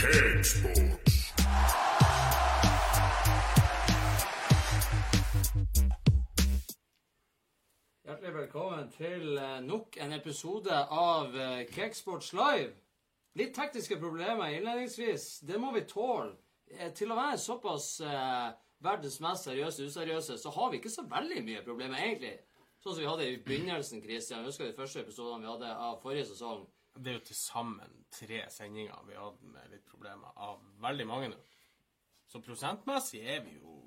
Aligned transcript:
Cakesports. 0.00 1.34
Hjertelig 8.04 8.34
velkommen 8.34 8.88
til 8.94 9.36
eh, 9.38 9.58
nok 9.64 9.96
en 10.00 10.12
episode 10.16 10.78
av 10.96 11.36
eh, 11.36 11.66
Cakesports 11.68 12.32
Live. 12.32 12.72
Litt 13.36 13.52
tekniske 13.54 13.98
problemer 14.00 14.56
innledningsvis. 14.56 15.26
Det 15.46 15.60
må 15.60 15.74
vi 15.76 15.84
tåle. 15.88 16.32
Eh, 16.72 16.88
Til 16.96 17.12
å 17.12 17.18
være 17.20 17.38
såpass 17.38 17.90
eh, 18.00 18.48
verdens 18.80 19.20
mest 19.20 19.50
seriøse 19.50 19.84
useriøse, 19.90 20.38
så 20.40 20.56
har 20.56 20.72
vi 20.72 20.80
ikke 20.80 20.92
så 20.96 21.04
veldig 21.12 21.44
mye 21.46 21.64
problemer, 21.66 22.00
egentlig. 22.00 22.38
Sånn 22.80 22.94
som 22.96 23.02
vi 23.04 23.10
hadde 23.10 23.28
i 23.28 23.40
begynnelsen, 23.44 24.00
Christian. 24.02 24.48
Husker 24.48 24.70
de 24.70 24.76
første 24.80 25.04
episodene 25.04 25.44
vi 25.44 25.52
hadde 25.52 25.74
av 25.76 26.00
forrige 26.00 26.30
sesong. 26.32 26.64
Det 27.00 27.12
er 27.12 27.18
jo 27.18 27.24
til 27.30 27.36
sammen 27.38 27.94
tre 28.12 28.42
sendinger 28.52 28.98
vi 29.08 29.14
har 29.16 29.30
hatt 29.30 29.42
med 29.42 29.70
litt 29.72 29.86
problemer 29.88 30.34
av 30.36 30.58
veldig 30.82 31.06
mange 31.08 31.30
nå. 31.32 31.38
Så 32.28 32.40
prosentmessig 32.44 33.22
er 33.24 33.40
vi 33.46 33.56
jo 33.58 33.78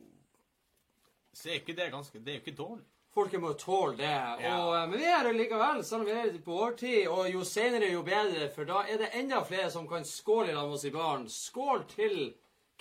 Så 1.34 1.50
er 1.50 1.60
ikke 1.62 1.76
det 1.78 1.92
ganske 1.94 2.20
Det 2.20 2.32
er 2.34 2.40
jo 2.40 2.44
ikke 2.44 2.58
dårlig. 2.58 2.84
Folket 3.14 3.42
må 3.42 3.52
tåle 3.54 3.94
det. 3.98 4.10
Ja. 4.42 4.52
Og, 4.66 4.72
eh, 4.76 4.88
men 4.90 4.98
vi 5.00 5.06
er 5.06 5.20
her 5.28 5.34
likevel, 5.38 5.84
selv 5.86 6.02
om 6.02 6.08
vi 6.10 6.14
er 6.18 6.38
på 6.42 6.56
årtid. 6.66 7.08
Og 7.14 7.28
jo 7.30 7.44
senere, 7.46 7.92
jo 7.94 8.02
bedre, 8.06 8.48
for 8.56 8.66
da 8.66 8.80
er 8.90 8.98
det 9.04 9.12
enda 9.20 9.44
flere 9.46 9.70
som 9.70 9.86
kan 9.88 10.06
skåle 10.06 10.50
i 10.50 10.56
lag 10.56 10.66
med 10.66 10.80
oss 10.80 10.86
i 10.90 10.92
baren. 10.94 11.28
Skål 11.30 11.84
til 11.92 12.16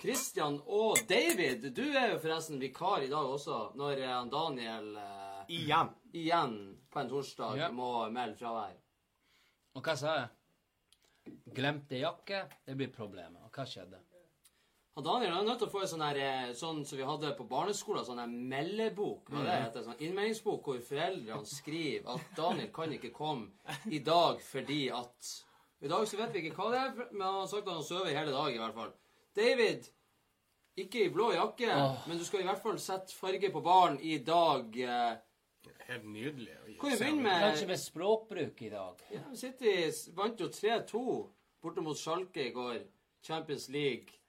Christian 0.01 0.57
og 0.65 0.97
David. 1.09 1.67
Du 1.77 1.83
er 1.85 2.15
jo 2.15 2.19
forresten 2.23 2.57
vikar 2.61 3.05
i 3.05 3.11
dag 3.11 3.29
også, 3.35 3.59
når 3.77 4.01
eh, 4.01 4.23
Daniel 4.33 4.89
eh, 4.97 5.43
Igjen. 5.53 5.93
igjen 6.13 6.57
på 6.89 6.99
en 7.03 7.09
torsdag 7.13 7.57
Ja. 7.61 7.69
må 7.71 8.09
melde 8.09 8.35
fravær. 8.39 8.73
Og 9.73 9.85
hva 9.85 9.95
sa 9.97 10.15
jeg? 10.19 11.35
Glemte 11.55 11.97
jakke, 12.01 12.43
det 12.67 12.75
blir 12.77 12.91
problemet. 12.93 13.41
Og 13.45 13.53
hva 13.53 13.65
skjedde? 13.69 14.01
Ja, 14.93 15.01
Daniel 15.01 15.31
er 15.33 15.45
nødt 15.47 15.57
til 15.63 15.69
å 15.69 15.73
få 15.73 15.81
en 15.81 15.89
sånn 15.89 16.03
her, 16.05 16.17
eh, 16.21 16.51
sånn 16.53 16.83
som 16.85 16.99
vi 16.99 17.05
hadde 17.07 17.31
på 17.37 17.47
barneskolen, 17.49 18.05
sånn 18.05 18.19
her 18.21 18.29
meldebok. 18.29 19.31
Hva 19.31 19.41
det 19.47 19.55
heter, 19.63 19.85
sånn 19.87 20.03
innmeldingsbok 20.05 20.69
hvor 20.69 20.83
foreldrene 20.85 21.49
skriver 21.49 22.13
at 22.13 22.35
Daniel 22.37 22.69
kan 22.75 22.93
ikke 22.93 23.09
komme 23.15 23.79
i 23.89 24.03
dag 24.05 24.41
fordi 24.45 24.83
at 24.93 25.33
I 25.83 25.89
dag 25.91 26.05
så 26.07 26.15
vet 26.15 26.31
vi 26.31 26.45
ikke 26.45 26.55
hva 26.55 26.69
det 26.71 26.79
er, 26.79 27.09
men 27.11 27.25
han 27.25 27.41
har 27.41 27.47
sagt 27.51 27.67
at 27.67 27.73
han 27.73 27.83
sover 27.83 28.13
hele 28.15 28.31
dag 28.31 28.53
i 28.53 28.59
hvert 28.61 28.77
fall. 28.77 28.93
David, 29.35 29.89
ikke 30.79 31.01
i 31.03 31.09
blå 31.11 31.33
jakke, 31.33 31.73
oh. 31.75 31.97
men 32.07 32.17
du 32.17 32.23
skal 32.23 32.39
i 32.39 32.47
hvert 32.47 32.61
fall 32.63 32.77
sette 32.79 33.11
farge 33.17 33.49
på 33.51 33.61
baren 33.65 33.97
i 33.99 34.19
dag. 34.23 34.77
eh, 34.79 35.17
Helt 35.87 36.05
nydelig. 36.05 36.57
Kan 36.79 36.91
vi 36.91 36.97
begynne 36.97 37.23
med 37.23 37.39
Kanskje 37.43 37.67
med 37.67 37.79
språkbruk 37.79 38.61
i 38.61 38.69
dag. 38.69 39.01
ja, 39.11 39.23
City 39.35 39.73
vant 40.15 40.39
jo 40.39 40.47
3-2 40.47 41.03
borte 41.61 41.81
mot 41.81 41.97
Schalke 41.97 42.47
i 42.47 42.51
går. 42.51 42.79
Champions 43.23 43.69
League. 43.69 44.19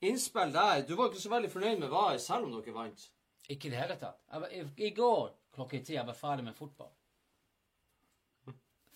Innspill 0.00 0.52
der. 0.52 0.86
Du 0.86 0.94
var 0.94 1.08
ikke 1.10 1.20
så 1.20 1.30
veldig 1.30 1.50
fornøyd 1.50 1.78
med 1.78 1.88
VAR, 1.88 2.18
selv 2.18 2.46
om 2.46 2.52
dere 2.52 2.74
vant. 2.74 3.08
Ikke 3.48 3.68
i 3.68 3.70
det 3.70 3.80
hele 3.80 3.96
tatt. 3.98 4.20
Var, 4.32 4.52
i, 4.52 4.62
I 4.86 4.90
går 4.94 5.32
klokka 5.54 5.80
ti 5.82 5.96
jeg 5.96 6.06
var 6.06 6.14
ferdig 6.14 6.44
med 6.44 6.54
fotball. 6.54 6.92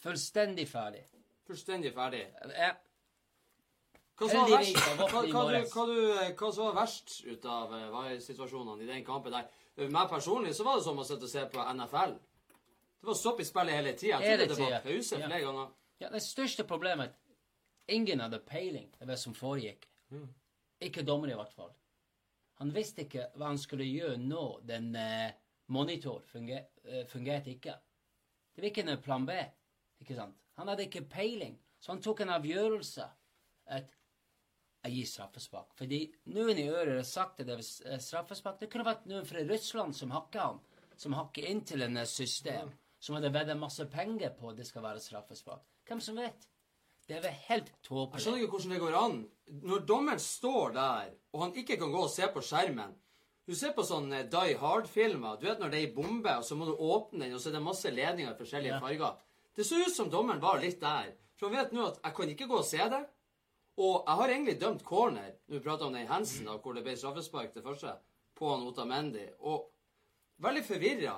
Fullstendig 0.01 0.69
ferdig. 0.69 1.03
Fullstendig 1.47 1.93
ferdig. 1.95 2.23
Ja. 2.57 2.75
Hva 4.21 4.29
som 4.29 4.43
var 4.43 4.51
verst, 4.59 4.77
jeg 4.77 4.97
hva, 4.99 5.07
hva, 5.09 5.21
hva, 5.73 5.85
du, 5.89 5.99
hva 6.37 6.49
som 6.53 6.67
var 6.67 6.75
verst 6.77 7.15
ut 7.25 7.45
av 7.49 7.73
eh, 7.73 7.87
VAR-situasjonene 7.95 8.85
i 8.85 8.89
den 8.91 9.05
kampen 9.05 9.33
der? 9.33 9.49
Meg 9.89 10.09
personlig 10.11 10.55
så 10.55 10.65
var 10.65 10.77
det 10.77 10.85
som 10.85 10.99
å 10.99 11.05
sitte 11.05 11.25
og 11.25 11.31
se 11.33 11.45
på 11.53 11.63
NFL. 11.75 12.13
Det 13.01 13.07
var 13.09 13.15
stopp 13.17 13.41
i 13.41 13.45
spillet 13.49 13.75
hele 13.79 13.93
tida. 13.97 14.19
Trodde 14.21 14.47
det 14.49 14.59
var 14.59 14.81
pause 14.85 15.19
Ja. 15.19 15.27
flere 15.29 15.41
ganger. 15.41 15.69
ja, 16.01 16.09
det 16.11 16.23
største 16.23 16.65
problemet 16.65 17.15
Ingen 17.89 18.21
hadde 18.21 18.39
peiling 18.47 18.91
på 18.93 19.05
hva 19.05 19.17
som 19.19 19.35
foregikk. 19.35 19.87
Ikke 20.81 21.03
dommer, 21.03 21.29
i 21.31 21.35
hvert 21.35 21.53
fall. 21.53 21.73
Han 22.61 22.71
visste 22.75 23.03
ikke 23.03 23.31
hva 23.35 23.47
han 23.47 23.59
skulle 23.59 23.85
gjøre 23.85 24.17
nå 24.19 24.61
den 24.69 24.95
eh, 24.97 25.33
monitor 25.69 26.21
funger, 26.21 26.67
eh, 26.85 27.05
fungerte 27.07 27.51
ikke. 27.51 27.75
Det 28.55 28.63
var 28.63 28.69
ikke 28.71 28.85
en 28.89 29.03
plan 29.03 29.27
B. 29.27 29.33
ikke 30.01 30.15
sant? 30.15 30.37
Han 30.57 30.69
hadde 30.69 30.85
ikke 30.87 31.03
peiling, 31.09 31.59
så 31.81 31.93
han 31.93 32.03
tok 32.03 32.21
en 32.21 32.29
avgjørelse. 32.29 33.09
At 33.67 33.91
jeg 34.85 34.93
gir 34.97 35.09
straffespark. 35.11 35.73
Fordi 35.77 36.01
noen 36.33 36.59
i 36.59 36.69
øret 36.69 36.97
har 36.97 37.09
sagt 37.09 37.41
at 37.43 37.47
det 37.51 37.59
er 37.59 37.65
eh, 37.93 37.99
straffespark. 38.01 38.61
Det 38.61 38.71
kunne 38.73 38.87
vært 38.87 39.07
noen 39.11 39.27
fra 39.29 39.43
Russland 39.49 39.97
som 39.97 40.13
hakker 40.15 40.41
han. 40.41 40.61
Som 41.01 41.17
hakker 41.17 41.49
inn 41.51 41.61
til 41.69 41.83
en 41.85 41.97
eh, 42.01 42.09
system. 42.09 42.71
Som 43.01 43.17
hadde 43.17 43.33
vedda 43.33 43.57
masse 43.57 43.85
penger 43.93 44.33
på 44.37 44.51
at 44.51 44.57
det 44.61 44.67
skal 44.69 44.85
være 44.85 45.01
straffespark. 45.01 45.63
Hvem 45.89 46.01
som 46.05 46.17
vet? 46.21 46.47
Det 47.09 47.17
er 47.19 47.23
vel 47.25 47.39
helt 47.49 47.71
Jeg 47.91 48.23
skjønner 48.23 48.39
ikke 48.45 48.53
hvordan 48.55 48.73
det 48.75 48.81
går 48.85 48.97
an. 49.01 49.15
Når 49.67 49.87
dommeren 49.89 50.21
står 50.23 50.75
der, 50.77 51.15
og 51.35 51.41
han 51.43 51.55
ikke 51.59 51.77
kan 51.81 51.91
gå 51.91 52.03
og 52.05 52.13
se 52.13 52.29
på 52.31 52.43
skjermen 52.45 52.93
Du 53.49 53.55
ser 53.59 53.73
på 53.75 53.83
sånne 53.83 54.21
Die 54.31 54.55
Hard-filmer. 54.61 55.41
Du 55.41 55.49
vet 55.49 55.59
når 55.59 55.73
det 55.73 55.79
er 55.81 55.89
ei 55.89 55.95
bombe, 55.97 56.37
og 56.39 56.45
så 56.47 56.55
må 56.55 56.69
du 56.69 56.77
åpne 56.77 57.25
den, 57.25 57.35
og 57.35 57.41
så 57.43 57.49
er 57.51 57.57
det 57.57 57.63
masse 57.65 57.91
ledninger 57.91 58.31
i 58.31 58.39
forskjellige 58.39 58.77
Ja. 58.77 58.79
farger. 58.85 59.17
Det 59.57 59.67
så 59.67 59.81
ut 59.81 59.95
som 59.97 60.11
dommeren 60.13 60.41
var 60.41 60.61
litt 60.63 60.79
der. 60.81 61.17
For 61.35 61.49
han 61.49 61.57
vet 61.59 61.73
nå 61.73 61.87
at 61.89 61.99
jeg 62.05 62.15
kan 62.15 62.29
ikke 62.29 62.47
gå 62.47 62.59
og 62.61 62.65
se 62.69 62.79
det. 62.93 63.01
Og 63.81 64.05
jeg 64.07 64.17
har 64.21 64.29
egentlig 64.35 64.57
dømt 64.61 64.83
corner, 64.85 65.31
når 65.49 65.57
vi 65.59 65.65
prater 65.65 65.87
om 65.89 65.95
den 65.97 66.09
Hensen, 66.11 66.45
da, 66.51 66.59
hvor 66.61 66.75
det 66.77 66.83
ble 66.85 66.97
straffespark 67.01 67.53
til 67.55 67.63
første, 67.65 67.95
på 68.37 68.51
han 68.53 68.67
Otamendi. 68.69 69.25
Og 69.41 69.71
veldig 70.45 70.65
forvirra. 70.67 71.15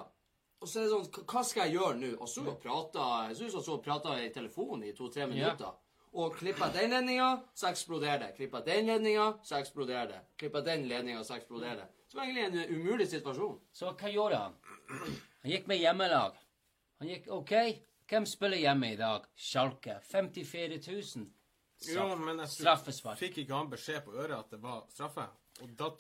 Og 0.62 0.68
så 0.70 0.78
er 0.78 0.84
det 0.86 0.92
sånn 0.92 1.24
hva- 1.26 1.42
skal 1.44 1.64
jeg 1.66 1.74
gjøre 1.80 1.96
nå? 1.98 2.10
Og 2.22 2.28
så 2.30 2.44
prata 2.62 3.06
Jeg 3.28 3.36
synes 3.40 3.66
han 3.66 3.80
prata 3.82 4.14
i 4.22 4.28
telefonen 4.30 4.84
i 4.86 4.92
to-tre 4.94 5.26
minutter. 5.26 5.72
Og 6.14 6.34
klippa 6.36 6.68
den 6.72 6.90
ledninga, 6.92 7.42
så 7.54 7.66
eksploderer 7.72 8.18
det. 8.20 8.34
Klippa 8.36 8.60
den 8.64 8.86
ledninga, 8.86 9.26
så 9.42 9.56
eksploderer 9.58 10.06
det. 10.08 10.20
Klippa 10.38 10.60
den 10.60 10.86
ledninga, 10.88 11.24
så 11.24 11.34
eksploderer 11.40 11.76
det. 11.76 11.88
Så 12.06 12.12
det 12.12 12.20
var 12.20 12.26
egentlig 12.26 12.68
en 12.68 12.74
umulig 12.80 13.08
situasjon. 13.08 13.58
Så 13.72 13.92
hva 13.96 14.12
gjorde 14.12 14.36
han? 14.36 14.54
Han 15.42 15.50
gikk 15.50 15.66
med 15.66 15.78
hjemmelag. 15.80 16.34
Han 17.00 17.08
gikk 17.08 17.28
OK. 17.32 17.52
Hvem 18.08 18.26
spiller 18.26 18.58
hjemme 18.60 18.92
i 18.92 18.96
dag? 18.96 19.24
Sjalke. 19.34 19.98
54 20.04 20.78
000. 21.16 21.26
Jo, 21.88 22.08
men 22.16 22.38
jeg 22.44 22.48
Straffespark. 22.48 23.18
fikk 23.18 23.38
ikke 23.42 23.54
han 23.56 23.70
beskjed 23.70 24.04
på 24.04 24.12
øret 24.14 24.36
at 24.38 24.50
det 24.50 24.60
var 24.62 24.84
straffe. 24.92 25.24
Og 25.62 25.72
da 25.78 25.90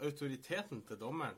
autoriteten 0.00 0.82
til 0.86 0.98
dommeren, 1.00 1.36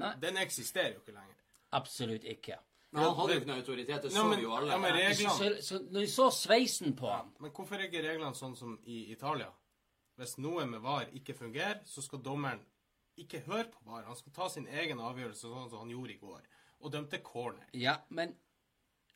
Nei, 0.00 0.14
den 0.22 0.36
eksisterer 0.40 0.94
jo 0.94 1.00
ikke 1.02 1.12
lenger. 1.16 1.34
absolutt 1.72 2.24
ikke. 2.24 2.56
Men 2.92 3.04
han 3.04 3.14
hadde 3.16 3.32
jo 3.34 3.40
ikke 3.40 3.48
noe 3.48 3.56
autoritet. 3.62 4.02
Det 4.02 4.12
så 4.12 4.28
vi 4.28 4.42
jo 4.42 4.52
alle. 4.56 4.70
ja, 4.72 4.78
men 4.78 4.92
reglene 4.94 5.34
så, 5.36 5.50
så, 5.64 5.78
når 5.90 6.00
vi 6.00 6.06
så 6.12 6.30
sveisen 6.30 6.96
på 6.96 7.08
han 7.08 7.30
Men 7.40 7.50
hvorfor 7.50 7.74
er 7.76 7.86
ikke 7.88 8.02
reglene 8.04 8.34
sånn 8.36 8.56
som 8.56 8.78
i 8.84 8.98
Italia? 9.12 9.48
Hvis 10.20 10.36
noe 10.38 10.66
med 10.68 10.80
VAR 10.84 11.08
ikke 11.16 11.34
fungerer, 11.34 11.80
så 11.88 12.02
skal 12.04 12.20
dommeren 12.22 12.60
ikke 13.16 13.40
høre 13.46 13.64
på 13.72 13.80
VAR. 13.88 14.04
Han 14.04 14.16
skal 14.16 14.32
ta 14.32 14.48
sin 14.52 14.66
egen 14.68 15.00
avgjørelse, 15.00 15.40
sånn 15.48 15.70
som 15.70 15.78
han 15.86 15.90
gjorde 15.90 16.12
i 16.12 16.18
går. 16.20 16.42
Og 16.80 16.92
dømte 16.92 17.18
corner. 17.24 17.64
Ja, 17.72 17.96
men 18.08 18.28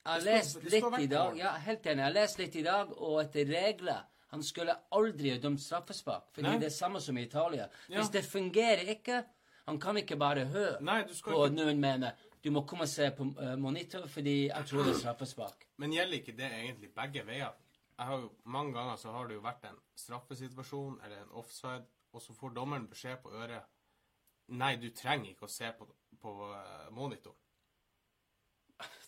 jeg 0.07 0.13
har 0.13 0.21
lest 0.25 0.63
litt 0.65 0.99
i 1.01 1.07
dag. 1.11 1.37
Ja, 1.37 1.53
helt 1.59 1.85
enig. 1.87 2.01
Jeg 2.01 2.07
har 2.07 2.15
lest 2.17 2.39
litt 2.39 2.57
i 2.57 2.63
dag, 2.63 2.93
og 2.97 3.21
etter 3.25 3.45
regler 3.51 4.05
Han 4.35 4.43
skulle 4.43 4.75
aldri 4.93 5.31
ha 5.31 5.39
dømt 5.39 5.61
straffespark, 5.63 6.31
fordi 6.35 6.49
Nei. 6.49 6.59
det 6.59 6.67
er 6.67 6.75
samme 6.75 7.01
som 7.01 7.17
i 7.19 7.23
Italia. 7.23 7.69
Ja. 7.89 8.01
Hvis 8.01 8.11
det 8.13 8.25
fungerer 8.25 8.89
ikke 8.97 9.25
Han 9.67 9.81
kan 9.81 9.97
ikke 9.97 10.17
bare 10.17 10.45
høre 10.47 10.81
Nei, 10.81 11.03
du 11.03 11.15
skal 11.15 11.33
på 11.33 11.45
ikke- 11.47 11.57
noen 11.57 11.81
mener 11.81 12.13
du 12.45 12.51
må 12.51 12.61
komme 12.67 12.83
og 12.83 12.89
se 12.89 13.11
på 13.11 13.25
eh, 13.43 13.57
monitor 13.57 14.07
fordi 14.07 14.47
jeg 14.49 14.67
tror 14.67 14.85
det 14.85 14.95
er 14.95 14.99
straffespark. 14.99 15.67
Men 15.79 15.91
gjelder 15.93 16.19
ikke 16.21 16.37
det 16.37 16.51
egentlig 16.53 16.91
begge 16.95 17.25
veier? 17.27 17.53
Jeg 17.99 18.07
har 18.07 18.19
jo, 18.21 18.31
Mange 18.45 18.73
ganger 18.75 18.97
så 18.97 19.11
har 19.13 19.27
det 19.27 19.35
jo 19.35 19.41
vært 19.41 19.65
en 19.65 19.79
straffesituasjon 19.97 21.01
eller 21.05 21.17
en 21.23 21.31
offside, 21.33 21.85
og 22.13 22.21
så 22.23 22.33
får 22.35 22.55
dommeren 22.55 22.87
beskjed 22.89 23.17
på 23.23 23.31
øret 23.33 23.63
Nei, 24.49 24.77
du 24.77 24.91
trenger 24.91 25.31
ikke 25.31 25.47
å 25.47 25.51
se 25.51 25.73
på, 25.79 25.87
på 26.23 26.35
monitoren. 26.37 26.95
monitor. 26.95 27.35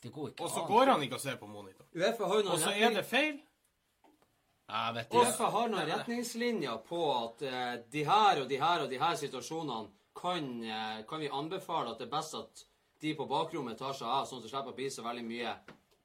Det 0.03 0.12
går 0.12 0.29
ikke 0.31 0.43
an. 0.43 0.47
Og 0.47 0.50
så 0.55 0.67
går 0.67 0.87
han 0.93 1.03
ikke 1.03 1.15
og 1.15 1.21
ser 1.21 1.37
på 1.37 1.47
monitor. 1.47 1.87
Uefa 1.95 2.27
har 2.27 2.35
jo 2.43 2.50
Og 2.53 2.59
så 2.59 2.71
er 2.75 2.95
det 2.95 3.05
feil. 3.06 3.41
Ja, 4.69 4.93
vet 4.94 5.11
du. 5.11 5.17
Uefa 5.17 5.49
har 5.53 5.70
noen 5.73 5.87
retningslinjer 5.88 6.82
på 6.85 7.00
at 7.15 7.44
uh, 7.49 7.75
de 7.88 8.03
her 8.05 8.43
og 8.43 8.49
de 8.50 8.59
her 8.61 8.85
og 8.85 8.91
de 8.91 8.99
her 9.00 9.15
situasjonene 9.17 9.88
kan, 10.19 10.49
uh, 10.61 10.99
kan 11.09 11.23
vi 11.25 11.31
anbefale 11.32 11.94
at 11.94 12.03
det 12.03 12.09
er 12.11 12.12
best 12.12 12.37
at 12.37 12.65
de 13.00 13.15
på 13.17 13.25
bakrommet 13.31 13.79
tar 13.81 13.97
seg 13.97 14.11
av, 14.11 14.26
sånn 14.29 14.43
at 14.43 14.44
det 14.44 14.50
slipper 14.53 14.75
å 14.75 14.76
bli 14.76 14.91
så 14.93 15.05
veldig 15.06 15.25
mye 15.25 15.55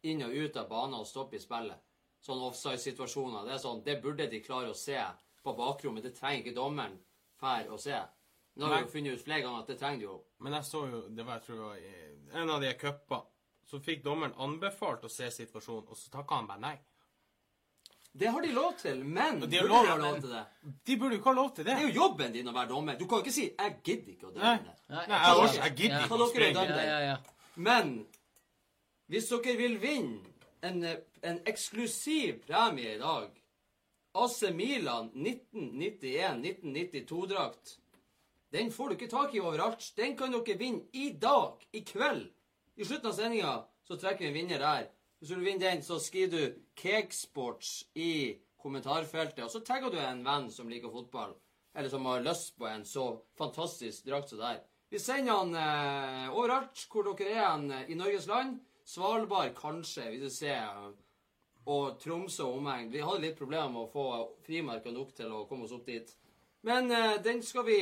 inn 0.07 0.23
og 0.23 0.35
ut 0.37 0.59
av 0.61 0.69
banen 0.69 1.01
og 1.01 1.09
stoppe 1.09 1.35
i 1.35 1.43
spillet. 1.43 1.81
Sånne 2.23 2.47
offside-situasjoner. 2.53 3.43
Det 3.43 3.55
er 3.57 3.59
sånn, 3.65 3.83
det 3.83 3.97
burde 4.03 4.29
de 4.31 4.39
klare 4.43 4.71
å 4.71 4.77
se 4.77 4.99
på 5.43 5.55
bakrommet. 5.57 6.05
Det 6.05 6.13
trenger 6.15 6.45
ikke 6.45 6.55
dommeren 6.55 6.95
fær 7.41 7.67
å 7.73 7.79
se. 7.81 7.99
Nå 8.55 8.69
har 8.69 8.77
vi 8.77 8.85
jo 8.85 8.93
funnet 8.93 9.17
ut 9.17 9.25
flere 9.25 9.43
ganger 9.43 9.65
at 9.65 9.73
det 9.73 9.79
trenger 9.81 9.99
de 9.99 10.07
jo. 10.07 10.17
Men 10.45 10.55
jeg 10.59 10.69
så 10.69 10.85
jo 10.87 11.01
Det 11.09 11.25
var 11.25 11.39
jeg 11.39 11.45
tror 11.47 11.59
det 11.59 11.67
var 11.67 12.41
en 12.43 12.55
av 12.55 12.63
de 12.63 12.73
cupene. 12.79 13.29
Så 13.67 13.79
fikk 13.79 14.03
dommeren 14.05 14.35
anbefalt 14.43 15.05
å 15.07 15.09
se 15.09 15.29
situasjonen, 15.31 15.87
og 15.87 15.97
så 15.97 16.11
takka 16.13 16.35
han 16.35 16.47
bare 16.47 16.61
nei. 16.61 16.75
Det 18.13 18.27
har 18.29 18.41
de 18.41 18.51
lov 18.53 18.73
til, 18.77 19.05
men 19.05 19.41
de 19.41 19.47
burde 19.47 19.67
lov, 19.67 19.85
de 19.85 19.89
ha 19.89 19.95
lov 19.97 20.19
til 20.21 20.29
det? 20.29 20.45
De 20.85 20.97
burde 20.97 21.15
jo 21.15 21.19
ikke 21.19 21.29
ha 21.31 21.35
lov 21.35 21.55
til 21.55 21.65
det. 21.65 21.71
Det 21.71 21.77
er 21.83 21.87
jo 21.87 21.93
jobben 22.01 22.33
din 22.35 22.47
å 22.47 22.51
være 22.53 22.69
dommer. 22.69 22.97
Du 22.99 23.07
kan 23.07 23.17
jo 23.17 23.21
ikke 23.25 23.33
si 23.33 23.49
'jeg 23.49 23.75
gidder 23.83 24.11
ikke 24.13 24.27
å 24.27 24.31
dømme 24.33 24.57
det'. 24.57 24.65
Nei, 24.89 24.95
Nei, 24.95 25.05
jeg 25.07 25.21
jeg, 25.23 25.35
også, 25.43 25.61
jeg 25.63 25.75
gidder 25.75 26.03
ikke 26.03 26.13
å 26.13 26.29
springe. 26.29 26.63
Ja, 26.63 26.83
ja, 26.83 26.99
ja. 26.99 27.17
Men 27.55 28.07
hvis 29.07 29.29
dere 29.29 29.57
vil 29.57 29.81
vinne 29.81 30.19
en, 30.61 30.85
en 31.23 31.39
eksklusiv 31.45 32.39
premie 32.47 32.95
i 32.95 32.99
dag 32.99 33.29
AC 34.13 34.43
Milan 34.53 35.11
1991-1992-drakt. 35.15 37.79
Den 38.53 38.71
får 38.71 38.87
du 38.87 38.93
ikke 38.93 39.09
tak 39.09 39.35
i 39.35 39.39
overalt. 39.41 39.93
Den 39.97 40.17
kan 40.17 40.31
dere 40.35 40.57
vinne 40.57 40.81
i 40.93 41.17
dag, 41.21 41.53
i 41.73 41.81
kveld. 41.81 42.29
I 42.77 42.85
slutten 42.85 43.09
av 43.09 43.13
sendinga 43.17 43.63
så 43.87 43.95
trekker 43.97 44.25
vi 44.25 44.29
en 44.29 44.33
vinner 44.37 44.59
der. 44.61 44.87
Hvis 45.23 45.29
du 45.31 45.37
vil 45.37 45.53
vinne 45.53 45.63
den, 45.63 45.79
så 45.79 45.95
skriver 46.03 46.31
du 46.35 46.55
Cakesports 46.75 47.85
i 47.95 48.35
kommentarfeltet, 48.59 49.45
og 49.45 49.51
så 49.53 49.61
tagger 49.63 49.93
du 49.93 49.95
en 49.95 50.19
venn 50.25 50.49
som 50.51 50.67
liker 50.67 50.91
fotball, 50.91 51.31
eller 51.71 51.87
som 51.87 52.09
har 52.09 52.25
lyst 52.25 52.57
på 52.59 52.65
en 52.67 52.81
så 52.83 53.05
fantastisk 53.39 54.03
drakt 54.03 54.33
som 54.33 54.41
det. 54.41 54.57
Vi 54.91 54.99
sender 54.99 55.37
han 55.37 55.55
eh, 55.55 56.25
overalt 56.27 56.81
hvor 56.91 57.07
dere 57.07 57.37
er 57.37 57.45
han, 57.45 57.63
eh, 57.71 57.85
i 57.87 57.95
Norges 57.95 58.27
land. 58.27 58.57
Svalbard 58.83 59.55
kanskje, 59.55 60.09
hvis 60.11 60.25
du 60.25 60.33
ser. 60.41 60.91
Og 61.71 61.95
Tromsø 62.03 62.49
og 62.49 62.57
omegn. 62.57 62.91
Vi 62.91 63.05
hadde 63.07 63.23
litt 63.23 63.39
problemer 63.39 63.71
med 63.71 63.85
å 63.85 63.91
få 63.93 64.07
frimerker 64.43 64.91
nok 64.91 65.13
til 65.15 65.31
å 65.31 65.45
komme 65.47 65.69
oss 65.69 65.77
opp 65.77 65.87
dit. 65.87 66.11
Men 66.67 66.91
eh, 66.91 67.21
den 67.23 67.39
skal 67.47 67.63
vi 67.69 67.77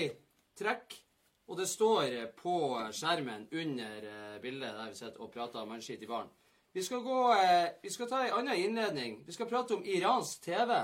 trekke. 0.61 1.01
Og 1.49 1.57
det 1.57 1.65
står 1.73 2.05
eh, 2.19 2.29
på 2.37 2.53
skjermen 2.93 3.49
under 3.49 4.07
eh, 4.11 4.37
bildet 4.45 4.77
der 4.77 4.93
vi 4.93 5.01
sitter 5.01 5.25
og 5.25 5.33
prater 5.33 5.65
mannskitt 5.65 6.05
i 6.05 6.11
baren. 6.13 6.29
Vi 6.73 6.83
skal 6.83 6.99
gå 7.03 7.33
eh, 7.33 7.69
Vi 7.81 7.89
skal 7.89 8.09
ta 8.09 8.23
en 8.25 8.33
annen 8.33 8.55
innledning. 8.55 9.23
Vi 9.25 9.31
skal 9.35 9.49
prate 9.49 9.75
om 9.75 9.85
iransk 9.85 10.41
TV. 10.41 10.75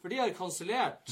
For 0.00 0.08
de 0.08 0.18
har 0.18 0.30
kansellert 0.32 1.10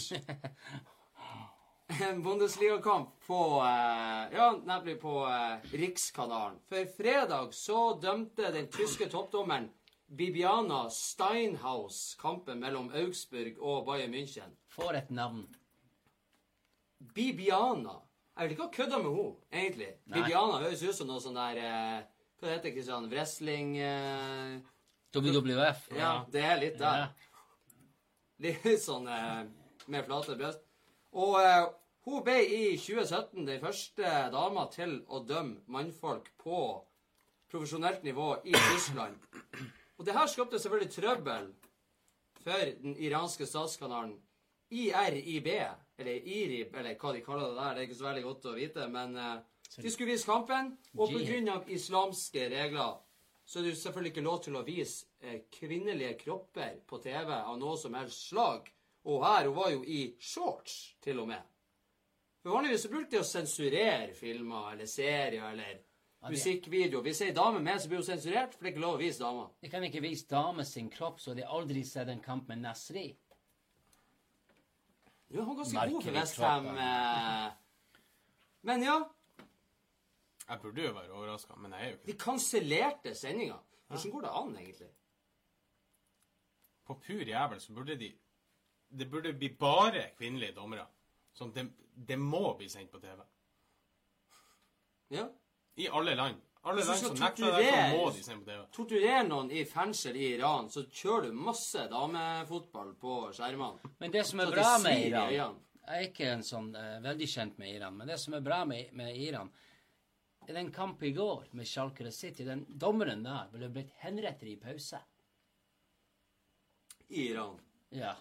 en 2.03 2.23
Bundesligakamp 2.23 3.21
på 3.27 3.41
eh, 3.61 4.37
Ja, 4.39 4.55
nemlig 4.65 5.01
på 5.01 5.27
eh, 5.29 5.71
Rikskanalen. 5.73 6.61
For 6.69 6.89
fredag 6.97 7.53
så 7.55 7.99
dømte 8.03 8.53
den 8.53 8.71
tyske 8.73 9.11
toppdommeren 9.13 9.69
Bibiana 10.09 10.87
Steinhaus 10.91 12.15
kampen 12.21 12.61
mellom 12.65 12.89
Augsburg 12.97 13.59
og 13.61 13.85
Bayern 13.87 14.15
München. 14.15 14.55
For 14.73 14.97
et 14.97 15.11
navn. 15.11 15.45
Bibiana. 17.15 17.99
Jeg 18.39 18.47
vil 18.47 18.55
ikke 18.55 18.65
ha 18.65 18.73
kødda 18.73 18.99
med 19.03 19.11
henne, 19.11 19.35
egentlig. 19.53 19.91
Nei. 20.07 20.23
Bibiana 20.23 20.63
høres 20.63 20.83
ut 20.87 20.97
som 20.97 21.11
noe 21.11 21.21
sånn 21.21 21.37
der 21.37 21.61
eh, 21.61 22.07
Hva 22.39 22.53
heter 22.53 22.69
det, 22.69 22.75
Kristian? 22.77 23.09
Wrestling 23.11 23.79
eh, 23.83 24.59
WWF. 25.15 25.89
Ja, 25.99 26.13
det 26.31 26.43
er 26.47 26.61
litt 26.61 26.77
der. 26.79 27.09
Ja. 27.09 27.39
Litt 28.45 28.69
sånn 28.89 29.09
eh, 29.11 29.41
med 29.91 30.07
flate 30.07 30.37
bryst. 30.39 30.63
Og 31.19 31.35
eh, 31.43 31.65
hun 32.07 32.23
ble 32.23 32.37
i 32.47 32.61
2017 32.79 33.43
den 33.49 33.59
første 33.63 34.13
dama 34.31 34.69
til 34.71 35.01
å 35.11 35.25
dømme 35.27 35.65
mannfolk 35.67 36.31
på 36.39 36.61
profesjonelt 37.51 38.07
nivå 38.07 38.37
i 38.47 38.55
Tyskland. 38.55 39.19
Og 39.99 40.07
det 40.07 40.15
her 40.15 40.31
skapte 40.31 40.61
selvfølgelig 40.63 40.95
trøbbel 40.95 41.51
for 42.39 42.73
den 42.85 42.95
iranske 43.03 43.49
statskanalen 43.51 44.15
IRIB, 44.71 45.49
eller 45.99 46.27
IRIB, 46.39 46.75
eller 46.77 46.95
hva 47.01 47.13
de 47.17 47.23
kaller 47.25 47.51
det 47.51 47.59
der. 47.59 47.75
Det 47.75 47.83
er 47.83 47.89
ikke 47.89 47.99
så 47.99 48.11
veldig 48.13 48.27
godt 48.29 48.47
å 48.47 48.59
vite, 48.61 48.89
men 48.95 49.19
eh, 49.19 49.39
de 49.77 49.91
skulle 49.91 50.13
vise 50.13 50.27
kampen, 50.27 50.73
og 50.97 51.13
pga. 51.13 51.61
islamske 51.69 52.49
regler 52.49 52.97
så 53.49 53.59
er 53.59 53.63
det 53.63 53.71
jo 53.71 53.81
selvfølgelig 53.81 54.11
ikke 54.13 54.25
lov 54.27 54.41
til 54.45 54.57
å 54.59 54.65
vise 54.65 55.07
eh, 55.25 55.39
kvinnelige 55.53 56.19
kropper 56.21 56.83
på 56.87 56.99
TV 57.01 57.31
av 57.33 57.55
noe 57.57 57.79
som 57.81 57.95
helst 57.97 58.27
slag. 58.29 58.67
Og 59.09 59.23
her, 59.25 59.49
hun 59.49 59.57
var 59.57 59.71
jo 59.73 59.85
i 59.89 60.03
shorts, 60.21 60.75
til 61.01 61.23
og 61.23 61.31
med. 61.31 61.47
For 62.43 62.53
Vanligvis 62.53 62.85
så 62.85 62.91
brukte 62.93 63.17
de 63.17 63.23
å 63.23 63.29
sensurere 63.29 64.13
filmer 64.17 64.75
eller 64.75 64.91
serier 64.91 65.49
eller 65.49 65.79
Ja, 66.19 66.33
musikkvideoer. 66.35 67.05
Hvis 67.07 67.23
ei 67.25 67.31
dame 67.33 67.63
med, 67.63 67.81
så 67.81 67.89
blir 67.89 68.03
hun 68.03 68.07
sensurert, 68.07 68.55
for 68.55 68.67
det 68.67 68.73
er 68.73 68.75
ikke 68.75 68.85
lov 68.85 68.97
å 68.97 69.01
vise 69.01 69.23
damer. 69.23 69.51
De 69.63 69.71
kan 69.71 69.85
ikke 69.87 70.03
vise 70.03 70.27
damer 70.29 70.67
sin 70.67 70.89
kropp, 70.91 71.21
så 71.23 71.35
de 71.39 71.47
aldri 71.47 71.85
sett 71.87 72.11
en 72.11 72.21
kamp 72.21 72.49
med 72.51 72.65
Nasri. 72.67 73.07
Du, 75.29 75.39
han 75.39 75.53
er 75.53 75.61
ganske 75.61 75.85
god 75.93 76.03
for 76.03 76.17
Vestheim. 76.17 76.69
Eh. 76.75 78.03
Men 78.67 78.83
ja, 78.83 78.97
Jeg 80.49 80.61
burde 80.63 80.85
jo 80.87 80.93
være 80.97 81.13
overraska, 81.13 81.57
men 81.61 81.73
jeg 81.73 81.83
er 81.83 81.91
jo 81.91 81.97
ikke 81.97 82.07
de 82.07 82.13
det. 82.13 82.21
kansellerte 82.21 83.15
sendinga. 83.15 83.59
Hvordan 83.89 84.13
går 84.13 84.21
det 84.21 84.31
an, 84.33 84.57
egentlig? 84.57 84.89
På 86.87 86.95
pur 86.95 87.25
jævel 87.29 87.61
så 87.61 87.73
burde 87.73 87.99
de 88.01 88.15
Det 88.99 89.11
burde 89.11 89.33
bli 89.33 89.49
bare 89.49 90.11
kvinnelige 90.17 90.55
dommere. 90.57 90.87
Sånn, 91.37 91.51
det, 91.53 91.67
det 92.09 92.17
må 92.19 92.55
bli 92.57 92.69
sendt 92.73 92.89
på 92.91 93.01
TV. 93.03 93.21
Ja. 95.13 95.27
I 95.77 95.89
alle 95.93 96.15
land. 96.17 96.41
Alle 96.63 96.85
land 96.85 96.99
som 96.99 97.19
nekter 97.21 97.53
det, 97.59 97.69
så 97.69 97.99
må 97.99 98.09
de 98.11 98.23
sende 98.25 98.45
på 98.47 98.51
TV. 98.51 98.65
Torturerer 98.73 99.29
noen 99.29 99.53
i 99.53 99.67
fengsel 99.69 100.17
i 100.17 100.31
Iran, 100.39 100.71
så 100.73 100.87
kjører 100.89 101.29
du 101.29 101.37
masse 101.37 101.85
damefotball 101.93 102.95
på 103.01 103.21
skjermene. 103.37 103.93
Men 104.01 104.17
det 104.17 104.25
som 104.27 104.41
er 104.41 104.57
bra 104.57 104.73
med 104.83 105.05
Iran. 105.11 105.61
Jeg 105.89 106.01
er 106.01 106.09
ikke 106.09 106.33
en 106.33 106.45
sånn 106.45 106.73
eh, 106.77 106.97
veldig 107.05 107.29
kjent 107.29 107.61
med 107.61 107.77
Iran, 107.77 107.95
men 107.97 108.09
det 108.09 108.19
som 108.21 108.35
er 108.37 108.43
bra 108.45 108.65
med, 108.69 108.91
med 108.97 109.17
Iran 109.17 109.53
I 110.49 110.53
den 110.53 110.71
kampen 110.73 111.09
i 111.09 111.13
går 111.13 111.45
med 111.51 111.67
Schalke 111.69 112.13
City, 112.13 112.45
den 112.45 112.65
dommeren 112.69 113.21
der 113.25 113.51
ville 113.53 113.69
blitt 113.69 113.91
henrettet 114.01 114.49
i 114.49 114.57
pause. 114.57 115.01
I 117.09 117.27
Iran. 117.31 117.61
Ja. 117.93 118.15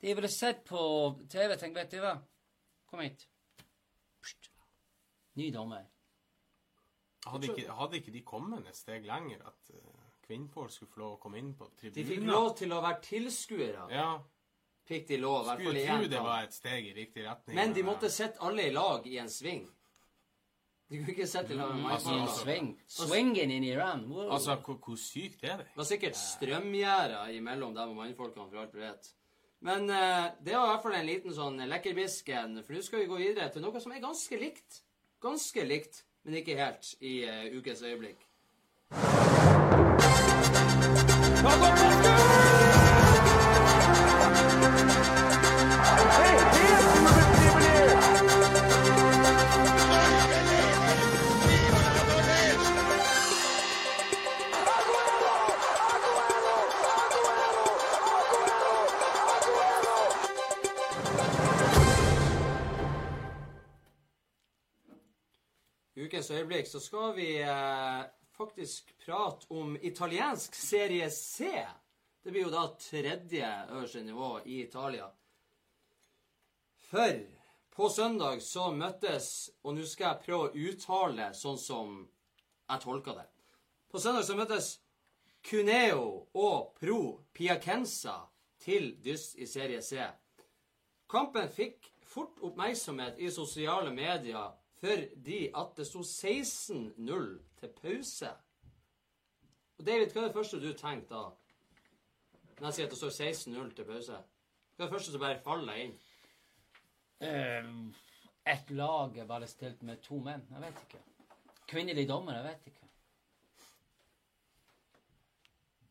De 0.00 0.14
ville 0.14 0.28
sett 0.28 0.64
på 0.64 0.78
TV 1.30 1.56
tenkt, 1.56 1.76
vet 1.76 1.90
du 1.90 1.98
hva, 2.04 2.14
kom 2.86 3.02
hit. 3.02 3.26
Pst. 4.22 4.52
Ny 5.34 5.50
dommer. 5.50 5.90
Hadde 7.26 7.50
ikke, 7.50 7.66
hadde 7.80 7.98
ikke 7.98 8.14
de 8.14 8.22
kommet 8.22 8.70
et 8.70 8.78
steg 8.78 9.06
lenger, 9.08 9.42
at 9.50 9.74
uh, 9.74 10.08
kvinnfolk 10.28 10.70
skulle 10.70 10.94
få 10.94 11.02
lov 11.02 11.12
å 11.16 11.22
komme 11.26 11.42
inn 11.42 11.54
på 11.58 11.66
tribunen? 11.74 11.98
De 11.98 12.08
fikk 12.14 12.26
lov 12.30 12.50
til 12.62 12.78
å 12.78 12.82
være 12.84 13.00
tilskuere. 13.10 13.88
Ja. 13.90 14.10
Fikk 14.86 15.08
de 15.08 15.18
lov, 15.18 15.40
i 15.42 15.48
hvert 15.48 15.64
fall 15.64 15.78
Skulle 15.80 15.86
tro 15.88 16.10
det 16.12 16.26
var 16.30 16.46
et 16.46 16.54
steg 16.54 16.90
i 16.90 16.94
riktig 16.94 17.24
retning. 17.26 17.56
Men 17.58 17.74
de 17.74 17.82
måtte 17.86 18.12
sitte 18.12 18.44
alle 18.44 18.68
i 18.68 18.74
lag 18.74 19.06
i 19.08 19.18
en 19.18 19.32
sving. 19.32 19.64
De 20.90 20.98
kunne 21.00 21.14
ikke 21.14 21.26
sett 21.26 21.50
i 21.50 21.56
lag 21.56 21.72
med 21.74 21.90
Altså, 21.94 22.12
I 22.12 22.26
swing. 22.28 22.78
sving. 22.86 23.08
Swingen 23.08 23.50
in 23.50 23.64
Iran. 23.64 24.04
Wow. 24.10 24.30
Altså, 24.36 24.54
hvor, 24.64 24.76
hvor 24.84 24.96
sykt 25.00 25.44
er 25.44 25.56
det? 25.62 25.66
Det 25.72 25.80
var 25.80 25.88
sikkert 25.88 26.16
strømgjerder 26.20 27.28
imellom 27.38 27.74
dem 27.74 27.94
og 27.94 27.96
mannfolkene, 28.02 28.50
for 28.50 28.60
alt 28.60 28.74
vi 28.76 28.84
vet. 28.84 29.08
Men 29.64 29.88
eh, 29.90 30.26
det 30.44 30.52
var 30.54 30.66
i 30.66 30.72
hvert 30.74 30.82
fall 30.84 30.98
en 30.98 31.08
liten 31.08 31.32
sånn 31.34 31.56
lekkerbisken, 31.70 32.58
for 32.66 32.76
nå 32.76 32.82
skal 32.84 33.00
vi 33.00 33.08
gå 33.08 33.16
videre 33.22 33.48
til 33.54 33.64
noe 33.64 33.80
som 33.80 33.96
er 33.96 34.04
ganske 34.04 34.40
likt. 34.40 34.82
Ganske 35.24 35.64
likt, 35.64 36.02
men 36.28 36.36
ikke 36.42 36.58
helt, 36.60 36.92
i 37.00 37.22
eh, 37.24 37.48
ukens 37.56 37.80
øyeblikk. 37.82 38.28
Ukens 66.24 66.38
øyeblikk 66.38 66.66
så 66.66 66.80
skal 66.80 67.10
vi 67.16 67.36
eh, 67.36 68.04
faktisk 68.32 68.94
prate 69.04 69.46
om 69.50 69.76
italiensk 69.82 70.54
serie 70.54 71.10
C. 71.10 71.44
Det 72.24 72.32
blir 72.32 72.46
jo 72.46 72.52
da 72.52 72.62
tredje 72.80 73.50
øverste 73.68 74.00
nivå 74.00 74.38
i 74.44 74.62
Italia. 74.62 75.10
For 76.88 77.20
på 77.76 77.88
søndag 77.88 78.40
så 78.42 78.70
møttes 78.72 79.50
Og 79.62 79.74
nå 79.74 79.84
skal 79.84 80.06
jeg 80.06 80.22
prøve 80.24 80.48
å 80.48 80.64
uttale 80.70 81.28
sånn 81.34 81.60
som 81.60 81.92
jeg 82.70 82.80
tolker 82.80 83.20
det. 83.20 83.28
På 83.92 84.00
søndag 84.00 84.24
så 84.24 84.40
møttes 84.40 84.72
Cuneo 85.44 86.28
og 86.32 86.72
Pro 86.80 87.20
Piacenza 87.36 88.22
til 88.64 88.94
dyst 89.04 89.36
i 89.36 89.46
serie 89.46 89.82
C. 89.82 90.00
Kampen 91.06 91.52
fikk 91.52 91.92
fort 92.00 92.40
oppmerksomhet 92.40 93.20
i 93.20 93.28
sosiale 93.28 93.92
medier 93.92 94.54
fordi 94.84 95.48
at 95.56 95.76
det 95.76 95.86
sto 95.86 96.00
16-0 96.00 97.28
til 97.60 97.68
pause. 97.82 98.30
Og 99.78 99.86
David, 99.86 100.12
hva 100.12 100.20
er 100.20 100.26
det 100.26 100.36
første 100.36 100.60
du 100.60 100.72
tenkte 100.72 101.14
da? 101.14 101.24
Når 102.60 102.66
jeg 102.68 102.74
sier 102.74 102.86
at 102.86 102.92
det 102.92 102.98
står 102.98 103.14
16-0 103.30 103.74
til 103.74 103.88
pause? 103.88 104.18
Hva 104.76 104.84
er 104.84 104.86
det 104.86 104.92
første 104.92 105.14
som 105.14 105.22
bare 105.22 105.40
faller 105.44 105.80
inn? 105.86 105.96
Um, 107.24 107.94
et 108.46 108.70
lag 108.70 109.18
er 109.18 109.26
bare 109.26 109.48
stilt 109.48 109.82
med 109.82 110.02
to 110.04 110.18
menn. 110.20 110.44
Jeg 110.50 110.60
vet 110.66 110.82
ikke. 110.86 111.02
Kvinnelig 111.68 112.08
dommer, 112.08 112.36
jeg 112.36 112.44
vet 112.44 112.66
ikke. 112.66 112.88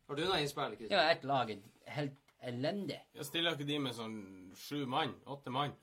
Har 0.06 0.20
du 0.20 0.26
noe 0.28 0.40
innspill? 0.40 0.76
Ja, 0.90 1.08
et 1.10 1.24
lag 1.24 1.50
er 1.50 1.90
helt 1.96 2.34
elendig. 2.44 3.00
Jeg 3.14 3.26
stiller 3.26 3.56
ikke 3.56 3.66
de 3.68 3.78
med 3.80 3.96
sånn 3.96 4.18
sju 4.56 4.84
mann? 4.86 5.16
Åtte 5.26 5.50
mann? 5.50 5.74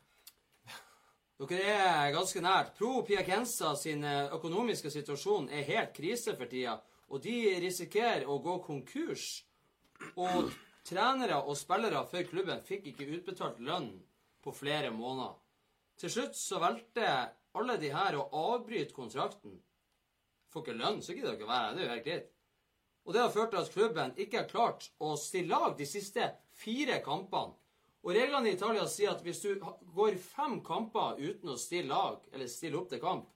Dere 1.41 1.73
er 1.73 2.11
ganske 2.13 2.41
nært. 2.43 2.75
Pro 2.77 2.99
Piacenza 3.01 3.71
sin 3.79 4.03
eh, 4.05 4.29
økonomiske 4.35 4.91
situasjon 4.93 5.47
er 5.49 5.65
helt 5.65 5.95
krise 5.95 6.35
for 6.37 6.49
tida, 6.51 6.75
og 7.09 7.23
de 7.23 7.55
risikerer 7.63 8.27
å 8.29 8.37
gå 8.43 8.59
konkurs. 8.61 9.41
Og 10.21 10.51
trenere 10.85 11.39
og 11.41 11.57
spillere 11.57 12.03
før 12.09 12.27
klubben 12.29 12.61
fikk 12.65 12.91
ikke 12.91 13.09
utbetalt 13.17 13.57
lønn 13.61 13.89
på 14.41 14.53
flere 14.53 14.91
måneder. 14.93 15.33
Til 16.01 16.13
slutt 16.13 16.37
så 16.37 16.61
valgte 16.61 17.09
alle 17.57 17.77
de 17.81 17.89
her 17.93 18.17
å 18.17 18.27
avbryte 18.53 18.93
kontrakten. 18.93 19.57
Får 20.53 20.65
ikke 20.65 20.77
lønn, 20.77 21.01
så 21.01 21.15
gidder 21.15 21.39
dere 21.39 21.49
være 21.49 21.65
her. 21.65 21.73
Det 21.73 21.81
er 21.81 21.87
jo 21.87 21.95
helt 21.95 22.07
greit. 22.07 22.31
Og 23.01 23.15
det 23.15 23.21
har 23.23 23.33
ført 23.33 23.53
til 23.53 23.63
at 23.63 23.73
klubben 23.73 24.13
ikke 24.21 24.43
har 24.43 24.49
klart 24.49 24.91
å 25.01 25.15
stille 25.17 25.57
lag 25.57 25.73
de 25.77 25.89
siste 25.89 26.27
fire 26.61 27.01
kampene. 27.01 27.57
Og 28.01 28.15
reglene 28.17 28.49
i 28.49 28.55
Italia 28.55 28.87
sier 28.89 29.13
at 29.13 29.21
hvis 29.21 29.43
du 29.43 29.61
går 29.93 30.17
fem 30.17 30.57
kamper 30.65 31.19
uten 31.21 31.53
å 31.53 31.59
stille 31.59 31.91
lag, 31.91 32.23
eller 32.33 32.49
stille 32.49 32.79
opp 32.79 32.89
til 32.89 33.01
kamp, 33.03 33.29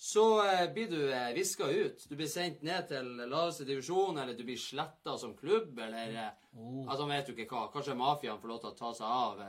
så 0.00 0.24
eh, 0.46 0.66
blir 0.72 0.88
du 0.90 1.00
eh, 1.12 1.30
viska 1.36 1.68
ut. 1.68 2.06
Du 2.08 2.16
blir 2.16 2.28
sendt 2.30 2.62
ned 2.64 2.88
til 2.88 3.08
laveste 3.20 3.66
divisjon, 3.68 4.18
eller 4.18 4.34
du 4.34 4.46
blir 4.48 4.58
sletta 4.58 5.18
som 5.20 5.36
klubb, 5.36 5.78
eller 5.78 6.16
eh, 6.16 6.30
Oh. 6.52 6.82
Altså, 6.88 7.06
vet 7.06 7.26
du 7.26 7.32
ikke 7.34 7.54
hva. 7.54 7.68
Kanskje 7.70 7.94
mafiaen 7.98 8.40
får 8.42 8.50
lov 8.50 8.60
til 8.62 8.72
å 8.72 8.78
ta 8.78 8.88
seg 8.98 9.06
av 9.06 9.42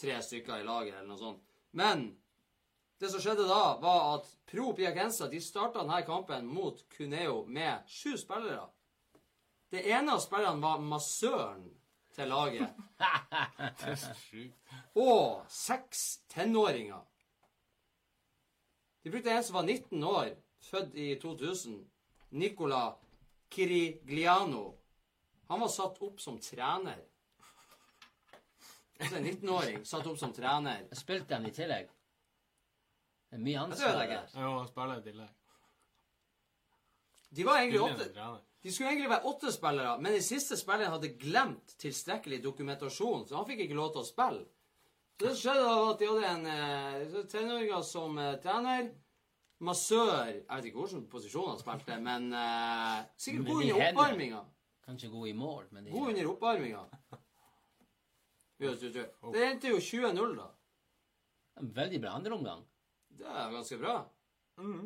tre 0.00 0.18
stykker 0.24 0.62
i 0.62 0.66
laget, 0.66 0.94
eller 0.96 1.10
noe 1.10 1.20
sånt. 1.20 1.42
Men 1.76 2.06
det 3.00 3.10
som 3.12 3.20
skjedde 3.22 3.48
da, 3.48 3.76
var 3.82 4.14
at 4.16 4.30
Pro 4.48 4.72
Piacenza 4.76 5.28
de 5.28 5.40
starta 5.42 5.82
denne 5.82 6.02
kampen 6.06 6.48
mot 6.48 6.80
Cuneo 6.94 7.42
med 7.44 7.88
sju 7.90 8.16
spillere. 8.20 8.64
Det 9.72 9.84
ene 9.88 10.16
av 10.16 10.22
spillerne 10.24 10.62
var 10.62 10.82
massøren 10.84 11.64
til 12.14 12.28
laget. 12.28 12.68
Det 13.80 13.92
er 13.92 14.14
sjukt. 14.18 14.74
Og 14.94 15.44
seks 15.48 16.02
tenåringer. 16.28 17.00
De 19.02 19.10
brukte 19.10 19.30
en 19.34 19.44
som 19.44 19.54
var 19.58 19.62
19 19.66 20.04
år, 20.04 20.28
født 20.70 20.94
i 20.94 21.14
2000. 21.22 21.80
Nicola 22.30 22.82
Kirigliano. 23.50 24.78
Han 25.48 25.60
var 25.60 25.68
satt 25.68 25.98
opp 26.02 26.20
som 26.20 26.38
trener. 26.40 27.00
Altså 29.02 29.16
en 29.18 29.26
19-åring 29.26 29.82
satt 29.86 30.06
opp 30.06 30.18
som 30.18 30.32
trener. 30.32 30.86
Spilte 30.96 31.34
han 31.34 31.46
i 31.48 31.52
tillegg? 31.52 31.90
Det 33.28 33.38
er 33.38 33.42
mye 33.42 33.58
ansvar. 33.64 33.98
Jo, 34.36 34.52
han 34.60 34.68
spiller 34.70 35.00
i 35.00 35.04
tillegg. 35.08 35.34
De 37.32 37.44
var 37.48 37.58
egentlig 37.62 37.80
opptatt. 37.80 38.48
De 38.62 38.70
skulle 38.70 38.92
egentlig 38.92 39.10
være 39.10 39.26
åtte 39.26 39.50
spillere, 39.52 39.96
men 39.98 40.14
den 40.14 40.22
siste 40.22 40.56
spilleren 40.58 40.94
hadde 40.94 41.14
glemt 41.18 41.72
tilstrekkelig 41.82 42.38
dokumentasjon, 42.44 43.24
så 43.26 43.40
han 43.40 43.48
fikk 43.48 43.64
ikke 43.64 43.78
lov 43.78 43.90
til 43.94 44.04
å 44.04 44.06
spille. 44.06 44.44
Så 45.18 45.28
det 45.28 45.38
skjedde 45.38 45.64
da 45.66 45.72
at 45.90 46.00
de 46.00 46.10
hadde 46.10 46.30
en 46.30 46.46
eh, 46.52 47.16
tenåringer 47.30 47.82
som 47.86 48.18
eh, 48.18 48.36
trener. 48.42 48.92
Massør 49.62 50.08
Jeg 50.26 50.46
vet 50.48 50.64
ikke 50.66 50.80
hvilken 50.80 51.04
posisjon 51.10 51.50
han 51.52 51.60
spilte, 51.60 51.98
men 52.02 52.32
eh, 52.34 53.02
sikkert 53.22 53.50
god 53.50 53.60
under 53.62 53.84
oppvarminga. 53.88 54.40
Kanskje 54.86 55.10
god 55.12 55.28
i 55.30 55.34
mål, 55.38 55.68
men 55.70 55.84
de, 55.84 55.92
God 55.94 56.08
under 56.14 56.30
oppvarminga. 56.32 56.80
Jo, 58.62 58.72
jo, 58.78 58.88
jo. 58.94 59.30
Det 59.34 59.44
endte 59.46 59.70
jo 59.70 59.78
20-0, 59.82 60.34
da. 60.38 60.48
en 61.60 61.70
veldig 61.74 62.00
bra 62.02 62.16
andreomgang. 62.18 62.60
Det 63.18 63.26
er 63.26 63.54
ganske 63.54 63.78
bra. 63.78 63.94
Eh, 64.58 64.82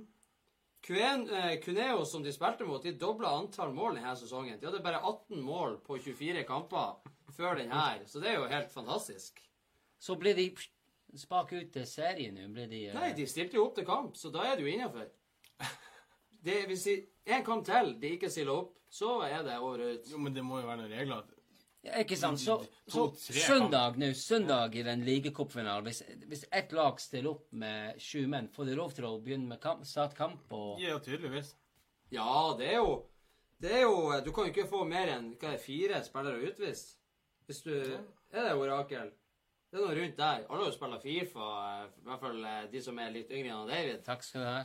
Cuneo, 0.87 2.05
som 2.07 2.23
de 2.23 2.33
spilte 2.33 2.65
mot, 2.65 2.83
de 2.83 2.93
dobla 2.95 3.33
antall 3.41 3.73
mål 3.75 3.99
denne 3.99 4.15
sesongen. 4.19 4.61
De 4.61 4.69
hadde 4.69 4.83
bare 4.85 5.01
18 5.03 5.43
mål 5.43 5.81
på 5.87 5.99
24 5.99 6.45
kamper 6.47 7.13
før 7.37 7.59
den 7.59 7.73
her, 7.75 8.05
så 8.07 8.23
det 8.23 8.31
er 8.31 8.39
jo 8.39 8.49
helt 8.51 8.71
fantastisk. 8.73 9.43
Så 9.99 10.15
ble 10.21 10.35
de 10.37 10.47
spak 11.19 11.53
ut 11.57 11.73
til 11.75 11.87
serien 11.89 12.37
nå. 12.37 12.47
Ble 12.55 12.69
de 12.71 12.83
uh... 12.91 12.99
Nei, 13.01 13.11
de 13.17 13.27
stilte 13.29 13.59
jo 13.59 13.67
opp 13.67 13.77
til 13.79 13.89
kamp, 13.89 14.17
så 14.17 14.31
da 14.31 14.45
er 14.47 14.57
det 14.57 14.67
jo 14.67 14.73
innafor. 14.73 15.11
Hvis 16.71 16.87
én 16.93 17.39
en 17.39 17.47
kamp 17.47 17.67
til 17.67 17.97
de 18.01 18.13
ikke 18.17 18.31
stiller 18.31 18.55
opp, 18.55 18.77
så 18.93 19.19
er 19.27 19.43
det 19.45 19.59
året 19.59 19.97
ut. 19.97 20.13
Jo, 20.13 20.21
men 20.23 20.35
det 20.37 20.45
må 20.47 20.61
jo 20.61 20.69
være 20.69 20.85
noen 20.85 20.95
regler. 20.95 21.36
Ja, 21.87 22.01
Ikke 22.03 22.17
sant? 22.19 22.41
Så, 22.43 22.59
så 22.91 23.07
søndag 23.17 23.99
nå, 24.01 24.13
søndag 24.19 24.75
i 24.77 24.85
den 24.87 25.05
ligacupfinalen, 25.07 25.87
hvis, 25.87 26.03
hvis 26.27 26.45
ett 26.51 26.73
lag 26.77 27.01
stiller 27.01 27.33
opp 27.33 27.53
med 27.53 28.01
sju 28.03 28.27
menn, 28.31 28.51
får 28.53 28.71
de 28.71 28.79
lov 28.79 28.95
til 28.97 29.09
å 29.09 29.17
begynne 29.23 29.51
med 29.55 29.63
kamp, 29.63 29.87
starte 29.89 30.19
kamp 30.19 30.53
og 30.57 30.83
Ja, 30.83 30.99
tydeligvis. 31.03 31.55
Ja, 32.15 32.55
det 32.59 32.73
er 32.75 32.81
jo 32.81 32.97
Det 33.63 33.73
er 33.73 33.83
jo 33.83 34.21
Du 34.25 34.33
kan 34.33 34.47
jo 34.47 34.53
ikke 34.53 34.69
få 34.71 34.85
mer 34.87 35.11
enn 35.17 35.33
hva 35.41 35.55
er 35.55 35.63
fire 35.63 36.03
spillere 36.05 36.51
utvist. 36.51 36.97
Hvis 37.47 37.63
du 37.63 37.75
Er 37.77 38.43
det 38.43 38.57
orakel? 38.59 39.13
Det 39.71 39.81
er 39.81 39.83
noe 39.83 39.97
rundt 39.99 40.19
der. 40.19 40.45
Alle 40.47 40.63
har 40.63 40.71
jo 40.71 40.75
spilt 40.75 41.03
Fifa, 41.03 41.47
i 41.87 42.05
hvert 42.07 42.23
fall 42.23 42.45
eh, 42.47 42.67
de 42.71 42.81
som 42.83 42.99
er 43.03 43.11
litt 43.13 43.31
yngre 43.35 43.53
enn 43.53 43.71
David. 43.71 44.03
Takk 44.07 44.23
skal 44.25 44.45
du 44.45 44.47
ha. 44.47 44.61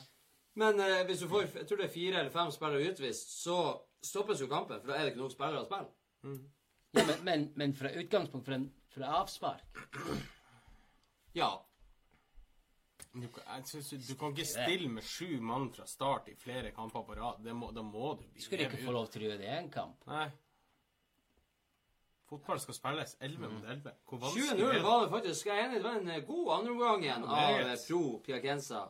Men 0.61 0.79
eh, 0.83 1.01
hvis 1.07 1.23
du 1.23 1.27
får 1.31 1.47
jeg 1.47 1.67
tror 1.67 1.81
det 1.81 1.87
er 1.87 1.93
fire 1.95 2.19
eller 2.21 2.33
fem 2.33 2.51
spillere 2.53 2.91
utvist, 2.91 3.33
så 3.41 3.57
stoppes 4.05 4.41
jo 4.43 4.49
kampen, 4.51 4.79
for 4.81 4.91
da 4.91 4.97
er 4.97 5.07
det 5.07 5.13
ikke 5.13 5.23
nok 5.23 5.33
spillere 5.33 5.63
å 5.63 5.67
spille. 5.67 5.89
Ja, 6.93 7.03
men, 7.07 7.24
men, 7.24 7.43
men 7.55 7.74
fra 7.74 7.89
utgangspunkt 8.01 8.45
fra, 8.50 8.57
fra 8.91 9.12
avspark 9.21 9.77
Ja. 11.33 11.51
Du, 13.13 13.27
kan- 13.27 13.43
jeg 13.57 13.67
synes, 13.67 14.07
du 14.07 14.15
kan 14.19 14.31
ikke 14.31 14.45
stille 14.48 14.89
med 14.89 15.03
sju 15.03 15.39
mann 15.43 15.69
fra 15.75 15.86
start 15.88 16.27
i 16.31 16.36
flere 16.39 16.71
kamper 16.75 17.03
på 17.07 17.15
rad. 17.19 17.41
Det 17.43 17.55
må, 17.55 17.71
da 17.75 17.81
må 17.83 18.13
du 18.19 18.25
bli 18.27 18.41
Skulle 18.43 18.67
ikke 18.67 18.83
få 18.86 18.91
lov 18.95 19.07
til 19.12 19.24
å 19.24 19.29
gjøre 19.29 19.39
det 19.41 19.48
i 19.50 19.55
én 19.57 19.69
kamp. 19.71 20.03
Nei. 20.07 20.29
Fotball 22.31 22.60
skal 22.63 22.75
spilles 22.77 23.17
11 23.19 23.50
mot 23.51 23.65
11. 23.67 23.91
Hvor 24.07 24.21
vanskelig 24.21 24.45
20-0 24.55 24.67
er 24.69 24.74
det? 24.77 24.83
var 24.86 25.01
det 25.03 25.10
faktisk. 25.12 25.45
Jeg 25.50 25.57
er 25.60 25.65
enig, 25.65 25.79
det 25.81 25.83
var 25.83 25.98
en 26.00 26.12
eh, 26.13 26.21
god 26.27 26.51
andreomgang 26.57 27.03
igjen 27.03 27.25
av 27.27 27.57
eh, 27.60 27.74
Pro 27.88 28.03
Piacenza. 28.24 28.83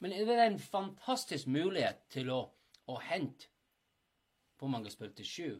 Men 0.00 0.14
det 0.16 0.36
er 0.38 0.46
en 0.46 0.58
fantastisk 0.60 1.46
mulighet 1.52 2.00
til 2.12 2.30
å, 2.32 2.40
å 2.92 2.96
hente 3.04 3.50
Hvor 4.58 4.68
mange 4.72 4.90
spilte 4.92 5.24
sju? 5.24 5.58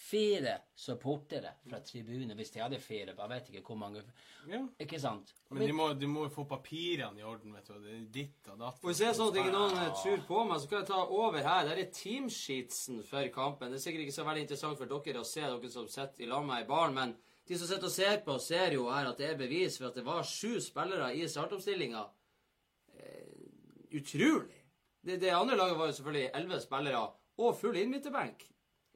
Fire 0.00 0.54
supportere 0.74 1.50
fra 1.68 1.78
tribunen, 1.84 2.32
hvis 2.38 2.54
de 2.54 2.62
hadde 2.62 2.78
fire. 2.80 3.12
Jeg 3.12 3.30
vet 3.32 3.48
ikke 3.50 3.60
hvor 3.66 3.76
mange. 3.82 4.00
Ja. 4.48 4.62
Ikke 4.80 4.96
sant? 5.00 5.34
Men 5.52 5.66
de 5.68 5.74
må, 5.76 5.90
de 5.92 6.08
må 6.08 6.22
jo 6.24 6.30
få 6.32 6.46
papirene 6.48 7.20
i 7.20 7.26
orden, 7.26 7.52
vet 7.52 7.68
du. 7.68 7.74
Det 7.84 7.92
er 7.92 8.06
ditt 8.14 8.48
og 8.48 8.62
datt. 8.62 8.78
Hvis 8.80 9.02
det 9.02 9.10
er 9.10 9.18
sånn 9.18 9.28
at 9.28 9.40
ikke 9.42 9.52
noen 9.52 9.76
eh, 9.76 9.90
tror 10.00 10.22
på 10.30 10.44
meg, 10.48 10.62
så 10.62 10.70
kan 10.70 10.80
jeg 10.80 10.88
ta 10.88 11.00
over 11.04 11.44
her. 11.44 11.66
Der 11.68 11.82
er 11.82 11.90
teamsheetsen 11.92 13.02
for 13.10 13.28
kampen. 13.34 13.68
Det 13.68 13.76
er 13.76 13.84
sikkert 13.84 14.06
ikke 14.06 14.16
så 14.16 14.24
veldig 14.30 14.46
interessant 14.46 14.80
for 14.80 14.94
dere 14.94 15.20
å 15.20 15.28
se, 15.28 15.44
dere 15.44 15.72
som 15.74 15.90
sitter 15.92 16.24
i 16.24 16.30
lag 16.30 16.46
med 16.46 16.54
meg 16.54 16.64
i 16.64 16.70
baren, 16.70 16.96
men 16.96 17.12
de 17.50 17.58
som 17.58 17.68
sitter 17.68 17.90
og 17.90 17.92
ser 17.92 18.22
på, 18.24 18.38
ser 18.40 18.76
jo 18.78 18.88
her 18.88 19.10
at 19.10 19.20
det 19.20 19.28
er 19.28 19.38
bevis 19.38 19.76
for 19.76 19.90
at 19.90 20.00
det 20.00 20.06
var 20.06 20.24
sju 20.24 20.56
spillere 20.64 21.10
i 21.18 21.28
startoppstillinga. 21.28 22.06
Eh, 22.96 23.34
utrolig. 24.00 24.64
Det, 25.04 25.20
det 25.20 25.36
andre 25.36 25.60
laget 25.60 25.76
var 25.76 25.92
jo 25.92 25.98
selvfølgelig 26.00 26.30
elleve 26.40 26.62
spillere 26.64 27.04
og 27.40 27.56
full 27.60 27.76
innbytterbenk. 27.80 28.46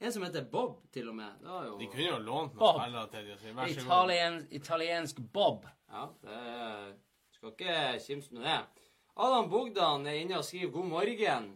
En 0.00 0.12
som 0.12 0.22
heter 0.22 0.44
Bob, 0.50 0.80
til 0.92 1.08
og 1.08 1.14
med. 1.16 1.40
Det 1.40 1.48
var 1.48 1.66
jo 1.66 1.78
De 1.78 1.86
kunne 1.86 2.06
jo 2.08 2.18
lånt 2.18 2.54
Bob. 2.54 2.76
noen 2.76 2.80
spillere 2.82 3.08
til 3.08 3.26
dem. 3.48 3.56
vær 3.56 3.68
så 3.68 3.74
god. 3.74 3.84
Italien, 3.84 4.38
italiensk 4.50 5.20
Bob. 5.32 5.66
Ja, 5.92 6.06
det 6.22 6.96
skal 7.36 7.52
ikke 7.52 7.76
kimse 8.06 8.34
med 8.34 8.42
det. 8.42 8.58
Adam 9.16 9.50
Bogdan 9.50 10.06
er 10.06 10.18
inne 10.22 10.38
og 10.38 10.44
skriver 10.44 10.72
'god 10.72 10.90
morgen'. 10.90 11.52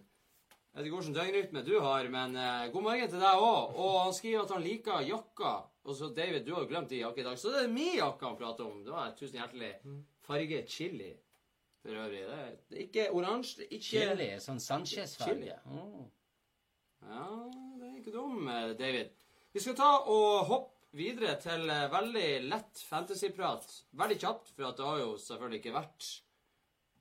Jeg 0.75 0.85
vet 0.85 0.87
ikke 0.87 0.97
hvilken 0.97 1.15
døgnrytme 1.15 1.63
du 1.67 1.81
har, 1.81 2.09
men 2.09 2.37
uh, 2.37 2.73
god 2.73 2.83
morgen 2.83 3.11
til 3.11 3.21
deg 3.21 3.41
òg. 3.43 3.77
Og 3.77 4.01
han 4.05 4.13
skriver 4.15 4.43
at 4.43 4.51
han 4.51 4.63
liker 4.63 5.01
jakka. 5.01 5.55
Og 5.85 5.97
så 5.97 6.09
David, 6.15 6.45
du 6.47 6.55
har 6.55 6.63
jo 6.63 6.69
glemt 6.69 6.91
din 6.91 7.01
jakke 7.01 7.21
i 7.21 7.25
dag. 7.25 7.39
Så 7.39 7.49
det 7.49 7.65
er 7.65 7.73
min 7.73 7.97
jakke 7.97 8.27
han 8.27 8.37
prater 8.37 8.65
om. 8.65 8.85
Det 8.85 8.93
var 8.93 9.15
tusen 9.19 9.41
hjertelig. 9.41 9.73
Farge 10.21 10.67
chili 10.69 11.17
for 11.83 11.89
øvrig. 11.89 12.21
Det 12.71 12.79
er, 12.79 12.83
ikke 12.85 13.11
oransje, 13.11 13.67
ikke 13.71 13.85
Chili, 13.85 14.29
sånn 14.43 14.61
Sanchez-farge. 14.61 15.57
Oh. 15.73 16.07
Ja, 17.09 17.27
ikke 17.99 18.15
dum, 18.15 18.49
eh, 18.49 18.75
David. 18.79 19.11
Vi 19.53 19.61
skal 19.65 19.77
ta 19.79 19.91
og 20.07 20.47
hoppe 20.49 20.97
videre 20.99 21.37
til 21.43 21.69
eh, 21.71 21.91
veldig 21.93 22.31
lett 22.49 22.87
fantasyprat. 22.89 23.67
Veldig 23.99 24.19
kjapt, 24.23 24.55
for 24.55 24.73
det 24.73 24.89
har 24.89 25.05
jo 25.05 25.13
selvfølgelig 25.21 25.63
ikke 25.63 25.77
vært 25.77 26.09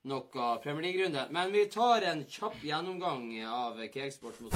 noe 0.07 0.47
Premier 0.63 0.83
League-runde. 0.87 1.27
Men 1.35 1.51
vi 1.51 1.65
tar 1.71 2.05
en 2.07 2.23
kjapp 2.31 2.61
gjennomgang 2.63 3.27
av 3.43 3.79
Cakesports 3.93 4.39
mot 4.39 4.53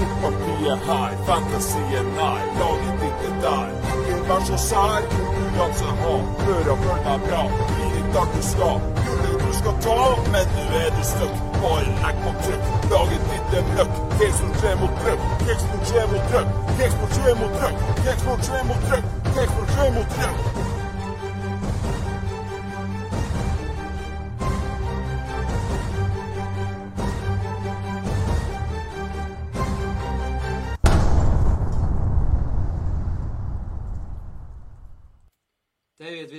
vær 4.32 4.46
så 4.48 4.58
sær, 4.68 5.10
konkurranse 5.12 5.96
ha, 6.02 6.14
hør 6.46 6.72
og 6.74 6.86
følg 6.86 7.08
deg 7.10 7.28
bra. 7.28 7.42
Blir 7.74 8.22
alt 8.22 8.36
du 8.38 8.42
skal, 8.52 9.31
du 9.52 9.58
skal 9.62 9.76
ta, 9.86 10.00
men 10.34 10.46
nå 10.56 10.66
er 10.84 10.92
du 10.98 11.04
stuck. 11.14 11.36
Bare 11.62 11.84
legg 12.04 12.22
på 12.24 12.32
trykk, 12.44 12.68
laget 12.92 13.26
ditt 13.32 13.58
er 13.60 13.66
møkk. 13.72 13.98
Keksport 14.20 14.54
tre 14.62 14.76
mot 14.82 14.94
trykk, 15.02 15.26
Keksport 15.46 15.84
tre 15.90 16.06
mot 16.12 16.30
trykk. 16.30 16.54
Keksport 16.78 17.18
tre 17.18 17.34
mot 17.42 17.58
trykk, 17.60 17.82
Keksport 18.06 18.48
tre 18.50 18.64
mot 18.70 18.88
trykk. 18.88 19.18
Keksport 19.36 19.68
3 19.68 19.92
mot 19.92 20.06
trøkk. 20.06 20.61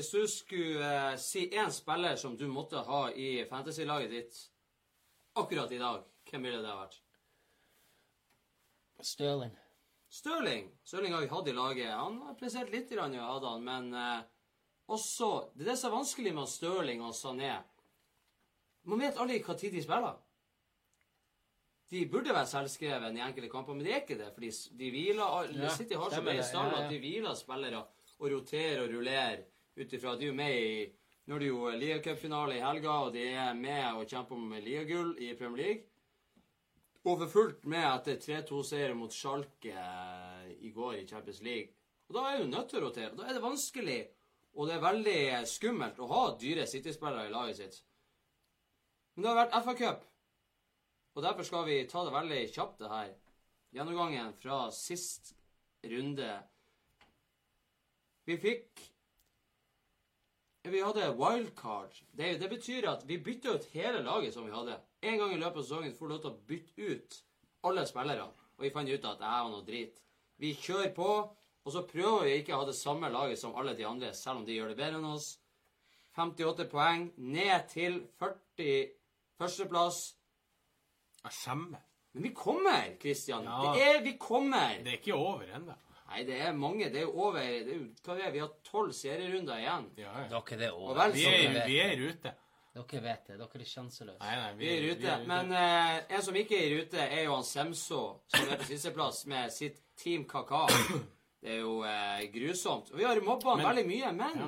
Hvis 0.02 0.11
du 0.11 0.26
skulle 0.26 0.87
eh, 1.12 1.16
si 1.21 1.47
én 1.54 1.71
spiller 1.71 2.16
som 2.18 2.35
du 2.37 2.49
måtte 2.50 2.80
ha 2.82 3.04
i 3.14 3.44
fantasy-laget 3.47 4.11
ditt 4.11 4.38
akkurat 5.38 5.71
i 5.73 5.78
dag, 5.78 6.02
hvem 6.26 6.49
ville 6.49 6.59
det 6.59 6.71
ha 6.73 6.80
vært? 6.80 6.97
Stirling. 9.02 9.52
Stirling 10.12 10.66
Stirling 10.85 11.14
har 11.14 11.23
vi 11.23 11.30
hatt 11.30 11.49
i 11.49 11.54
laget. 11.54 11.92
Han 11.94 12.18
har 12.26 12.35
prestert 12.38 12.75
litt, 12.75 12.90
grann, 12.90 13.14
hadde 13.14 13.54
han, 13.54 13.62
men 13.64 13.94
eh, 13.94 14.26
også 14.92 15.28
Det 15.54 15.62
er 15.62 15.71
det 15.71 15.78
som 15.78 15.92
er 15.92 15.97
vanskelig 16.00 16.35
med 16.35 16.50
Stirling 16.50 17.06
og 17.06 17.14
Sané. 17.14 17.54
Man 18.90 19.06
vet 19.06 19.23
aldri 19.23 19.38
hva 19.47 19.54
tid 19.54 19.78
de 19.78 19.85
spiller. 19.87 20.18
De 21.92 22.02
burde 22.11 22.35
være 22.35 22.50
selvskreven 22.50 23.16
i 23.21 23.23
enkelte 23.23 23.52
kamper, 23.52 23.78
men 23.78 23.87
det 23.87 23.94
er 23.94 24.02
ikke 24.02 24.18
det. 24.18 24.32
For 24.35 24.42
de, 24.42 24.50
de 24.82 24.90
hviler 24.90 25.56
Ja, 25.62 25.71
City 25.76 25.94
har 25.94 26.11
så 26.11 26.26
mye 26.26 26.40
i 26.42 26.50
stallen 26.50 26.78
at 26.80 26.90
de 26.90 26.99
hviler 26.99 27.38
spillere 27.38 27.87
og 28.18 28.30
roterer 28.32 28.82
og 28.82 28.94
rullerer 28.97 29.47
ut 29.76 29.92
ifra 29.92 30.14
at 30.14 30.20
de 30.20 30.28
er 30.32 30.36
med 30.36 30.58
i 30.58 30.74
Nå 31.22 31.36
er 31.36 31.38
det 31.38 31.48
jo 31.52 31.70
ligacupfinale 31.78 32.56
i 32.56 32.62
helga, 32.64 32.94
og 33.06 33.12
de 33.14 33.22
er 33.30 33.52
med 33.54 33.84
og 33.94 34.08
kjemper 34.10 34.34
om 34.34 34.54
ligagull 34.58 35.12
i 35.22 35.28
Premier 35.38 35.60
League. 35.60 35.84
Og 37.06 37.20
for 37.20 37.30
fullt 37.30 37.68
med 37.70 37.82
etter 37.82 38.18
3-2-seier 38.24 38.96
mot 38.98 39.14
Schalke 39.14 39.70
eh, 39.70 40.48
i 40.66 40.72
går 40.74 40.96
i 40.98 41.06
Champions 41.06 41.38
League. 41.46 41.70
Og 42.08 42.16
Da 42.16 42.24
er 42.26 42.42
du 42.42 42.50
nødt 42.50 42.68
til 42.70 42.80
å 42.80 42.88
rotere. 42.88 43.14
Da 43.14 43.28
er 43.28 43.38
det 43.38 43.44
vanskelig, 43.44 44.00
og 44.58 44.66
det 44.66 44.74
er 44.74 44.84
veldig 44.84 45.16
skummelt 45.50 46.02
å 46.02 46.10
ha 46.10 46.22
dyre 46.42 46.66
City-spillere 46.66 47.30
i 47.30 47.32
laget 47.32 47.60
sitt. 47.62 47.80
Men 49.14 49.22
det 49.22 49.30
har 49.30 49.40
vært 49.44 49.58
FA-cup, 49.62 50.06
og 51.14 51.26
derfor 51.26 51.46
skal 51.46 51.66
vi 51.68 51.82
ta 51.86 52.02
det 52.02 52.14
veldig 52.14 52.40
kjapt, 52.50 52.78
det 52.82 52.90
her. 52.92 53.10
Gjennomgangen 53.72 54.34
fra 54.42 54.64
sist 54.74 55.36
runde. 55.86 56.32
Vi 58.28 58.38
fikk 58.42 58.91
Vi 60.62 60.81
hadde 60.81 61.11
wildcard. 61.19 61.97
Det, 62.12 62.38
det 62.38 62.49
betyr 62.49 62.87
at 62.90 63.02
vi 63.07 63.19
bytta 63.19 63.57
ut 63.57 63.64
hele 63.73 64.02
laget 64.02 64.35
som 64.35 64.47
vi 64.47 64.54
hadde. 64.54 64.78
En 65.02 65.19
gang 65.19 65.35
i 65.35 65.40
løpet 65.40 65.59
av 65.59 65.66
sesongen 65.66 65.95
får 65.97 66.07
du 66.07 66.14
lov 66.14 66.21
til 66.23 66.31
å 66.31 66.42
bytte 66.47 66.90
ut 66.92 67.16
alle 67.66 67.87
spillere. 67.88 68.28
Og 68.59 68.66
vi 68.66 68.71
fant 68.71 68.90
ut 68.90 69.09
at 69.11 69.19
det 69.19 69.31
her 69.33 69.42
var 69.42 69.50
noe 69.50 69.66
drit. 69.66 69.99
Vi 70.38 70.54
kjører 70.54 70.92
på, 70.95 71.11
og 71.62 71.75
så 71.75 71.83
prøver 71.87 72.28
vi 72.28 72.38
ikke 72.38 72.54
å 72.54 72.62
ha 72.62 72.69
det 72.71 72.78
samme 72.78 73.11
laget 73.11 73.42
som 73.42 73.57
alle 73.59 73.75
de 73.78 73.87
andre, 73.87 74.12
selv 74.14 74.42
om 74.42 74.47
de 74.47 74.54
gjør 74.54 74.71
det 74.71 74.78
bedre 74.78 75.00
enn 75.00 75.11
oss. 75.11 75.33
58 76.14 76.69
poeng, 76.71 77.09
ned 77.16 77.69
til 77.73 78.02
40 78.21 78.73
førsteplass. 79.40 80.02
Jeg 81.23 81.38
skjemmer. 81.40 81.83
Men 82.12 82.26
vi 82.28 82.35
kommer, 82.37 82.90
Kristian. 83.00 83.47
Ja. 83.49 83.73
Det 83.75 83.87
er 83.88 84.02
Vi 84.04 84.19
kommer. 84.21 84.78
Det 84.85 84.95
er 84.95 85.00
ikke 85.00 85.16
over 85.16 85.49
ennå. 85.57 85.75
Nei, 86.12 86.23
det 86.28 86.38
er 86.45 86.52
mange. 86.52 86.88
Det 86.92 87.00
er 87.00 87.07
jo 87.07 87.12
over 87.25 87.40
det 87.40 87.73
er 87.73 87.78
jo, 87.78 87.87
Hva 88.04 88.14
er 88.14 88.23
det? 88.26 88.33
Vi 88.35 88.40
har 88.42 88.50
tolv 88.69 88.92
serierunder 88.92 89.61
igjen. 89.62 89.87
Ja, 89.97 90.12
ja. 90.21 90.28
Dere 90.28 90.59
det 90.61 90.66
er 90.69 90.73
Og 90.76 90.83
over. 90.90 90.99
vel 91.02 91.12
Vi 91.16 91.25
er, 91.31 91.59
vi 91.66 91.78
er 91.81 91.92
i 91.95 92.00
rute. 92.02 92.35
Dere 92.75 93.00
vet 93.04 93.26
det. 93.31 93.38
Dere 93.40 93.61
er 93.62 93.71
sjanseløse. 93.71 94.19
Nei, 94.21 94.35
nei, 94.42 94.52
Vi 94.61 94.69
er 94.69 94.76
i 94.83 94.90
rute. 94.90 95.16
Men 95.28 95.52
eh, 95.52 96.02
en 96.16 96.23
som 96.23 96.37
ikke 96.37 96.59
er 96.59 96.66
i 96.69 96.76
rute, 96.83 97.00
er 97.07 97.25
jo 97.25 97.35
han 97.38 97.45
Semso, 97.49 98.02
som 98.33 98.49
er 98.52 98.61
på 98.61 98.69
sisteplass 98.71 99.25
med 99.33 99.52
sitt 99.52 99.81
Team 99.97 100.25
Kaka. 100.28 100.66
Det 101.42 101.57
er 101.57 101.59
jo 101.64 101.78
eh, 101.85 102.28
grusomt. 102.33 102.92
Og 102.92 102.99
vi 103.00 103.04
har 103.09 103.21
mobba 103.25 103.50
han 103.57 103.59
Men- 103.64 103.66
veldig 103.73 103.87
mye, 103.88 104.12
men 104.12 104.38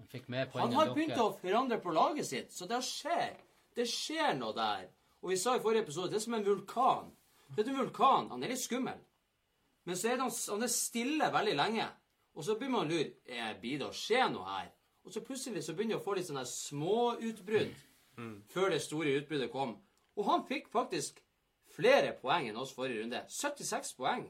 Han 0.00 0.06
fikk 0.08 0.28
mer 0.32 0.46
han 0.54 0.72
har 0.72 0.94
begynt 0.94 1.12
dere. 1.14 1.26
å 1.28 1.34
forandre 1.38 1.76
på 1.82 1.92
laget 1.92 2.26
sitt, 2.26 2.52
så 2.56 2.66
det 2.66 2.78
skjer. 2.86 3.34
Det 3.76 3.84
skjer 3.86 4.34
noe 4.38 4.54
der. 4.56 4.86
Og 5.22 5.30
vi 5.30 5.36
sa 5.36 5.56
i 5.56 5.60
forrige 5.60 5.82
episode 5.84 6.08
det 6.10 6.16
er 6.16 6.24
som 6.24 6.34
en 6.38 6.44
vulkan. 6.46 7.10
Vet 7.56 7.66
du, 7.66 7.70
en 7.74 7.82
vulkan 7.84 8.30
han 8.30 8.42
er 8.42 8.48
litt 8.54 8.62
skummel. 8.62 8.96
Men 9.88 9.96
så 9.96 10.10
er 10.10 10.20
han, 10.20 10.30
han 10.30 10.66
er 10.66 10.72
stille 10.72 11.30
veldig 11.32 11.56
lenge. 11.56 11.86
Og 12.36 12.44
så 12.46 12.56
begynner 12.56 12.78
man 12.78 12.90
å 12.90 12.92
lure 12.92 13.12
eh, 13.26 13.54
blir 13.60 13.80
det 13.80 13.88
å 13.88 13.96
skje 13.96 14.26
noe 14.32 14.48
her. 14.48 14.68
Og 15.04 15.14
så 15.14 15.22
plutselig 15.24 15.64
så 15.64 15.74
begynner 15.74 15.96
jeg 15.96 16.02
å 16.02 16.04
få 16.04 16.16
litt 16.18 16.28
sånne 16.28 16.44
småutbrudd 16.46 17.78
før 18.52 18.74
det 18.74 18.82
store 18.84 19.14
utbruddet 19.16 19.52
kom. 19.52 19.78
Og 20.18 20.26
han 20.26 20.44
fikk 20.48 20.68
faktisk 20.72 21.22
flere 21.72 22.12
poeng 22.20 22.50
enn 22.50 22.58
oss 22.60 22.74
forrige 22.76 23.04
runde. 23.04 23.22
76 23.28 23.94
poeng. 23.96 24.26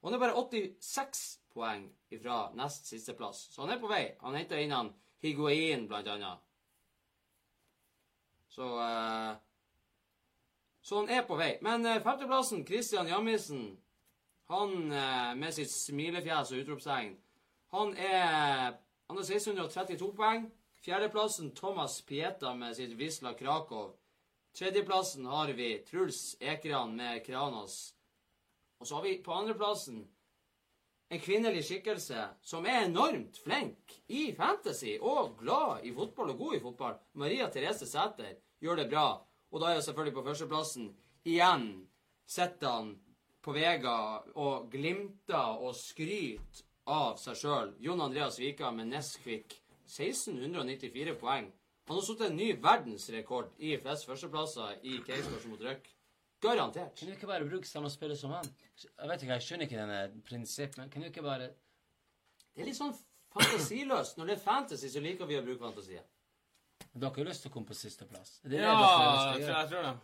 Og 0.00 0.08
han 0.08 0.16
er 0.16 0.22
bare 0.24 0.34
86 0.34 1.22
poeng 1.54 1.86
fra 2.22 2.38
nest 2.58 2.88
siste 2.90 3.14
plass. 3.14 3.46
Så 3.52 3.62
han 3.62 3.74
er 3.74 3.80
på 3.80 3.90
vei. 3.90 4.04
Han 4.24 4.34
henta 4.34 4.58
inn 4.58 4.74
han 4.74 4.90
Higuain, 5.22 5.86
blant 5.86 6.08
annet. 6.10 6.42
Så 8.50 8.66
uh, 8.66 9.36
Så 10.82 10.98
han 10.98 11.12
er 11.14 11.22
på 11.22 11.36
vei. 11.38 11.52
Men 11.62 11.86
eh, 11.86 12.02
femteplassen, 12.02 12.64
Christian 12.66 13.06
Jammisen, 13.06 13.76
han 14.52 14.92
eh, 14.92 15.32
med 15.40 15.56
sitt 15.56 15.72
smilefjes 15.72 16.52
og 16.52 16.64
utropstegn, 16.64 17.16
han 17.72 17.94
er 17.96 18.78
Han 19.08 19.18
har 19.18 19.24
632 19.28 20.06
poeng. 20.16 20.46
Fjerdeplassen 20.80 21.50
Thomas 21.54 21.98
Pieta 22.00 22.54
med 22.56 22.76
sitt 22.76 22.94
Wisla 22.96 23.34
Krakow. 23.36 23.90
Tredjeplassen 24.56 25.26
har 25.26 25.52
vi 25.52 25.78
Truls 25.84 26.36
Ekran 26.40 26.96
med 26.96 27.20
Kranos. 27.26 27.94
Og 28.80 28.86
så 28.86 28.94
har 28.94 29.02
vi 29.02 29.18
på 29.24 29.32
andreplassen 29.32 30.00
en 31.12 31.20
kvinnelig 31.20 31.66
skikkelse 31.68 32.24
som 32.40 32.66
er 32.66 32.86
enormt 32.86 33.36
flink 33.44 33.98
i 34.08 34.30
fantasy 34.36 34.94
og 35.00 35.36
glad 35.42 35.84
i 35.84 35.92
fotball 35.92 36.32
og 36.32 36.38
god 36.38 36.56
i 36.56 36.60
fotball. 36.64 36.98
Maria 37.12 37.50
Therese 37.52 37.86
Sæter 37.86 38.38
gjør 38.60 38.80
det 38.80 38.90
bra. 38.90 39.06
Og 39.52 39.60
da 39.60 39.68
er 39.68 39.76
jeg 39.76 39.86
selvfølgelig 39.90 40.16
på 40.16 40.24
førsteplassen. 40.30 40.92
Igjen 41.28 41.66
sitter 42.24 42.78
han 42.78 42.94
på 43.42 43.54
Vega 43.56 43.94
og 44.38 44.68
glimter 44.72 45.62
og 45.62 45.74
skryter 45.76 46.62
av 46.92 47.18
seg 47.20 47.38
sjøl. 47.38 47.74
Jon 47.82 48.00
Andreas 48.02 48.38
Vika 48.42 48.70
med 48.74 48.90
Nesquik. 48.92 49.58
1694 49.92 51.16
poeng. 51.20 51.50
Han 51.90 51.98
har 51.98 52.04
satt 52.06 52.22
en 52.28 52.36
ny 52.38 52.52
verdensrekord 52.62 53.50
i 53.60 53.74
flest 53.82 54.06
førsteplasser 54.08 54.78
i 54.88 55.00
Keisers 55.06 55.44
mot 55.50 55.60
Røk. 55.60 55.90
Garantert. 56.42 56.94
Kan 56.98 57.10
du 57.10 57.14
ikke 57.14 57.28
bare 57.30 57.46
bruke 57.46 57.68
samme 57.68 57.90
spiller 57.90 58.18
som 58.18 58.32
han? 58.34 58.46
Jeg 58.82 59.10
vet 59.10 59.22
ikke, 59.22 59.34
jeg 59.36 59.46
skjønner 59.46 59.68
ikke 59.68 59.78
denne 59.78 60.22
prinsippet, 60.26 60.78
men 60.80 60.90
kan 60.90 61.02
du 61.02 61.10
ikke 61.10 61.22
bare 61.26 61.50
Det 62.52 62.62
er 62.62 62.68
litt 62.70 62.78
sånn 62.78 62.94
fantasiløst. 63.34 64.18
Når 64.18 64.30
det 64.30 64.34
er 64.38 64.42
fantasy, 64.42 64.88
så 64.92 65.02
liker 65.02 65.28
vi 65.28 65.38
å 65.38 65.44
bruke 65.44 65.62
fantasien. 65.62 66.08
Dere 66.92 67.12
har 67.14 67.28
lyst 67.28 67.46
til 67.46 67.52
å 67.52 67.54
komme 67.54 67.70
på 67.70 67.76
sisteplass? 67.78 68.40
Det 68.42 68.50
det 68.56 68.64
Ja, 68.64 68.72
jeg 69.38 69.68
tror 69.70 69.86
det. 69.86 69.94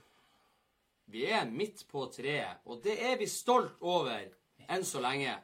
Vi 1.09 1.25
er 1.25 1.49
midt 1.51 1.87
på 1.89 2.05
treet, 2.13 2.61
og 2.69 2.83
det 2.85 2.99
er 3.05 3.17
vi 3.17 3.27
stolt 3.31 3.81
over 3.81 4.27
enn 4.69 4.85
så 4.85 5.01
lenge. 5.01 5.37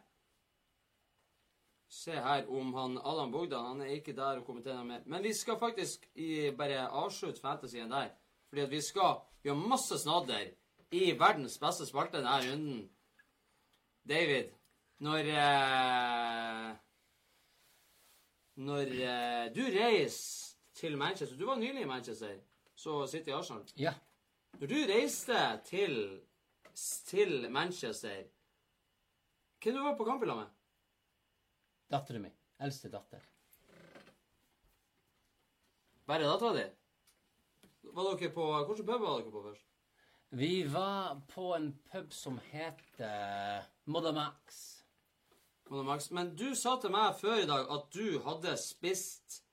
Se 1.95 2.13
her 2.13 2.49
om 2.51 2.73
han 2.75 2.99
Allan 2.99 3.31
Bogdan 3.33 3.69
Han 3.69 3.83
er 3.85 3.95
ikke 3.95 4.17
der 4.17 4.41
og 4.41 4.47
kommenterer 4.49 4.83
mer. 4.85 5.05
Men 5.07 5.23
vi 5.23 5.33
skal 5.35 5.59
faktisk 5.61 6.09
i, 6.15 6.51
bare 6.51 6.89
avslutte 6.89 7.41
fantasyen 7.41 7.91
der. 7.91 8.11
Fordi 8.49 8.63
at 8.63 8.71
vi 8.71 8.81
skal 8.81 9.21
Vi 9.43 9.49
har 9.49 9.57
masse 9.57 9.99
snadder 9.99 10.51
i 10.91 11.13
verdens 11.19 11.59
beste 11.59 11.87
spalte 11.87 12.19
denne 12.19 12.35
runden. 12.51 12.91
David, 14.09 14.51
når 14.99 15.31
eh, 15.33 16.75
Når 18.57 18.93
eh, 19.05 19.55
du 19.55 19.63
reiser 19.63 20.57
til 20.75 20.99
Manchester 20.99 21.37
Du 21.37 21.47
var 21.47 21.57
nylig 21.57 21.83
i 21.83 21.87
Manchester, 21.87 22.37
så 22.77 23.07
sitter 23.07 23.33
i 23.33 23.35
Arsenal. 23.35 23.65
Ja. 23.79 23.95
Når 24.61 24.71
du 24.71 24.77
reiste 24.87 25.39
til, 25.67 25.95
til 27.07 27.51
Manchester 27.51 28.23
Hvem 29.63 29.75
du 29.75 29.83
var 29.83 29.97
på 29.97 30.05
kamp 30.05 30.23
med? 30.29 30.47
Dattera 31.91 32.21
mi. 32.21 32.31
Eldste 32.61 32.91
datter. 32.93 33.23
Bare 36.07 36.29
dattera 36.29 36.53
di? 36.55 36.65
Var 37.97 38.11
dere 38.11 38.31
på, 38.35 38.47
Hvilken 38.69 38.87
pub 38.87 39.01
var 39.01 39.19
dere 39.19 39.33
på 39.33 39.43
først? 39.49 39.67
Vi 40.31 40.53
var 40.73 41.21
på 41.35 41.55
en 41.57 41.71
pub 41.91 42.13
som 42.13 42.39
heter 42.53 43.65
Modamax. 43.85 44.61
Modamax. 45.71 46.11
Men 46.11 46.35
du 46.37 46.55
sa 46.55 46.77
til 46.81 46.93
meg 46.95 47.17
før 47.19 47.43
i 47.43 47.49
dag 47.49 47.71
at 47.75 47.89
du 47.95 48.21
hadde 48.27 48.57
spist 48.61 49.44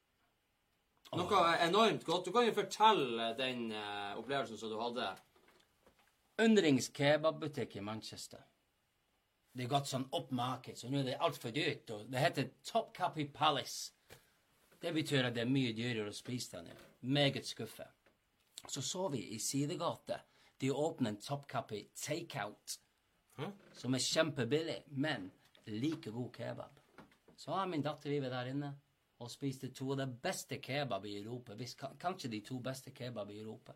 noe 1.19 1.57
enormt 1.65 2.05
godt. 2.07 2.25
Du 2.25 2.31
kan 2.31 2.47
jo 2.47 2.55
fortelle 2.55 3.31
den 3.37 3.67
uh, 3.73 4.17
opplevelsen 4.19 4.57
som 4.57 4.71
du 4.71 4.77
hadde. 4.79 5.09
Undrings 6.41 6.89
kebabbutikk 6.95 7.75
i 7.75 7.83
Manchester. 7.85 8.43
Det 9.51 9.65
har 9.67 9.73
gått 9.73 9.89
sånn 9.91 10.07
opp 10.15 10.31
marked, 10.31 10.77
så 10.79 10.87
nå 10.87 11.01
er 11.01 11.09
det 11.09 11.17
altfor 11.19 11.51
dyrt. 11.55 11.89
Og 11.91 12.05
det 12.11 12.21
heter 12.23 12.51
Topkapi 12.65 13.27
Palace. 13.35 13.91
Det 14.81 14.93
betyr 14.95 15.27
at 15.27 15.35
det 15.35 15.43
er 15.43 15.51
mye 15.51 15.73
dyrere 15.77 16.09
å 16.09 16.15
spise 16.15 16.55
der 16.55 16.69
nede. 16.69 16.87
Meget 17.01 17.49
skuffet. 17.49 17.91
Så 18.67 18.81
så 18.85 19.09
vi 19.11 19.25
i 19.35 19.39
sidegate 19.41 20.21
de 20.61 20.71
åpner 20.71 21.09
en 21.09 21.17
Topkapi 21.17 21.87
takeout, 21.97 22.77
som 23.73 23.97
er 23.97 24.03
kjempebillig, 24.05 24.83
men 24.93 25.31
like 25.65 26.11
god 26.13 26.29
kebab. 26.35 26.79
Så 27.35 27.55
har 27.57 27.65
min 27.67 27.81
datter 27.81 28.13
livet 28.13 28.31
der 28.31 28.51
inne 28.51 28.69
og 29.21 29.29
spiste 29.29 29.69
to 29.75 29.91
av 29.93 30.01
de 30.01 30.07
beste 30.23 30.57
kebab 30.63 31.05
i 31.05 31.17
Europa. 31.19 31.55
Hvis, 31.57 31.75
kanskje 31.77 32.31
de 32.31 32.41
to 32.45 32.59
beste 32.63 32.93
kebab 32.95 33.29
i 33.29 33.39
Europa. 33.39 33.75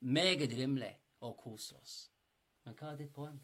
Meget 0.00 0.54
rimelig 0.54 0.92
og 1.26 1.36
kose 1.40 1.76
oss. 1.80 1.96
Men 2.64 2.76
hva 2.78 2.92
er 2.92 3.00
ditt 3.00 3.14
poeng? 3.14 3.38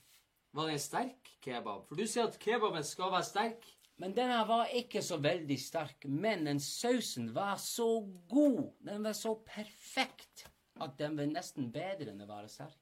Var 0.55 0.69
det 0.69 0.77
en 0.77 0.83
sterk 0.83 1.33
kebab? 1.43 1.89
For 1.89 1.99
du 1.99 2.07
sier 2.07 2.29
at 2.29 2.39
kebaben 2.39 2.87
skal 2.87 3.11
være 3.11 3.27
sterk. 3.27 3.67
Men 3.99 4.15
denne 4.15 4.41
var 4.47 4.73
ikke 4.75 5.03
så 5.07 5.21
veldig 5.23 5.57
sterk, 5.63 6.07
men 6.11 6.49
den 6.49 6.61
sausen 6.61 7.29
var 7.35 7.57
så 7.63 7.87
god. 8.31 8.73
Den 8.83 9.05
var 9.07 9.15
så 9.15 9.37
perfekt 9.47 10.49
at 10.83 10.97
den 10.99 11.15
var 11.19 11.31
nesten 11.31 11.71
bedre 11.75 12.11
enn 12.11 12.23
å 12.23 12.27
være 12.27 12.51
sterk. 12.51 12.81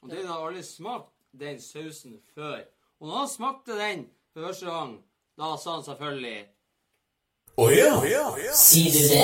Og 0.00 0.12
den 0.12 0.28
har 0.30 0.46
aldri 0.46 0.62
smakt 0.66 1.14
den 1.36 1.58
sausen 1.62 2.20
før. 2.34 2.62
Og 3.00 3.08
når 3.08 3.18
han 3.18 3.32
smakte 3.34 3.78
den 3.78 4.06
første 4.34 4.70
gang, 4.70 4.94
da 5.38 5.50
sa 5.58 5.74
han 5.76 5.86
selvfølgelig 5.86 6.38
Å 7.58 7.66
ja? 7.74 7.90
Sier 8.54 8.94
du 8.94 9.00
det? 9.10 9.22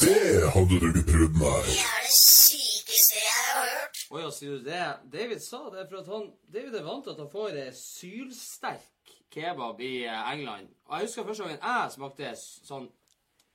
Det 0.00 0.50
hadde 0.54 0.78
du 0.80 0.86
ikke 0.90 1.04
prøvd, 1.08 1.38
nei. 1.40 1.60
Det 1.66 1.80
er 1.82 2.04
det 2.06 2.14
sykeste 2.16 3.18
jeg 3.18 3.32
har 3.34 3.70
hørt. 3.72 4.02
Å 4.10 4.22
ja, 4.22 4.30
sier 4.36 4.58
du 4.58 4.68
det? 4.68 4.84
David 5.12 5.42
sa 5.42 5.62
det 5.74 5.86
for 5.90 6.00
at 6.00 6.10
han 6.12 6.28
David 6.54 6.78
er 6.78 6.86
vant 6.86 7.06
til 7.06 7.14
at 7.14 7.22
han 7.24 7.32
får 7.32 7.58
eh, 7.60 7.72
sylsterk 7.76 9.14
kebab 9.34 9.82
i 9.82 9.94
eh, 10.06 10.30
England. 10.32 10.70
Og 10.86 10.96
jeg 10.96 11.08
husker 11.08 11.28
første 11.28 11.48
gangen 11.48 11.66
jeg 11.66 11.94
smakte 11.96 12.34
sånn 12.38 12.90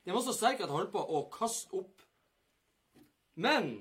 Den 0.04 0.16
var 0.16 0.24
så 0.24 0.36
sterk 0.36 0.60
at 0.60 0.68
jeg 0.68 0.76
holdt 0.76 0.92
på 0.94 1.00
å 1.00 1.24
kaste 1.32 1.80
opp. 1.80 2.04
Men 3.40 3.72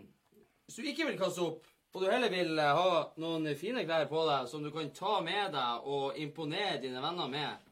hvis 0.65 0.79
du 0.79 0.87
ikke 0.87 1.09
vil 1.09 1.19
kaste 1.19 1.43
opp, 1.43 1.67
og 1.89 2.03
du 2.03 2.09
heller 2.11 2.31
vil 2.31 2.53
eh, 2.55 2.79
ha 2.79 3.03
noen 3.21 3.49
fine 3.59 3.83
klær 3.85 4.07
på 4.09 4.23
deg 4.29 4.47
som 4.49 4.63
du 4.63 4.71
kan 4.73 4.89
ta 4.95 5.19
med 5.25 5.51
deg 5.55 5.89
og 5.89 6.17
imponere 6.21 6.79
dine 6.83 7.03
venner 7.03 7.29
med, 7.31 7.68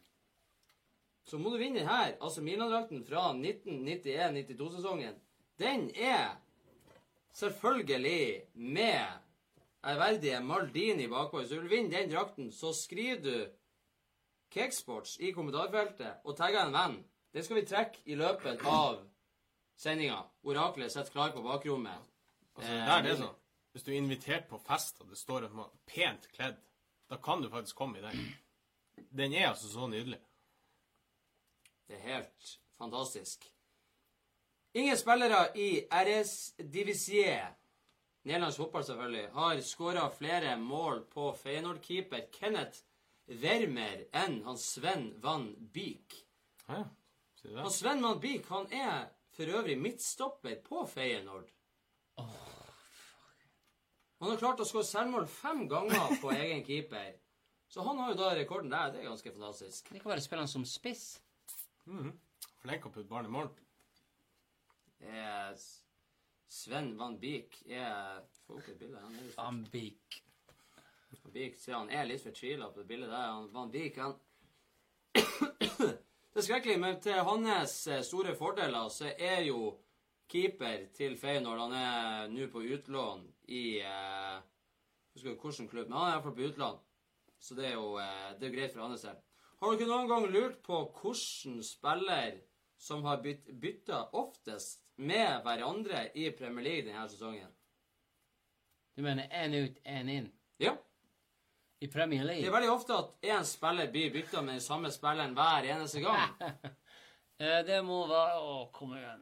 så 1.28 1.38
må 1.38 1.52
du 1.52 1.58
vinne 1.60 1.82
den 1.82 1.90
her. 1.90 2.16
Altså 2.24 2.42
Milan-drakten 2.42 3.04
fra 3.06 3.30
1991-92-sesongen. 3.36 5.18
Den 5.60 5.90
er 5.96 6.38
selvfølgelig 7.36 8.42
med 8.54 9.06
ærverdige 9.86 10.40
Maldini 10.40 11.08
bakpå. 11.08 11.42
Hvis 11.42 11.50
du 11.50 11.60
vil 11.60 11.70
vinne 11.70 11.92
den 11.92 12.12
drakten, 12.12 12.52
så 12.52 12.74
skriver 12.74 13.22
du 13.22 13.46
Cakesports 14.52 15.18
i 15.20 15.32
kommentarfeltet 15.36 16.24
og 16.24 16.38
tagger 16.38 16.66
en 16.66 16.74
venn. 16.74 16.98
Det 17.34 17.44
skal 17.46 17.60
vi 17.60 17.66
trekke 17.68 18.06
i 18.06 18.16
løpet 18.16 18.64
av 18.66 19.02
sendinga. 19.78 20.22
Oraklet 20.48 20.92
sitter 20.92 21.12
klar 21.12 21.36
på 21.36 21.44
bakrommet. 21.44 22.08
Altså, 22.56 22.72
det 22.72 22.94
er 22.96 23.04
det 23.06 23.18
sånn. 23.20 23.36
Hvis 23.76 23.84
du 23.86 23.92
er 23.92 24.00
invitert 24.00 24.48
på 24.50 24.58
fest, 24.64 25.04
og 25.04 25.12
det 25.12 25.20
står 25.20 25.50
at 25.50 25.54
man 25.54 25.68
er 25.68 25.84
pent 25.92 26.32
kledd, 26.34 26.56
da 27.12 27.20
kan 27.22 27.44
du 27.44 27.52
faktisk 27.52 27.78
komme 27.78 28.00
i 28.00 28.06
den. 28.06 28.24
Den 29.14 29.36
er 29.38 29.52
altså 29.52 29.70
så 29.70 29.86
nydelig. 29.92 30.18
Det 31.88 31.96
er 31.96 32.04
helt 32.18 32.60
fantastisk. 32.78 33.48
Ingen 34.78 34.98
spillere 34.98 35.48
i 35.58 35.88
RS 35.90 36.54
Divisier, 36.58 37.56
nederlandsk 38.28 38.62
fotball 38.62 38.84
selvfølgelig, 38.86 39.30
har 39.34 39.62
skåra 39.66 40.10
flere 40.14 40.58
mål 40.60 41.06
på 41.14 41.32
Feyenoord-keeper 41.40 42.28
Kenneth 42.36 42.84
Wermer 43.28 44.06
enn 44.16 44.42
han 44.46 44.60
Sven 44.60 45.10
Van 45.24 45.50
Beek. 45.74 46.20
Hæ? 46.68 46.84
Han? 47.56 47.72
Sven 47.72 48.04
Van 48.04 48.20
Beek 48.20 48.48
han 48.52 48.68
er 48.74 49.08
for 49.36 49.58
øvrig 49.60 49.78
midtstopper 49.80 50.60
på 50.66 50.86
Feyenoord. 50.92 51.48
Han 54.18 54.32
har 54.32 54.40
klart 54.42 54.62
å 54.64 54.66
skåre 54.66 54.88
selvmål 54.88 55.28
fem 55.30 55.68
ganger 55.70 56.16
på 56.22 56.32
egen 56.34 56.64
keeper. 56.66 57.14
Så 57.70 57.84
han 57.86 58.00
har 58.02 58.14
jo 58.14 58.18
da 58.18 58.32
rekorden 58.36 58.72
der. 58.72 58.92
Det 58.94 59.04
er 59.04 59.10
ganske 59.12 59.32
fantastisk. 59.32 59.92
Det 59.94 60.02
kan 60.02 60.12
være 60.12 60.40
han 60.40 60.50
som 60.50 60.66
spiss. 60.66 61.20
Flink 62.62 62.86
å 62.88 62.92
putte 62.92 63.10
barn 63.10 63.28
i 63.30 63.32
mål. 63.32 63.50
Det 64.98 65.12
er 65.24 65.60
Sven 66.48 66.94
Van 67.00 67.18
Beek 67.20 67.60
er 67.68 68.24
Få 68.46 68.58
opp 68.60 68.70
et 68.72 68.80
bilde. 68.80 69.00
Han 69.04 69.16
er 69.20 69.34
Van 69.36 69.62
Beek. 69.72 70.22
Van 71.22 71.34
Beek 71.36 71.58
ser 71.60 71.78
han 71.78 71.92
er 71.92 72.08
litt 72.08 72.24
fortvila 72.24 72.70
på 72.72 72.82
det 72.82 72.90
bildet 72.90 73.12
der. 73.12 73.30
Han, 73.34 73.50
Van 73.54 73.72
Beek, 73.72 74.00
han 74.00 74.16
Det 76.38 76.44
er 76.44 76.46
skrekkelig, 76.46 76.78
men 76.80 77.00
til 77.02 77.20
hans 77.26 77.76
eh, 77.90 78.04
store 78.06 78.36
fordeler 78.38 78.90
så 78.94 79.10
er 79.12 79.42
jo 79.48 79.72
keeper 80.30 80.90
til 80.96 81.16
Feyenoord 81.18 81.64
Han 81.66 81.76
er 81.80 82.28
nå 82.32 82.50
på 82.54 82.62
utlån 82.76 83.24
i 83.48 83.64
eh, 83.80 84.36
husker 85.16 85.34
ikke 85.34 85.50
hvilken 85.50 85.72
klubb, 85.72 85.88
men 85.88 85.98
han 85.98 86.10
er 86.10 86.18
iallfall 86.18 86.36
på 86.38 86.50
utlån. 86.52 86.84
Så 87.40 87.56
det 87.58 87.72
er 87.72 87.78
jo 87.78 87.96
eh, 88.02 88.36
det 88.40 88.50
er 88.50 88.56
greit 88.56 88.76
for 88.76 88.86
hans 88.86 89.08
del. 89.08 89.18
Har 89.58 89.72
du 89.72 89.80
ikke 89.80 89.90
noen 89.90 90.10
gang 90.10 90.26
lurt 90.30 90.58
på 90.66 90.80
hvilken 91.00 91.62
spiller 91.66 92.36
som 92.78 93.06
har 93.10 93.24
bytt, 93.24 93.48
bytta 93.58 94.04
oftest 94.20 94.84
med 95.02 95.42
hverandre 95.46 96.04
i 96.14 96.28
Premier 96.38 96.66
League 96.68 96.86
denne 96.86 97.08
sesongen? 97.10 97.50
Du 98.94 99.02
mener 99.06 99.30
én 99.34 99.56
ut, 99.58 99.80
én 99.82 100.12
inn? 100.14 100.28
Ja. 100.62 100.76
I 101.82 101.90
Premier 101.90 102.24
League? 102.24 102.44
Det 102.46 102.52
er 102.52 102.54
veldig 102.54 102.70
ofte 102.74 102.98
at 102.98 103.26
én 103.34 103.46
spiller 103.46 103.90
blir 103.94 104.14
bytta 104.14 104.42
med 104.46 104.60
den 104.60 104.66
samme 104.66 104.94
spilleren 104.94 105.34
hver 105.38 105.72
eneste 105.74 106.06
gang. 106.06 106.38
Eh, 107.38 107.60
det 107.62 107.76
må 107.86 108.00
være 108.10 108.40
Å, 108.42 108.54
kom 108.74 108.96
igjen. 108.98 109.20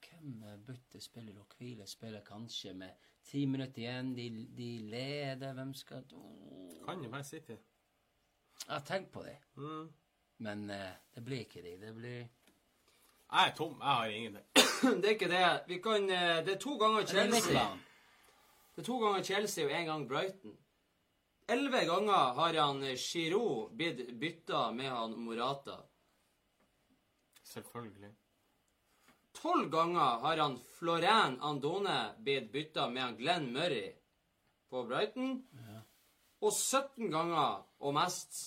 Hvem 0.00 0.62
bytter 0.64 1.02
spiller 1.04 1.42
og 1.42 1.52
hviler 1.58 1.84
spiller 1.84 2.24
kanskje 2.24 2.72
med 2.80 3.10
ti 3.28 3.44
minutter 3.44 3.82
igjen? 3.82 4.14
De, 4.16 4.30
de 4.56 4.70
leder. 4.94 5.52
Hvem 5.52 5.74
skal 5.76 6.08
Åh. 6.16 6.61
Kan 6.86 7.02
jo 7.04 7.10
være 7.10 7.24
City. 7.24 7.56
Jeg 8.66 8.72
har 8.74 8.80
tenkt 8.86 9.12
på 9.12 9.22
det, 9.22 9.36
Mm. 9.56 9.88
men 10.38 10.70
eh, 10.70 10.92
det 11.14 11.24
blir 11.24 11.40
ikke 11.44 11.62
de. 11.62 11.76
Det 11.80 11.94
blir 11.94 12.28
Jeg 13.32 13.48
er 13.48 13.54
tom. 13.56 13.78
Jeg 13.80 13.88
har 13.96 14.06
ingenting. 14.06 14.46
Det 15.02 15.04
er 15.08 15.14
ikke 15.14 15.28
det. 15.28 15.62
Vi 15.68 15.78
kan, 15.82 16.10
eh, 16.10 16.44
det 16.44 16.54
er 16.54 16.58
to 16.60 16.76
ganger 16.78 17.00
Det 17.00 17.08
er 17.10 17.30
Chelsea. 17.30 17.78
Det 18.74 18.82
er 18.82 18.86
to 18.86 18.98
ganger 18.98 19.22
Chelsea 19.22 19.64
og 19.64 19.70
én 19.70 19.84
gang 19.86 20.08
Brighton. 20.08 20.56
Elleve 21.48 21.84
ganger 21.86 22.32
har 22.34 22.54
han 22.54 22.82
eh, 22.82 22.96
Giroud 22.96 23.70
blitt 23.76 24.18
bytta 24.20 24.70
med 24.72 24.90
han 24.90 25.14
Morata. 25.18 25.78
Selvfølgelig. 27.42 28.12
Tolv 29.32 29.70
ganger 29.70 30.18
har 30.22 30.36
han 30.36 30.58
Florent 30.78 31.40
Andone 31.42 31.96
blitt 32.18 32.52
bytta 32.52 32.88
med 32.90 33.02
han 33.02 33.16
Glenn 33.16 33.52
Murray 33.52 33.92
på 34.70 34.84
Brighton. 34.88 35.42
Og 36.42 36.50
17 36.52 37.10
ganger 37.12 37.62
og 37.86 37.94
mest 37.94 38.38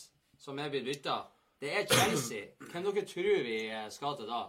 som 0.42 0.60
er 0.60 0.70
blitt 0.74 0.86
bytta, 0.90 1.20
det 1.64 1.72
er 1.80 1.86
Chelsea. 1.88 2.50
Hvem 2.60 2.84
dere 2.90 3.06
tror 3.08 3.44
vi 3.48 3.60
skal 3.96 4.18
til 4.20 4.28
da? 4.30 4.42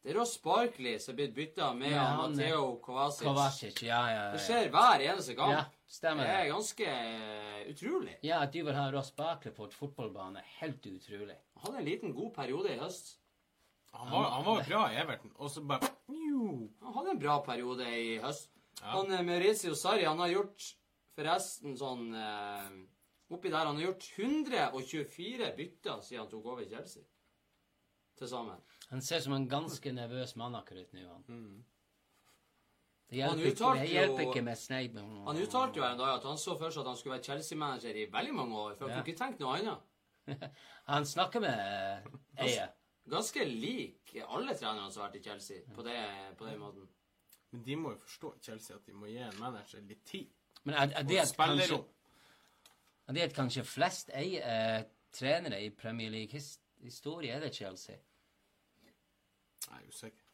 Det 0.00 0.10
er 0.14 0.16
Ross 0.16 0.38
Barkley 0.40 0.96
som 0.98 1.12
er 1.12 1.18
blitt 1.20 1.34
bytta 1.36 1.72
med 1.76 1.92
Ja, 1.92 2.06
er- 2.08 2.16
Matteo 2.16 2.64
Kovacic. 2.82 3.26
Kovacic, 3.26 3.82
ja, 3.84 4.00
ja, 4.10 4.22
Det 4.32 4.40
skjer 4.40 4.70
hver 4.72 5.04
eneste 5.04 5.34
gang. 5.36 5.52
Ja, 5.52 5.64
stemmer 5.86 6.24
det 6.24 6.36
er 6.38 6.48
ganske 6.54 6.86
eh, 6.88 7.68
utrolig. 7.70 8.16
Ja, 8.24 8.40
at 8.46 8.52
de 8.54 8.62
vil 8.64 8.74
ha 8.74 8.86
Ross 8.94 9.10
Barkley 9.12 9.52
på 9.52 9.68
et 9.68 9.74
fotballbane, 9.76 10.42
helt 10.60 10.86
utrolig. 10.88 11.36
Han 11.60 11.66
hadde 11.66 11.78
en 11.84 11.84
liten 11.90 12.14
god 12.16 12.32
periode 12.34 12.72
i 12.72 12.78
høst. 12.80 13.18
Han 13.92 14.10
var, 14.10 14.30
han 14.30 14.44
var 14.46 14.64
bra 14.68 14.82
i 14.92 14.96
Everton, 15.02 15.32
og 15.36 15.50
så 15.50 15.60
bare 15.66 15.88
Han 16.08 16.94
hadde 16.94 17.10
en 17.10 17.18
bra 17.20 17.40
periode 17.44 17.86
i 17.90 18.18
høst. 18.22 18.50
Ja. 18.80 18.86
Han 18.96 19.12
eh, 19.12 19.22
Maurizio 19.22 19.74
Sarri 19.74 20.04
han 20.08 20.18
har 20.18 20.28
gjort 20.32 20.74
forresten 21.20 21.76
sånn 21.78 22.08
eh, 22.16 22.70
Oppi 23.30 23.50
der 23.52 23.68
han 23.68 23.76
har 23.78 23.84
gjort 23.84 24.06
124 24.18 25.52
bytter 25.54 26.00
siden 26.02 26.24
han 26.24 26.30
tok 26.32 26.46
over 26.50 26.64
Chelsea. 26.66 27.04
Til 28.18 28.26
sammen. 28.28 28.58
Han 28.90 29.00
ser 29.06 29.20
som 29.22 29.36
en 29.36 29.44
ganske 29.48 29.92
nervøs 29.94 30.32
mann 30.40 30.56
akkurat 30.58 30.90
nå. 30.96 31.04
Han. 31.12 31.22
Mm. 31.28 31.60
Det 33.10 33.18
hjelper, 33.20 33.46
ikke, 33.52 33.70
det 33.78 33.86
hjelper 33.90 34.22
jo- 34.24 34.30
ikke 34.32 34.42
med 34.46 34.58
Sneid. 34.58 34.98
Han 34.98 35.38
uttalte 35.44 35.78
jo 35.78 35.84
en 35.86 35.98
dag 35.98 36.10
at 36.18 36.26
han 36.26 36.38
så 36.38 36.56
for 36.58 36.70
seg 36.70 36.82
at 36.82 36.90
han 36.90 36.96
skulle 36.98 37.14
være 37.16 37.24
Chelsea-manager 37.28 37.96
i 38.02 38.04
veldig 38.12 38.34
mange 38.34 38.58
år. 38.58 38.74
For 38.76 38.86
han 38.88 38.90
Ja. 38.90 39.02
kunne 39.02 39.14
ikke 39.14 39.22
tenkt 39.24 39.40
noe 39.40 39.56
annet. 39.58 39.86
Han 40.86 41.06
snakker 41.06 41.40
med 41.40 41.58
Eier 42.38 42.44
Eie. 42.44 42.68
Ganske 43.10 43.44
lik 43.48 44.12
alle 44.28 44.54
trenerne 44.54 44.90
som 44.92 45.02
har 45.02 45.08
vært 45.10 45.16
i 45.20 45.22
Chelsea 45.24 45.62
på, 45.74 45.82
det, 45.82 45.96
på 46.38 46.46
den 46.46 46.58
måten. 46.60 46.88
Men 47.52 47.62
de 47.64 47.76
må 47.76 47.94
jo 47.94 47.98
forstå 48.04 48.34
Chelsea 48.42 48.76
at 48.76 48.84
de 48.86 48.92
må 48.92 49.06
gi 49.10 49.16
en 49.18 49.38
manager 49.40 49.80
litt 49.80 50.04
tid. 50.06 50.28
Men 50.62 50.74
er, 50.74 50.92
er, 50.96 51.02
det 51.02 51.18
at 51.18 51.34
kanskje, 51.36 51.84
er 53.06 53.12
det 53.12 53.20
at 53.20 53.34
kanskje 53.34 53.64
flest 53.64 54.10
eier, 54.14 54.44
eh, 54.44 54.84
trenere 55.12 55.62
i 55.64 55.70
Premier 55.70 56.10
League-historie, 56.10 57.32
er 57.32 57.40
det 57.40 57.54
Chelsea? 57.54 57.96
Jeg 59.70 59.82
er 59.82 59.88
usikker. 59.88 60.24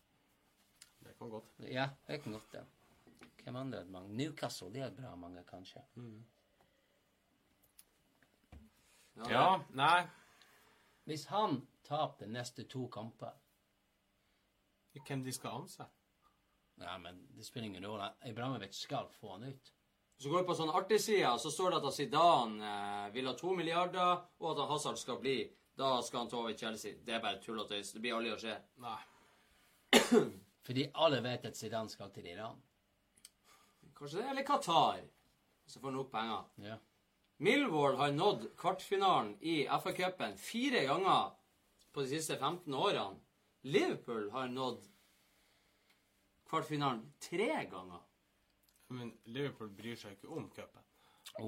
Det 1.04 1.18
kan 1.18 1.30
godt. 1.30 1.44
Ja, 1.58 1.88
det 2.06 2.22
kan 2.22 2.32
godt 2.32 2.52
det. 2.52 2.64
Hvem 3.42 3.56
andre 3.56 3.78
er 3.78 3.82
det 3.82 3.92
mange? 3.92 4.16
Newcastle, 4.16 4.72
det 4.74 4.82
er 4.82 4.90
bra 4.90 5.14
mange, 5.14 5.44
kanskje. 5.44 5.80
Ja, 9.16 9.62
nei. 9.70 10.06
Hvis 11.04 11.24
han 11.30 11.60
taper 11.84 12.24
de 12.24 12.32
neste 12.32 12.64
to 12.64 12.88
kamper 12.88 13.30
Hvem 15.06 15.22
de 15.24 15.32
skal 15.32 15.50
ansette? 15.50 15.92
Ja, 16.80 16.98
men 16.98 17.28
det 17.36 17.46
spiller 17.46 17.68
ingen 17.68 17.86
rolle. 17.86 18.10
Ibramovic 18.26 18.74
skal 18.74 19.08
få 19.12 19.32
han 19.36 19.44
ut. 19.44 19.72
Så 20.18 20.29
går 20.29 20.40
vi 20.40 20.48
på 20.48 20.55
sånn 20.57 20.72
artig 20.72 20.98
side, 21.00 21.35
så 21.38 21.50
står 21.52 21.74
det 21.74 21.81
at 21.83 21.94
Zidane 21.94 22.70
eh, 22.70 23.09
vil 23.12 23.29
ha 23.29 23.35
to 23.37 23.52
milliarder, 23.57 24.22
og 24.40 24.48
at 24.55 24.70
Hazard 24.70 24.96
skal 25.00 25.20
bli. 25.20 25.42
Da 25.76 25.98
skal 26.02 26.22
han 26.22 26.31
ta 26.33 26.38
over 26.40 26.57
Chelsea. 26.57 26.96
Det 27.05 27.18
er 27.18 27.20
bare 27.20 27.40
tull 27.42 27.61
og 27.61 27.68
tøys. 27.68 27.92
Det 27.92 28.00
blir 28.00 28.16
aldri 28.16 28.33
å 28.33 28.38
skje. 28.40 28.55
Nei. 28.81 29.00
Fordi 30.66 30.87
alle 31.05 31.20
vet 31.24 31.44
at 31.50 31.59
Zidane 31.59 31.92
skal 31.92 32.09
til 32.14 32.31
Iran. 32.33 32.57
Kanskje 33.96 34.22
det, 34.22 34.31
eller 34.33 34.48
Qatar. 34.48 35.05
Så 35.66 35.83
får 35.83 35.90
han 35.90 35.98
nok 36.00 36.11
penger. 36.14 36.48
Ja. 36.64 36.79
Millwall 37.44 38.00
har 38.00 38.16
nådd 38.16 38.48
kvartfinalen 38.57 39.35
i 39.44 39.66
FA-cupen 39.68 40.38
fire 40.40 40.87
ganger 40.88 41.35
på 41.92 42.05
de 42.05 42.14
siste 42.14 42.38
15 42.40 42.72
årene. 42.72 43.20
Liverpool 43.68 44.31
har 44.33 44.48
nådd 44.48 44.85
kvartfinalen 46.48 47.02
tre 47.20 47.50
ganger 47.68 48.00
Men 48.88 49.12
Liverpool 49.35 49.70
bryr 49.75 49.96
seg 49.99 50.16
ikke 50.16 50.29
om 50.31 50.49
cupen. 50.51 50.83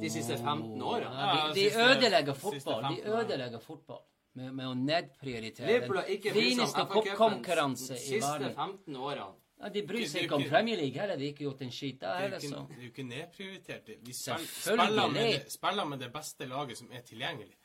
de 0.01 0.11
siste 0.11 0.37
15 0.37 0.83
årene. 0.83 1.11
Ja, 1.15 1.51
de, 1.55 1.61
de 1.61 1.83
ødelegger 1.85 2.35
fotball. 2.35 2.89
De 2.95 3.03
ødelegger 3.09 3.61
fotball 3.63 4.03
med, 4.39 4.55
med 4.55 4.71
å 4.71 4.75
nedprioritere 4.79 5.69
Liverpool 5.69 6.01
har 6.03 6.11
ikke 6.15 6.33
brydd 6.35 6.43
seg 6.43 6.57
fineste 6.57 6.83
om 6.83 6.89
FA-cupen 6.89 7.13
cupkonkurranse 7.13 7.93
de 7.95 8.01
i 8.01 8.09
siste 8.09 8.33
verden. 8.33 8.57
15 8.57 8.99
årene. 9.11 9.37
Ja, 9.59 9.71
de 9.75 9.83
bryr 9.83 10.05
seg 10.07 10.27
ikke 10.27 10.37
om 10.39 10.45
Premier 10.47 10.79
League 10.79 11.01
heller. 11.03 11.19
De 11.19 11.27
har 11.27 11.35
ikke 11.35 11.47
gjort 11.49 11.63
en 11.67 11.73
skit 11.75 11.97
der 12.03 12.13
er 12.13 12.21
heller, 12.27 12.45
ikke, 12.47 12.61
det 12.69 12.77
er 12.77 12.85
jo 12.85 12.91
ikke 12.93 13.07
nedprioritert. 13.09 13.89
Vi 14.07 14.15
spiller, 14.15 14.53
spiller, 14.53 15.09
med 15.15 15.33
det, 15.33 15.41
spiller 15.51 15.89
med 15.93 16.05
det 16.05 16.11
beste 16.15 16.47
laget 16.47 16.79
som 16.79 16.93
er 16.95 17.03
tilgjengelig. 17.09 17.57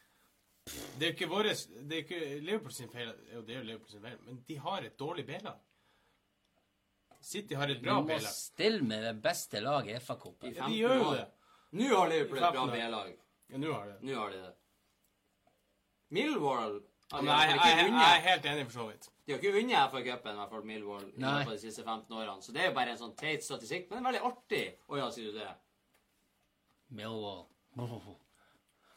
Det 0.64 1.06
er 1.06 1.12
jo 1.12 1.14
ikke 1.18 1.30
våres, 1.30 1.68
det 1.76 1.98
er 2.00 2.02
ikke 2.06 2.22
Liverpool 2.40 2.74
sin 2.74 2.90
feil, 2.90 3.12
jo, 3.34 3.44
det 3.46 3.54
er 3.54 3.60
jo 3.60 3.68
Liverpool 3.68 3.92
sin 3.92 4.02
feil, 4.02 4.18
men 4.26 4.42
de 4.48 4.58
har 4.64 4.88
et 4.88 4.98
dårlig 5.00 5.26
B-lag. 5.28 5.60
City 7.24 7.56
har 7.56 7.72
et 7.72 7.82
bra 7.82 8.02
B-lag. 8.02 8.20
Du 8.20 8.26
må 8.28 8.34
stille 8.36 8.84
med 8.84 9.04
det 9.08 9.14
beste 9.24 9.62
laget 9.64 9.96
i 9.96 10.00
FA-cupen. 10.04 10.52
Ja, 10.52 10.68
de 10.68 10.80
gjør 10.82 10.98
jo 11.00 11.12
det. 11.16 11.24
Nå 11.80 11.88
har 11.96 12.12
Liverpool 12.12 12.42
et 12.44 12.58
bra 12.58 12.66
B-lag. 12.74 13.14
Ja, 13.54 13.62
nå 13.62 13.72
har 13.74 13.88
de 13.88 13.94
det. 13.94 14.02
Nå 14.10 14.20
har 14.20 14.34
de 14.34 14.42
det. 14.42 14.52
Millwall 16.14 16.76
har 17.12 17.22
Men 17.22 17.32
jeg, 17.34 17.56
jeg, 17.58 17.88
jeg, 17.88 18.04
er 18.04 18.22
helt 18.28 18.46
enig, 18.52 18.66
for 18.68 18.74
så 18.74 18.88
vidt. 18.92 19.10
De 19.26 19.34
har 19.34 19.40
ikke 19.40 19.56
vunnet 19.56 19.92
FA-cupen, 19.94 20.36
i 20.36 20.42
hvert 20.42 20.54
fall 20.54 20.68
Millwall, 20.68 21.08
i 21.08 21.24
løpet 21.24 21.48
av 21.48 21.56
de 21.56 21.62
siste 21.64 21.86
15 21.86 22.18
årene. 22.20 22.44
Så 22.44 22.54
det 22.54 22.62
er 22.62 22.70
jo 22.70 22.76
bare 22.78 22.94
en 22.94 23.00
sånn 23.00 23.16
teit 23.18 23.46
statistikk, 23.46 23.88
men 23.90 23.98
det 23.98 24.02
er 24.02 24.08
veldig 24.10 24.24
artig. 24.30 24.64
Å 24.90 25.00
ja, 25.00 25.10
sier 25.16 25.32
du 25.32 25.40
det? 25.40 25.50
Millwall. 27.00 27.46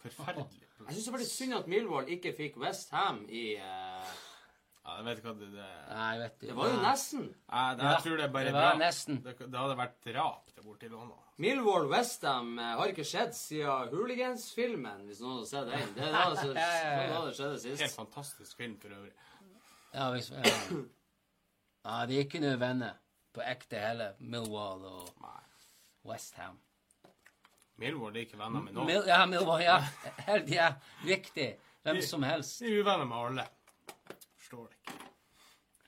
Forferdelig. 0.03 0.62
Jeg 0.77 0.93
syns 0.93 1.07
det 1.07 1.12
var 1.15 1.23
litt 1.23 1.33
synd 1.33 1.57
at 1.57 1.69
Millwall 1.73 2.11
ikke 2.12 2.35
fikk 2.37 2.59
West 2.61 2.91
Ham 2.93 3.23
i 3.33 3.47
eh, 3.57 4.17
Ja, 4.87 4.96
jeg 5.01 5.05
vet 5.09 5.18
ikke 5.18 5.33
hva 5.33 5.38
det, 5.40 5.46
det 5.51 5.68
Nei, 5.90 6.11
vet 6.20 6.35
ikke. 6.37 6.46
Det 6.46 6.57
var 6.57 6.68
jo 6.70 6.81
nesten. 6.85 7.22
jeg, 7.27 7.79
jeg 7.83 8.03
tror 8.05 8.18
det 8.20 8.25
er 8.27 8.35
bare 8.37 8.44
det 8.46 8.53
var 8.55 8.66
drap. 8.68 8.79
nesten. 8.85 9.16
Det, 9.25 9.33
det 9.42 9.59
hadde 9.59 9.77
vært 9.81 9.96
drap 10.07 10.53
der 10.55 10.66
borte 10.68 10.87
i 10.87 10.90
London. 10.92 11.22
Millwall 11.42 11.88
Westham 11.90 12.53
har 12.62 12.92
ikke 12.92 13.05
skjedd 13.05 13.35
siden 13.37 13.90
Hooligans-filmen, 13.92 15.03
hvis 15.09 15.18
noen 15.25 15.40
har 15.42 15.49
sett 15.51 15.66
den. 15.72 15.90
Det 15.96 16.05
er 16.07 16.14
da 16.14 16.29
det, 16.31 16.53
Ja, 16.55 16.68
ja, 16.70 16.92
ja. 17.11 17.25
det, 17.27 17.35
skjedde 17.37 17.59
sist. 17.64 17.83
Helt 17.83 17.96
fantastisk 17.99 18.57
film 18.62 18.77
for 18.81 18.94
øvrig. 18.94 19.12
Ja, 19.96 20.07
hvis, 20.14 20.31
ja. 20.31 20.55
ja, 21.88 21.99
de 22.07 22.16
er 22.16 22.22
ikke 22.25 22.40
noe 22.46 22.55
venner 22.62 22.94
på 23.37 23.42
ekte 23.44 23.83
heller. 23.83 24.14
Millwall 24.20 24.87
og. 24.87 25.11
Westham. 26.07 26.57
Millwall 27.83 28.14
er 28.16 28.22
ikke 28.25 28.38
venner 28.40 28.62
med 28.62 28.72
noen. 28.79 28.87
Mil, 28.88 29.03
ja, 29.11 29.18
Millwall, 29.29 29.61
ja. 29.66 29.81
Helt, 30.31 30.49
ja. 30.55 30.70
Viktig. 31.05 31.51
Hvem 31.85 31.99
som 32.03 32.22
helst. 32.25 32.61
De 32.62 32.70
er 32.70 32.81
uvenner 32.87 33.05
med 33.11 33.16
alle. 33.27 33.49
Forstår 34.46 34.68
det 34.70 34.76
ikke. 34.78 35.12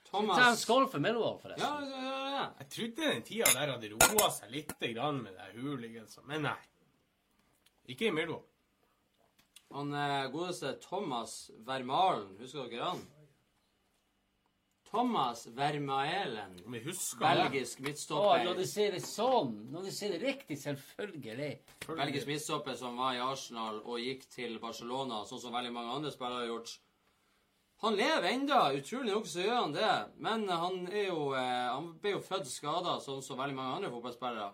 Ta 0.09 0.17
en 0.19 0.25
Thomas 0.27 0.61
skål 0.65 0.87
for 0.91 0.99
Millwall, 0.99 1.37
forresten. 1.39 1.63
ja, 1.63 2.01
ja, 2.03 2.31
ja. 2.33 2.45
Jeg 2.59 2.69
trodde 2.73 3.11
den 3.13 3.21
tida 3.23 3.51
der 3.55 3.71
hadde 3.71 3.91
roa 3.93 4.25
seg 4.35 4.51
litt 4.51 4.73
grann 4.95 5.21
med 5.23 5.37
det 5.37 5.53
hooligansa, 5.53 6.23
men 6.27 6.43
nei. 6.43 6.57
Ikke 7.93 8.09
i 8.09 8.11
Millwall. 8.11 8.43
Han 9.71 9.93
eh, 9.93 10.25
godeste 10.33 10.73
Thomas 10.83 11.37
Vermalen, 11.63 12.33
husker 12.41 12.67
dere 12.67 12.89
han? 12.89 13.05
Thomas 14.89 15.45
Vermaelen. 15.55 16.57
Vi 16.65 16.83
husker 16.83 17.21
Belgisk 17.23 17.79
Å, 17.79 17.85
midtstopper. 17.85 18.43
når 18.49 18.59
du 18.59 18.65
sier 18.65 18.91
det 18.97 19.03
sånn, 19.05 19.55
når 19.71 19.87
du 19.87 19.91
sier 19.93 20.17
det 20.17 20.21
riktig, 20.25 20.57
selvfølgelig. 20.65 21.51
Belgisk 21.87 22.27
midtstopper 22.33 22.75
som 22.75 22.97
var 22.99 23.15
i 23.15 23.23
Arsenal 23.23 23.79
og 23.85 24.01
gikk 24.03 24.25
til 24.33 24.59
Barcelona, 24.59 25.23
sånn 25.29 25.45
som 25.45 25.53
veldig 25.55 25.71
mange 25.79 25.95
andre 26.01 26.11
spillere 26.11 26.43
har 26.43 26.51
gjort. 26.55 26.79
Han 27.81 27.95
lever 27.95 28.27
enda, 28.27 28.73
utrolig 28.75 29.13
nok 29.13 29.27
så 29.27 29.43
gjør 29.45 29.61
han 29.61 29.75
det. 29.75 29.91
Men 30.19 30.49
han 30.51 30.81
er 30.91 31.05
jo 31.07 31.29
eh, 31.31 31.67
Han 31.71 31.93
ble 32.01 32.17
jo 32.17 32.23
født 32.23 32.49
skada, 32.51 32.97
sånn 32.99 33.21
som 33.23 33.39
veldig 33.39 33.55
mange 33.55 33.77
andre 33.77 33.91
fotballspillere. 33.93 34.49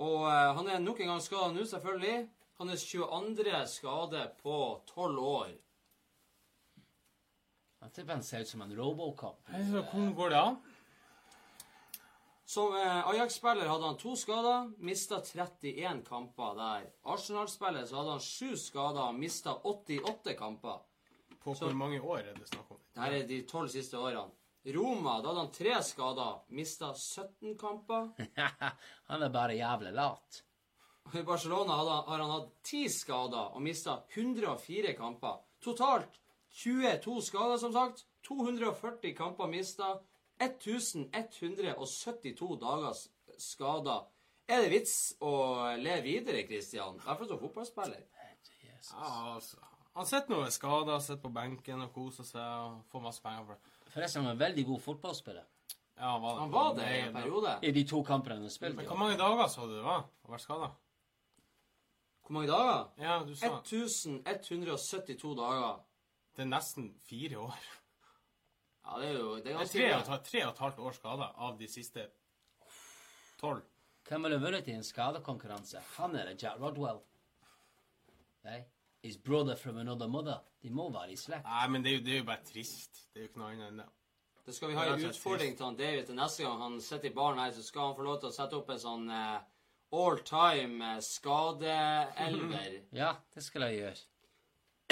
Og 0.00 0.22
eh, 0.30 0.52
han 0.56 0.70
er 0.72 0.80
nok 0.80 1.02
en 1.02 1.12
gang 1.12 1.20
skada 1.20 1.50
nå, 1.52 1.66
selvfølgelig. 1.68 2.22
Hans 2.62 2.86
22. 2.88 3.52
skade 3.68 4.22
på 4.40 4.56
12 4.94 5.18
år. 5.20 5.50
Jeg 7.82 7.92
tipper 7.96 8.14
han 8.14 8.24
ser 8.24 8.46
ut 8.46 8.52
som 8.52 8.62
en 8.62 8.76
Robocop. 8.78 9.42
Hvordan 9.50 10.14
går 10.16 10.32
det 10.32 10.38
an? 10.38 10.56
Som 12.48 12.76
eh, 12.78 13.08
Ajax-spiller 13.10 13.68
hadde 13.68 13.90
han 13.90 13.98
to 14.00 14.14
skader, 14.16 14.70
mista 14.80 15.20
31 15.20 16.00
kamper 16.06 16.56
der. 16.56 16.88
Arsenal-spiller 17.12 17.84
så 17.88 18.00
hadde 18.00 18.16
han 18.16 18.24
sju 18.24 18.56
skader 18.60 19.12
mista 19.16 19.56
88 19.68 20.36
kamper. 20.38 20.80
På 21.44 21.54
Så- 21.54 21.64
hvor 21.66 21.74
mange 21.74 22.00
år 22.00 22.18
er 22.18 22.34
det 22.38 22.48
snakk 22.48 22.70
om? 22.70 22.78
Det 22.94 23.02
her 23.02 23.12
er 23.12 23.26
de 23.26 23.42
tolv 23.42 23.68
siste 23.68 23.98
årene. 23.98 24.30
Roma, 24.74 25.16
da 25.20 25.28
hadde 25.32 25.40
han 25.40 25.50
tre 25.52 25.82
skader, 25.82 26.36
mista 26.54 26.92
17 26.94 27.56
kamper. 27.58 28.12
han 29.10 29.22
er 29.22 29.28
bare 29.34 29.56
jævlig 29.58 29.92
lat. 29.96 30.42
I 31.14 31.22
Barcelona 31.26 31.72
hadde, 31.80 31.96
har 32.06 32.18
han 32.22 32.30
hatt 32.30 32.52
ti 32.62 32.84
skader 32.88 33.56
og 33.56 33.62
mista 33.62 33.96
104 34.14 34.94
kamper. 34.94 35.40
Totalt 35.60 36.20
22 36.62 37.20
skader, 37.22 37.56
som 37.58 37.72
sagt. 37.72 38.04
240 38.22 39.14
kamper 39.18 39.46
mista. 39.50 39.96
1172 40.38 42.56
dagers 42.60 43.08
skader. 43.38 44.06
Er 44.48 44.62
det 44.64 44.70
vits 44.72 44.94
å 45.22 45.32
le 45.78 45.98
videre, 46.04 46.42
Christian? 46.46 46.96
I 46.98 47.02
hvert 47.06 47.18
fall 47.22 47.28
som 47.30 47.40
fotballspiller. 47.42 48.02
Jesus. 48.62 48.92
Ja, 48.92 49.34
altså. 49.34 49.56
Han 49.92 50.06
sitter 50.08 50.32
nå 50.32 50.44
skada, 50.50 51.00
sitter 51.04 51.20
på 51.20 51.30
benken 51.34 51.82
og 51.84 51.90
koser 51.92 52.24
seg 52.24 52.40
og 52.42 52.78
får 52.92 53.02
masse 53.04 53.24
penger 53.24 53.44
for 53.44 53.58
det. 53.58 53.90
Forresten, 53.92 54.22
han 54.22 54.30
var 54.30 54.36
en 54.38 54.40
veldig 54.46 54.64
god 54.70 54.80
fotballspiller. 54.86 55.44
Ja, 55.98 56.12
han 56.14 56.22
var, 56.22 56.38
Han 56.38 56.52
var 56.54 56.70
det 56.78 56.86
i 56.88 57.00
en 57.00 57.12
periode. 57.14 57.58
I 57.62 57.72
de 57.76 57.82
to 57.88 58.00
kampene 58.06 58.38
han 58.40 58.50
spilte. 58.50 58.76
Men 58.78 58.88
hvor 58.88 58.96
mange 59.02 59.18
dager 59.20 59.46
så 59.52 59.66
du 59.68 59.74
det 59.76 59.84
var 59.84 60.06
å 60.08 60.32
være 60.32 60.44
skada? 60.46 60.70
Hvor 62.22 62.38
mange 62.38 62.48
dager? 62.48 62.88
Ja, 63.02 63.18
du 63.26 63.34
sa 63.36 63.52
1172 63.60 65.34
dager. 65.36 65.82
det 66.36 66.42
er 66.46 66.48
nesten 66.48 66.88
fire 67.04 67.44
år. 67.44 67.68
Ja, 68.82 68.98
det 68.98 69.08
er 69.12 69.18
jo 69.18 69.34
det 69.36 69.52
er 69.52 69.58
Det 69.58 69.66
er 69.68 69.72
tre 69.72 70.16
og, 70.16 70.24
tre 70.24 70.44
og 70.46 70.52
et 70.54 70.58
halvt 70.64 70.78
år 70.78 70.92
skada 70.96 71.32
av 71.36 71.58
de 71.58 71.68
siste 71.68 72.08
tolv. 73.38 73.62
Hvem 74.08 74.24
ville 74.26 74.40
vunnet 74.42 74.68
i 74.68 74.72
en 74.74 74.82
skadekonkurranse? 74.84 75.82
Han 75.98 76.16
eller 76.16 76.34
Jack 76.34 76.58
Rodwell? 76.60 76.98
Nei. 78.48 78.64
His 79.02 79.16
brother 79.16 79.56
from 79.56 79.78
another 79.78 80.06
mother. 80.06 80.38
De 80.62 80.70
må 80.70 80.86
være 80.94 81.12
i 81.12 81.16
slekt. 81.18 81.42
Nei, 81.48 81.64
men 81.74 81.82
det 81.82 81.90
er, 81.90 81.96
jo, 81.96 82.04
det 82.06 82.12
er 82.14 82.20
jo 82.20 82.28
bare 82.28 82.46
trist. 82.46 83.00
Det 83.10 83.18
er 83.18 83.24
jo 83.24 83.30
ikke 83.32 83.42
noe 83.42 83.50
annet 83.50 83.70
enn 83.72 83.80
det. 83.82 83.88
Da 84.46 84.52
skal 84.54 84.70
vi 84.70 84.76
ha 84.78 84.84
en 84.90 85.00
slett 85.00 85.16
utfordring 85.16 85.56
til 85.58 85.66
han 85.66 85.78
David 85.78 86.06
til 86.06 86.18
neste 86.18 86.42
gang 86.42 86.62
han 86.62 86.78
sitter 86.82 87.10
i 87.10 87.14
baren 87.14 87.38
her, 87.38 87.50
så 87.54 87.62
skal 87.62 87.88
han 87.88 87.98
få 87.98 88.06
lov 88.06 88.20
til 88.22 88.30
å 88.30 88.34
sette 88.34 88.58
opp 88.58 88.70
en 88.74 88.80
sånn 88.82 89.10
uh, 89.10 89.42
all 89.92 90.22
time 90.26 90.94
eh, 90.94 91.02
skadeelver. 91.06 92.78
Ja, 93.02 93.12
det 93.34 93.44
skal 93.46 93.66
jeg 93.68 93.78
gjøre. 93.80 94.00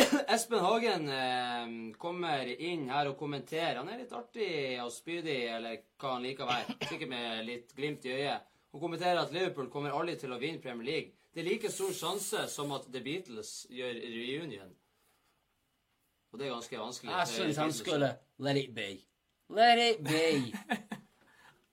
Espen 0.35 0.62
Hagen 0.64 1.09
uh, 1.11 1.73
kommer 2.03 2.51
inn 2.51 2.87
her 2.90 3.11
og 3.11 3.18
kommenterer. 3.18 3.81
Han 3.81 3.90
er 3.90 4.05
litt 4.05 4.14
artig 4.14 4.51
og 4.85 4.92
spydig, 4.94 5.40
eller 5.55 5.83
hva 5.99 6.16
han 6.16 6.27
liker 6.27 6.46
å 6.46 6.51
være. 6.51 6.79
Sikkert 6.87 7.14
med 7.14 7.46
litt 7.46 7.75
glimt 7.79 8.07
i 8.07 8.14
øyet. 8.18 8.46
Han 8.70 8.83
kommenterer 8.83 9.23
at 9.25 9.35
Liverpool 9.35 9.70
kommer 9.70 9.94
aldri 9.99 10.14
til 10.18 10.35
å 10.35 10.38
vinne 10.38 10.62
Premier 10.62 10.87
League. 10.87 11.16
Det 11.35 11.40
er 11.40 11.47
like 11.47 11.71
stor 11.71 11.93
sjanse 11.95 12.47
som 12.51 12.73
at 12.75 12.88
The 12.90 13.03
Beatles 13.05 13.66
gjør 13.71 14.01
reunion. 14.03 14.73
Og 16.31 16.38
det 16.38 16.47
er 16.47 16.53
ganske 16.55 16.79
vanskelig. 16.79 17.12
Jeg 17.12 17.29
syns 17.29 17.57
han 17.57 17.73
skulle 17.75 18.11
let 18.38 18.57
it 18.57 18.75
be. 18.75 18.88
Let 19.55 19.79
it 19.85 20.05
be. 20.07 20.27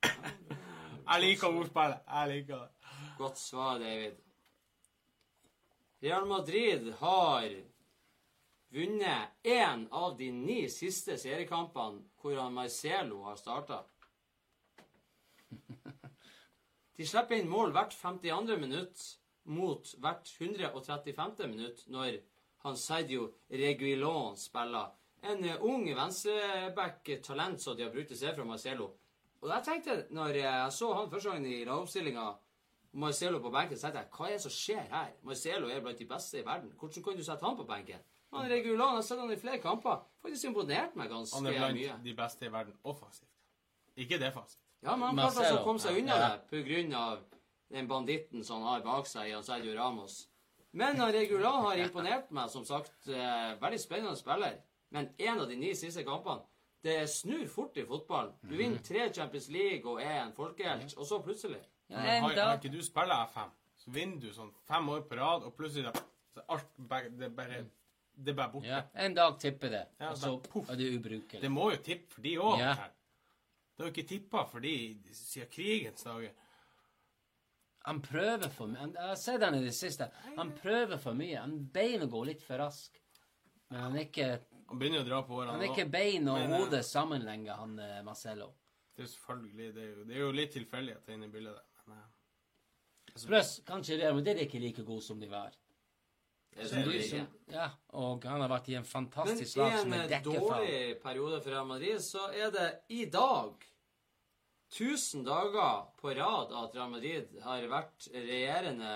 Jeg 1.07 1.21
liker 1.23 1.47
ordspillet. 1.47 1.99
Jeg 2.07 2.29
liker 2.33 2.55
det. 2.55 2.93
Godt 3.17 3.39
svar, 3.39 3.77
David. 3.79 4.17
Real 6.03 6.25
Madrid 6.27 6.91
har 6.99 7.49
vunnet 8.69 9.29
én 9.43 9.87
av 9.91 10.17
de 10.17 10.31
ni 10.31 10.65
siste 10.69 11.17
seriekampene 11.17 12.03
hvor 12.21 12.49
Marcelo 12.53 13.23
har 13.25 13.39
starta. 13.39 13.79
De 16.97 17.05
slipper 17.05 17.39
inn 17.39 17.49
mål 17.49 17.71
hvert 17.73 17.95
52. 17.95 18.57
minutt 18.59 19.07
mot 19.47 19.93
hvert 20.03 20.31
135. 20.39 21.47
minutt 21.47 21.83
når 21.87 22.19
han 22.65 22.77
Sergio 22.77 23.31
Reguilon 23.49 24.37
spiller. 24.37 24.91
En 25.23 25.43
eh, 25.43 25.61
ung 25.65 25.85
venstreback-talent 25.95 27.61
som 27.61 27.77
de 27.77 27.85
har 27.85 27.93
brukt 27.93 28.11
til 28.11 28.19
seg 28.19 28.35
fra 28.37 28.45
Marcelo. 28.45 28.91
Og 29.41 29.49
jeg 29.49 29.63
tenkte, 29.65 29.95
når 30.09 30.35
jeg 30.41 30.73
så 30.73 30.91
han 30.93 31.09
første 31.11 31.29
gangen 31.29 31.51
i 31.51 31.63
lagoppstillinga, 31.65 32.27
Marcelo 32.97 33.39
på 33.39 33.51
benken, 33.53 33.77
så 33.77 33.87
tenkte 33.87 34.01
jeg 34.01 34.13
hva 34.17 34.27
er 34.27 34.37
det 34.37 34.43
som 34.43 34.53
skjer 34.53 34.85
her? 34.91 35.09
Marcelo 35.27 35.69
er 35.69 35.81
blant 35.85 35.99
de 35.99 36.07
beste 36.09 36.39
i 36.39 36.45
verden. 36.45 36.71
Hvordan 36.79 37.03
kan 37.05 37.17
du 37.17 37.23
sette 37.25 37.45
han 37.45 37.57
på 37.57 37.65
benken? 37.67 38.05
Han 38.33 38.49
Regulan, 38.49 38.95
jeg 38.95 39.01
har 39.01 39.05
sett 39.07 39.19
han 39.21 39.31
i 39.31 39.39
flere 39.39 39.59
kamper. 39.63 39.99
Faktisk 40.23 40.49
imponert 40.49 40.95
meg 40.99 41.11
ganske 41.11 41.41
mye. 41.41 41.51
Han 41.51 41.53
er 41.53 41.59
blant 41.59 41.79
mye. 41.79 41.97
de 42.03 42.15
beste 42.17 42.47
i 42.47 42.51
verden 42.51 42.79
offensivt. 42.83 43.29
Ikke 43.95 44.19
defensivt. 44.21 44.63
Ja, 44.83 44.95
men 44.95 45.07
han 45.09 45.19
klarte 45.19 45.43
altså 45.43 45.61
å 45.61 45.65
komme 45.65 45.81
seg 45.81 45.95
ja. 45.95 46.01
unna 46.01 46.17
Ja. 46.17 46.29
det 46.33 46.49
på 46.51 46.63
grunn 46.67 46.93
av 46.93 47.23
den 47.69 47.87
banditten 47.87 48.43
som 48.43 48.61
han 48.63 48.73
har 48.77 48.85
bak 48.85 49.07
seg 49.07 49.29
i 49.31 49.43
Sergio 49.43 49.75
Ramos. 49.75 50.27
Men 50.71 50.99
Regula 51.11 51.49
har 51.49 51.79
imponert 51.81 52.29
meg, 52.31 52.49
som 52.49 52.65
sagt. 52.65 53.07
Eh, 53.07 53.55
veldig 53.61 53.79
spennende 53.79 54.15
spiller. 54.19 54.59
Men 54.89 55.09
en 55.17 55.39
av 55.41 55.47
de 55.49 55.55
ni 55.59 55.73
siste 55.75 56.03
kampene 56.07 56.43
det 56.83 57.07
snur 57.09 57.47
fort 57.51 57.77
i 57.77 57.83
fotball. 57.85 58.29
Du 58.41 58.55
vinner 58.55 58.79
tre 58.85 59.09
Champions 59.13 59.49
League 59.49 59.89
og 59.89 60.01
er 60.01 60.21
en 60.21 60.33
folkehelt, 60.33 60.93
og 60.97 61.07
så 61.09 61.19
plutselig 61.23 61.59
Ja, 61.89 61.97
Men 62.03 62.23
har, 62.23 62.35
har 62.35 62.57
ikke 62.57 62.71
du 62.71 62.81
spilla 62.83 63.25
F5, 63.31 63.49
så 63.79 63.91
vinner 63.95 64.19
du 64.21 64.29
sånn 64.35 64.51
fem 64.67 64.89
år 64.91 65.01
på 65.07 65.15
rad, 65.15 65.43
og 65.47 65.55
plutselig 65.55 65.91
så 66.35 66.43
alt 66.47 66.69
det 66.77 66.87
bare 67.35 67.65
Det 68.17 68.31
er 68.31 68.35
bare 68.35 68.51
borte. 68.51 68.67
ja, 68.67 68.81
En 68.93 69.13
dag 69.13 69.39
tipper 69.39 69.69
det, 69.69 69.83
Ja, 69.99 70.09
og 70.11 70.17
så 70.17 70.37
poff. 70.41 70.69
er 70.69 70.75
Det 70.75 70.87
ubrukelig. 70.95 71.41
Det 71.41 71.51
må 71.51 71.71
jo 71.71 71.77
tippe 71.77 72.13
for 72.13 72.21
de 72.21 72.35
òg. 72.37 72.59
Ja. 72.59 72.73
Det 72.73 73.83
har 73.83 73.89
jo 73.89 73.93
ikke 73.93 74.07
tippa 74.09 74.43
for 74.49 74.59
de 74.59 74.97
siden 75.13 75.49
krigens 75.51 76.03
dager. 76.03 76.31
Han 77.87 78.01
prøver 78.03 78.49
for 78.51 78.67
mye. 78.67 78.89
Jeg 78.91 79.07
har 79.07 79.19
sett 79.19 79.43
han 79.45 79.55
i 79.55 79.63
det 79.63 79.73
siste. 79.75 80.09
Han 80.35 80.51
prøver 80.57 80.99
for 80.99 81.15
mye. 81.15 81.39
Han 81.39 81.55
beina 81.71 82.07
går 82.11 82.25
litt 82.33 82.41
for 82.43 82.59
rask. 82.59 82.97
Men 83.71 83.79
han 83.79 83.95
er 83.95 84.07
ikke, 84.09 84.27
Han 84.67 84.79
begynner 84.81 85.05
å 85.05 85.07
dra 85.07 85.21
på 85.23 85.37
årene. 85.37 85.53
han 85.55 85.63
er 85.63 85.71
ikke 85.71 85.85
bein 85.91 86.27
og 86.27 86.41
Men, 86.51 86.83
sammen 86.83 87.23
lenger 87.23 87.61
han 87.61 87.77
eh, 87.79 88.01
Marcello. 88.03 88.49
Det 88.95 89.05
er 89.05 89.11
selvfølgelig 89.13 89.69
det 89.75 89.83
er 89.83 89.87
jo, 89.93 90.03
det 90.09 90.15
er 90.17 90.19
jo 90.25 90.33
litt 90.35 90.51
tilfeldighet 90.55 91.13
inne 91.15 91.29
i 91.29 91.31
bildet 91.31 91.55
der. 91.55 91.85
Men, 91.87 92.03
eh, 92.03 93.53
kanskje 93.71 93.99
det, 94.01 94.11
men 94.15 94.25
det 94.25 94.35
er 94.35 94.43
ikke 94.47 94.61
like 94.63 94.83
god 94.83 95.01
som 95.07 95.23
de 95.23 95.31
var. 95.31 95.55
Som 96.57 96.83
du, 96.83 96.91
som, 97.05 97.27
ja, 97.53 97.69
og 98.01 98.23
han 98.25 98.41
har 98.41 98.49
vært 98.49 98.67
i 98.73 98.77
en 98.79 98.87
fantastisk 98.87 99.59
lag 99.61 99.75
som 99.77 99.93
er 99.93 100.07
dekket 100.09 100.41
fra. 100.41 100.59
Men 100.59 100.67
i 100.67 100.73
en 100.73 100.77
dårlig 100.81 101.01
periode 101.03 101.41
for 101.43 101.53
Real 101.53 101.67
Madrid, 101.69 102.01
så 102.01 102.27
er 102.33 102.51
det 102.51 102.69
i 102.97 103.05
dag 103.13 103.67
1000 104.71 105.23
dager 105.25 105.85
på 106.01 106.09
rad 106.17 106.51
at 106.51 106.75
Real 106.75 106.89
Madrid 106.91 107.37
har 107.43 107.63
vært 107.71 108.07
regjerende 108.13 108.89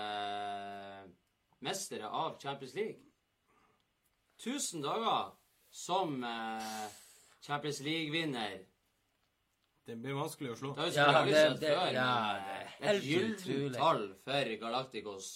mestere 1.64 2.08
av 2.08 2.36
Champions 2.42 2.74
League. 2.76 3.00
1000 4.42 4.82
dager 4.84 5.30
som 5.70 6.18
eh, 6.24 6.90
Champions 7.46 7.80
League-vinner. 7.80 8.58
det 9.86 9.96
blir 9.98 10.14
vanskelig 10.14 10.52
å 10.52 10.56
slå. 10.58 10.74
Det 10.76 10.82
har 10.82 10.88
jo 10.88 10.94
Ja, 10.94 11.06
selvfølgelig 11.06 11.60
det- 11.60 11.60
det- 11.60 11.76
før. 11.76 11.92
ja, 11.92 12.38
det 12.44 12.52
er 12.52 12.68
helt 12.90 13.02
et 13.02 13.46
gyllent 13.46 13.74
tall 13.76 14.04
for 14.24 14.56
Galacticos. 14.60 15.30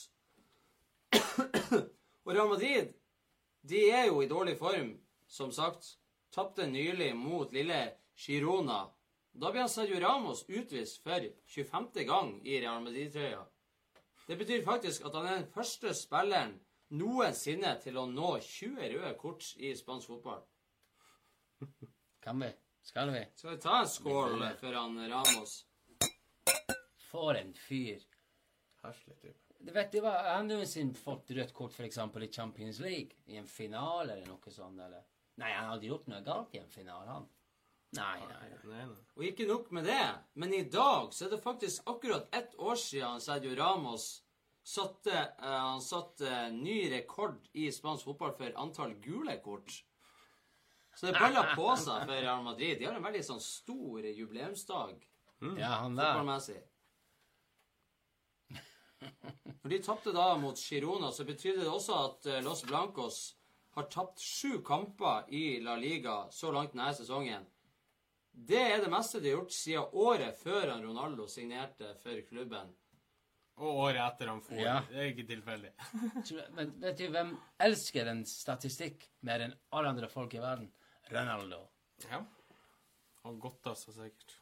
Og 2.26 2.34
Real 2.34 2.48
Madrid, 2.48 2.92
de 3.62 3.90
er 3.90 4.06
jo 4.06 4.20
i 4.22 4.28
dårlig 4.28 4.58
form, 4.58 4.98
som 5.28 5.50
sagt. 5.52 5.96
Tapte 6.32 6.66
nylig 6.66 7.14
mot 7.16 7.52
lille 7.52 7.92
Girona. 8.16 8.90
Da 9.36 9.50
blir 9.52 9.60
han 9.60 9.68
Sergio 9.68 10.00
Ramos 10.00 10.44
utvist 10.48 11.02
for 11.02 11.20
25. 11.44 12.04
gang 12.08 12.46
i 12.46 12.60
Real 12.60 12.80
Madrid-trøya. 12.82 13.42
Det 14.26 14.36
betyr 14.38 14.64
faktisk 14.64 15.04
at 15.04 15.14
han 15.14 15.26
er 15.26 15.34
den 15.36 15.50
første 15.52 15.92
spilleren 15.94 16.54
noensinne 16.96 17.74
til 17.82 17.98
å 18.00 18.06
nå 18.08 18.30
20 18.40 18.88
røde 18.94 19.12
kort 19.20 19.50
i 19.60 19.74
spansk 19.76 20.14
fotball. 20.14 20.40
Kan 22.24 22.40
vi? 22.40 22.48
Skal 22.82 23.12
vi? 23.12 23.22
Skal 23.36 23.50
vi 23.50 23.60
ta 23.60 23.80
en 23.82 23.92
skål 23.92 24.46
for 24.62 24.78
han 24.80 24.96
Ramos? 25.12 25.58
For 27.10 27.36
en 27.36 27.52
fyr. 27.54 28.00
Herselig 28.82 29.20
type. 29.20 29.42
Du 29.60 29.72
vet, 29.72 29.92
det 29.92 30.00
var, 30.00 30.24
Han 30.36 30.48
noensinne 30.48 30.96
fått 30.96 31.30
rødt 31.36 31.52
kort 31.52 31.80
eksempel 31.80 32.24
i 32.24 32.32
Champions 32.32 32.80
League? 32.80 33.20
I 33.26 33.36
en 33.36 33.46
finale 33.46 34.14
eller 34.14 34.28
noe 34.32 34.52
sånt? 34.52 34.80
eller? 34.80 35.04
Nei, 35.36 35.52
han 35.52 35.74
hadde 35.74 35.92
gjort 35.92 36.08
noe 36.08 36.24
galt 36.24 36.54
i 36.54 36.64
en 36.64 36.72
finale, 36.72 37.10
han. 37.10 37.28
Nei, 37.94 38.18
nei, 38.28 38.48
nei. 38.66 38.86
Og 39.16 39.24
ikke 39.24 39.46
nok 39.48 39.70
med 39.72 39.86
det, 39.88 40.04
men 40.34 40.52
i 40.54 40.64
dag 40.68 41.12
så 41.14 41.26
er 41.26 41.36
det 41.36 41.42
faktisk 41.42 41.86
akkurat 41.88 42.26
ett 42.34 42.56
år 42.58 42.74
siden 42.80 43.20
Sergio 43.22 43.54
Ramos 43.56 44.08
satte, 44.66 45.14
uh, 45.38 45.46
han 45.48 45.82
satte 45.82 46.50
ny 46.52 46.90
rekord 46.92 47.46
i 47.54 47.70
spansk 47.72 48.08
fotball 48.08 48.34
for 48.36 48.58
antall 48.58 48.96
gule 49.04 49.38
kort. 49.44 49.78
Så 50.96 51.06
det 51.06 51.18
baller 51.20 51.52
på 51.54 51.68
seg 51.76 52.06
for 52.08 52.16
Real 52.16 52.42
Madrid. 52.44 52.78
De 52.80 52.88
har 52.88 52.96
en 52.96 53.04
veldig 53.04 53.22
sånn 53.24 53.42
stor 53.44 54.06
jubileumsdag 54.08 54.96
Ja, 55.60 55.74
han 55.82 55.96
der. 55.96 56.14
fotballmessig. 56.16 56.62
Når 59.62 59.70
de 59.70 59.78
tapte 59.84 60.12
da 60.14 60.30
mot 60.40 60.58
Girona, 60.58 61.10
så 61.12 61.26
betydde 61.28 61.64
det 61.64 61.70
også 61.70 61.98
at 62.00 62.26
eh, 62.30 62.42
Los 62.44 62.62
Blancos 62.64 63.18
har 63.76 63.88
tapt 63.92 64.22
sju 64.22 64.62
kamper 64.64 65.28
i 65.28 65.60
La 65.60 65.76
Liga 65.76 66.24
så 66.32 66.52
langt 66.54 66.72
denne 66.72 66.88
sesongen. 66.96 67.44
Det 68.36 68.60
er 68.60 68.82
det 68.84 68.90
meste 68.92 69.20
de 69.22 69.30
har 69.30 69.38
gjort 69.38 69.54
siden 69.56 69.94
året 69.96 70.36
før 70.36 70.74
han 70.74 70.84
Ronaldo 70.84 71.24
signerte 71.30 71.94
for 72.02 72.20
klubben. 72.28 72.74
Og 73.56 73.78
året 73.86 74.02
etter 74.02 74.28
han 74.28 74.42
for. 74.44 74.58
Ja. 74.60 74.82
Det 74.90 74.98
er 75.00 75.12
ikke 75.14 75.28
tilfeldig. 75.30 75.70
Men 76.58 76.74
vet 76.82 76.98
du 77.00 77.06
hvem 77.14 77.30
elsker 77.64 78.10
en 78.12 78.24
statistikk 78.28 79.06
mer 79.24 79.46
enn 79.46 79.54
alle 79.72 79.94
andre 79.94 80.10
folk 80.12 80.36
i 80.36 80.42
verden? 80.42 80.68
Ronaldo. 81.08 81.62
Ja. 82.10 82.20
Han 83.24 83.38
godta 83.40 83.72
seg 83.78 83.96
sikkert. 83.96 84.34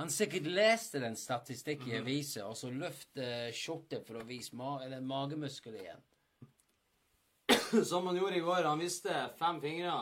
Han 0.00 0.08
sikkert 0.08 0.46
leste 0.48 1.02
den 1.02 1.18
statistikken 1.20 1.90
i 1.92 1.98
avisa, 1.98 2.46
og 2.48 2.56
så 2.56 2.70
løfte 2.72 3.50
skjorte 3.52 4.00
for 4.06 4.22
å 4.22 4.24
vise 4.24 4.56
ma 4.56 4.78
eller 4.80 5.04
magemuskler 5.04 5.76
igjen. 5.82 6.06
Som 7.90 8.08
han 8.08 8.16
gjorde 8.16 8.40
i 8.40 8.46
går. 8.46 8.64
Han 8.64 8.80
viste 8.80 9.26
fem 9.36 9.60
fingre. 9.60 9.98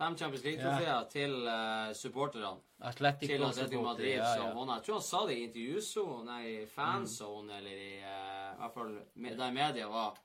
Fem 0.00 0.14
Champions 0.16 0.44
League-trofeer 0.46 1.08
til 1.12 1.34
uh, 1.44 1.90
supporterne. 1.96 2.54
Atletico 2.88 3.28
Til 3.34 3.42
Atletico 3.44 3.82
Madrid 3.84 4.14
ja, 4.16 4.30
som 4.38 4.46
ja. 4.56 4.64
Jeg 4.78 4.84
tror 4.86 4.94
han 4.96 5.04
sa 5.04 5.20
det 5.28 5.34
i 5.36 5.42
intervjusone, 5.44 6.24
nei, 6.24 6.40
i 6.62 6.66
fanzone, 6.72 7.58
eller 7.60 7.82
i 7.84 7.90
uh, 8.00 8.54
hvert 8.62 8.76
fall 8.78 8.94
me- 9.20 9.34
der 9.36 9.52
media 9.52 9.90
var. 9.92 10.16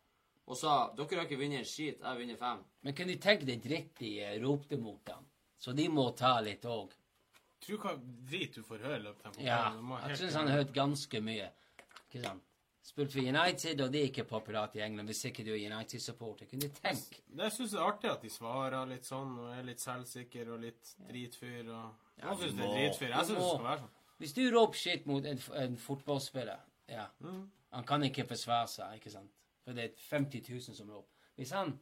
Og 0.45 0.55
sa 0.59 0.75
dere 0.95 1.19
har 1.19 1.25
ikke 1.27 1.39
vunnet 1.41 1.59
en 1.63 1.67
skit, 1.67 1.97
jeg 1.99 2.05
har 2.07 2.15
vunnet 2.19 2.39
fem. 2.39 2.61
Men 2.85 2.95
kunne 2.95 3.15
du 3.17 3.21
tenke 3.25 3.47
deg 3.49 3.63
dritt 3.65 3.95
de 3.99 4.11
eh, 4.23 4.35
ropte 4.43 4.77
mot 4.79 5.09
ham? 5.11 5.25
Så 5.59 5.73
de 5.75 5.87
må 5.89 6.05
ta 6.15 6.35
litt 6.45 6.63
òg. 6.69 6.93
Tror 7.65 7.79
hva 7.81 7.95
drit 8.29 8.53
du 8.55 8.61
får 8.63 8.83
høre 8.85 8.99
i 8.99 9.05
løpet 9.07 9.25
av 9.31 9.39
Ja, 9.41 9.59
Det 9.73 9.81
må 9.81 9.97
jeg 9.99 10.11
helt- 10.11 10.19
syns 10.21 10.35
han 10.37 10.47
har 10.51 10.59
hørt 10.61 10.73
ganske 10.75 11.21
mye. 11.25 11.47
Ikke 12.11 12.21
sant? 12.27 12.43
Spilt 12.85 13.15
for 13.15 13.19
United, 13.19 13.81
og 13.81 13.93
det 13.93 14.01
er 14.01 14.11
ikke 14.11 14.27
populært 14.29 14.75
i 14.77 14.81
England 14.85 15.09
hvis 15.09 15.23
ikke 15.25 15.43
du 15.45 15.51
er 15.55 15.63
United-supporter. 15.73 16.45
Kunne 16.45 16.67
du 16.67 16.75
tenke 16.75 17.21
Jeg 17.37 17.53
syns 17.55 17.71
det 17.73 17.79
er 17.79 17.85
artig 17.87 18.11
at 18.11 18.21
de 18.21 18.29
svarer 18.29 18.85
litt 18.91 19.07
sånn, 19.09 19.31
og 19.41 19.55
er 19.55 19.63
litt 19.65 19.81
selvsikker 19.81 20.51
og 20.53 20.61
litt 20.61 20.91
dritfyr. 21.07 21.71
og... 21.73 21.95
Ja, 22.19 22.29
jeg 22.29 22.37
syns 22.43 22.59
det 22.59 22.67
er 22.67 22.75
dritfyr. 22.75 23.07
Jeg 23.09 23.29
syns 23.31 23.39
det 23.41 23.47
skal 23.49 23.65
være 23.69 23.81
sånn. 23.81 23.95
Hvis 24.21 24.35
du 24.37 24.43
roper 24.53 24.79
shit 24.79 25.09
mot 25.09 25.25
en, 25.25 25.41
en 25.63 25.79
fotballspiller 25.81 26.61
Ja. 26.93 27.07
Han 27.75 27.89
kan 27.89 28.05
ikke 28.07 28.27
forsvare 28.29 28.69
seg, 28.71 29.01
ikke 29.01 29.11
sant? 29.11 29.33
For 29.65 29.75
det 29.75 29.89
er 29.89 30.05
50 30.11 30.45
000 30.53 30.77
som 30.77 30.93
roper. 30.93 31.25
Hvis 31.35 31.51
han 31.57 31.73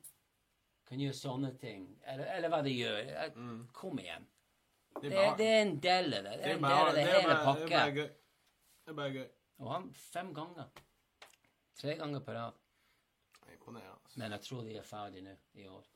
kan 0.87 1.03
gjøre 1.03 1.19
sånne 1.19 1.51
ting, 1.59 1.83
eller, 2.07 2.31
eller 2.37 2.53
hva 2.53 2.61
de 2.65 2.73
gjør 2.77 3.11
mm. 3.35 3.59
Kom 3.75 3.99
igjen. 3.99 4.25
Det 5.01 5.11
Det, 5.11 5.27
det 5.37 5.51
er 5.51 5.61
en 5.65 5.75
del 5.83 6.17
av 6.17 6.23
det. 6.29 6.33
Det 6.39 6.43
det 6.43 6.49
er 6.49 6.55
en 6.55 6.65
del 6.69 6.79
av 6.79 6.95
det 6.95 7.03
det 7.03 7.13
hele 7.19 7.37
pakka. 7.43 7.85
Det 7.93 8.91
er 8.95 8.99
bare 9.03 9.13
gøy. 9.19 9.29
Og 9.59 9.71
han 9.73 9.87
fem 9.99 10.33
ganger. 10.33 10.71
Tre 11.79 11.95
ganger 11.97 12.19
på 12.19 12.33
rad. 12.33 12.59
Imponerende. 13.53 13.97
altså. 14.03 14.19
Men 14.19 14.31
jeg 14.31 14.41
tror 14.41 14.63
de 14.63 14.77
er 14.77 14.87
ferdige 14.87 15.25
nå 15.25 15.35
i 15.53 15.67
år. 15.67 15.89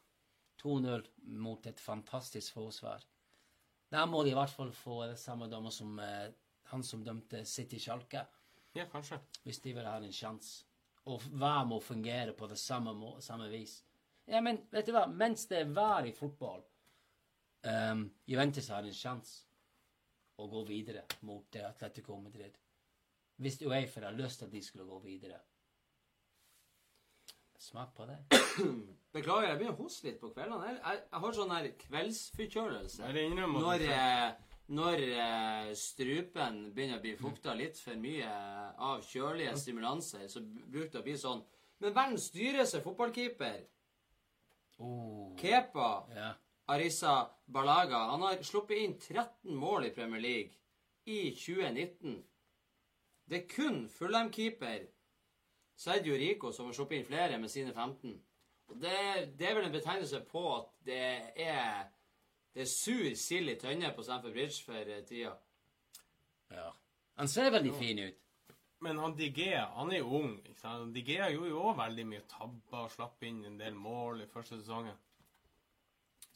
2-0 0.63 1.05
mot 1.37 1.67
et 1.69 1.79
fantastisk 1.79 2.53
forsvar. 2.53 3.03
Der 3.91 4.05
må 4.05 4.23
de 4.23 4.33
i 4.33 4.37
hvert 4.37 4.51
fall 4.51 4.71
få 4.73 5.05
det 5.05 5.19
samme 5.19 5.47
dommer 5.51 5.71
som 5.71 5.99
eh, 5.99 6.31
han 6.71 6.83
som 6.83 7.03
dømte 7.03 7.45
City 7.45 7.79
Sjalke. 7.79 8.25
Ja, 8.75 8.85
kanskje. 8.91 9.19
hvis 9.43 9.59
de 9.59 9.73
vil 9.73 9.85
ha 9.85 9.97
en 9.97 10.13
sjanse. 10.13 10.65
Og 11.07 11.21
hver 11.21 11.63
må 11.65 11.79
fungere 11.79 12.33
på 12.33 12.47
det 12.47 12.57
samme, 12.59 12.93
må, 12.93 13.19
samme 13.21 13.47
vis. 13.49 13.83
Ja, 14.27 14.41
men 14.41 14.59
vet 14.71 14.89
du 14.89 14.91
hva? 14.91 15.05
Mens 15.07 15.45
det 15.47 15.61
er 15.61 15.71
vær 15.71 16.05
i 16.05 16.11
fotball, 16.11 16.65
um, 17.63 18.01
Juventus 18.27 18.67
har 18.67 18.83
en 18.83 18.93
sjanse 18.95 19.45
å 20.37 20.49
gå 20.51 20.65
videre 20.67 21.05
mot 21.25 21.55
Atletico 21.63 22.17
Madrid. 22.19 22.57
Hvis 23.39 23.61
Uefa 23.63 24.03
har 24.03 24.17
lyst 24.17 24.41
til 24.41 24.49
at 24.49 24.57
de 24.57 24.61
skulle 24.65 24.89
gå 24.89 24.99
videre. 25.05 25.39
Smak 27.58 27.96
på 27.98 28.06
det. 28.06 28.17
Beklager, 29.17 29.48
jeg 29.50 29.58
begynner 29.60 29.74
å 29.74 29.84
hoste 29.84 30.08
litt 30.10 30.20
på 30.22 30.30
kveldene. 30.34 30.67
Jeg, 30.70 30.82
jeg, 30.84 31.00
jeg 31.12 31.22
har 31.24 31.38
sånn 31.38 31.54
her 31.56 31.70
kveldsforkjølelse. 31.84 33.08
Når, 33.53 33.86
eh, 33.95 34.58
når 34.78 35.03
eh, 35.08 35.72
strupen 35.80 36.60
begynner 36.76 36.99
å 36.99 37.05
bli 37.05 37.16
fukta 37.18 37.55
litt 37.58 37.80
for 37.82 37.97
mye 38.01 38.30
av 38.89 39.01
kjølige 39.08 39.55
stimulanser, 39.58 40.28
så 40.30 40.43
bruker 40.43 40.91
det 40.97 41.01
å 41.01 41.08
bli 41.08 41.18
sånn. 41.18 41.41
Men 41.82 41.95
verdens 41.97 42.30
dyreste 42.34 42.84
fotballkeeper, 42.86 43.66
Oh, 44.78 45.32
Kepa 45.39 46.05
ja. 46.14 46.34
Arisa 46.70 47.32
Balaga, 47.49 47.97
han 48.12 48.22
har 48.22 48.43
sluppet 48.45 48.78
inn 48.78 48.91
13 49.01 49.55
mål 49.58 49.88
i 49.88 49.93
Premier 49.95 50.22
League 50.22 50.53
i 51.10 51.32
2019. 51.34 52.20
Det 53.26 53.39
er 53.39 53.47
kun 53.49 53.80
Fulham-keeper 53.89 54.86
Sergio 55.78 56.15
Rico 56.17 56.51
som 56.51 56.69
har 56.69 56.75
sluppet 56.78 56.99
inn 56.99 57.05
flere 57.07 57.38
med 57.41 57.51
sine 57.53 57.73
15. 57.73 58.15
Og 58.67 58.80
det, 58.82 58.97
det 59.39 59.47
er 59.47 59.55
vel 59.55 59.67
en 59.67 59.75
betegnelse 59.75 60.23
på 60.28 60.43
at 60.55 60.73
det 60.88 61.03
er 61.47 61.86
det 62.57 62.63
er 62.63 62.69
sur 62.71 63.05
sild 63.15 63.51
i 63.51 63.55
tønne 63.61 63.91
på 63.93 64.03
Stamford 64.03 64.34
Bridge 64.34 64.63
for 64.65 64.89
eh, 64.89 65.03
tida. 65.05 65.36
ja. 66.49 66.71
Han 67.17 67.28
ser 67.28 67.51
veldig 67.51 67.73
fin 67.78 67.99
ut. 67.99 68.17
Men 68.80 68.97
han 69.01 69.15
Digea, 69.17 69.65
han 69.75 69.91
er 69.91 69.97
jo 69.97 70.19
ung. 70.19 70.34
Digea 70.93 71.30
gjorde 71.34 71.49
jo 71.49 71.61
òg 71.69 71.78
veldig 71.80 72.05
mye 72.05 72.25
tabber 72.30 72.84
og 72.84 72.91
slapp 72.93 73.23
inn 73.25 73.43
en 73.45 73.57
del 73.57 73.78
mål 73.78 74.21
i 74.21 74.28
første 74.30 74.59
sesongen. 74.59 74.97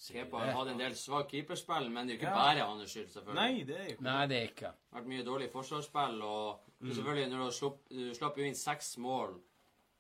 Kepa 0.02 0.40
har 0.42 0.56
hatt 0.58 0.68
en 0.72 0.80
del 0.82 0.96
svake 0.98 1.30
keeperspill, 1.30 1.90
men 1.94 2.08
det 2.08 2.16
er 2.16 2.18
jo 2.18 2.22
ikke 2.22 2.32
Ja. 2.32 2.40
bare 2.40 2.66
hans 2.66 2.90
skyld, 2.90 3.10
selvfølgelig. 3.14 3.36
Nei, 3.36 3.64
det 3.64 3.76
er 3.78 3.88
ikke 3.92 4.02
Nei, 4.02 4.28
det 4.28 4.38
er 4.38 4.48
ikke. 4.50 4.72
vært 4.94 5.06
mye 5.12 5.24
dårlig 5.24 5.52
forsvarsspill, 5.52 6.22
og 6.22 6.60
selvfølgelig 6.82 7.30
når 7.30 7.38
du 7.38 7.44
har 7.44 7.52
slupp, 7.52 7.90
du 7.90 8.14
slapp 8.16 8.38
jo 8.38 8.44
inn 8.44 8.56
seks 8.56 8.98
mål 8.98 9.36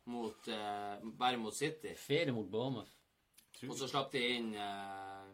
mot, 0.05 0.47
uh, 0.47 1.11
bare 1.19 1.37
mot 1.37 1.53
City, 1.53 1.93
Fire 1.95 2.31
mot 2.31 2.49
Bournemouth. 2.49 2.89
og 3.69 3.77
så 3.77 3.87
slapp 3.87 4.11
de 4.11 4.23
inn 4.37 4.55
uh... 4.55 5.27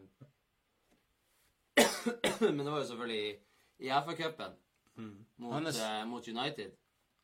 Men 2.40 2.58
det 2.58 2.70
var 2.72 2.78
jo 2.82 2.86
selvfølgelig 2.86 3.38
i, 3.78 3.88
FA-cupen 3.88 4.56
mot, 5.36 5.52
Han 5.52 5.66
er 5.66 6.00
eh, 6.00 6.04
mot 6.06 6.28
United. 6.28 6.72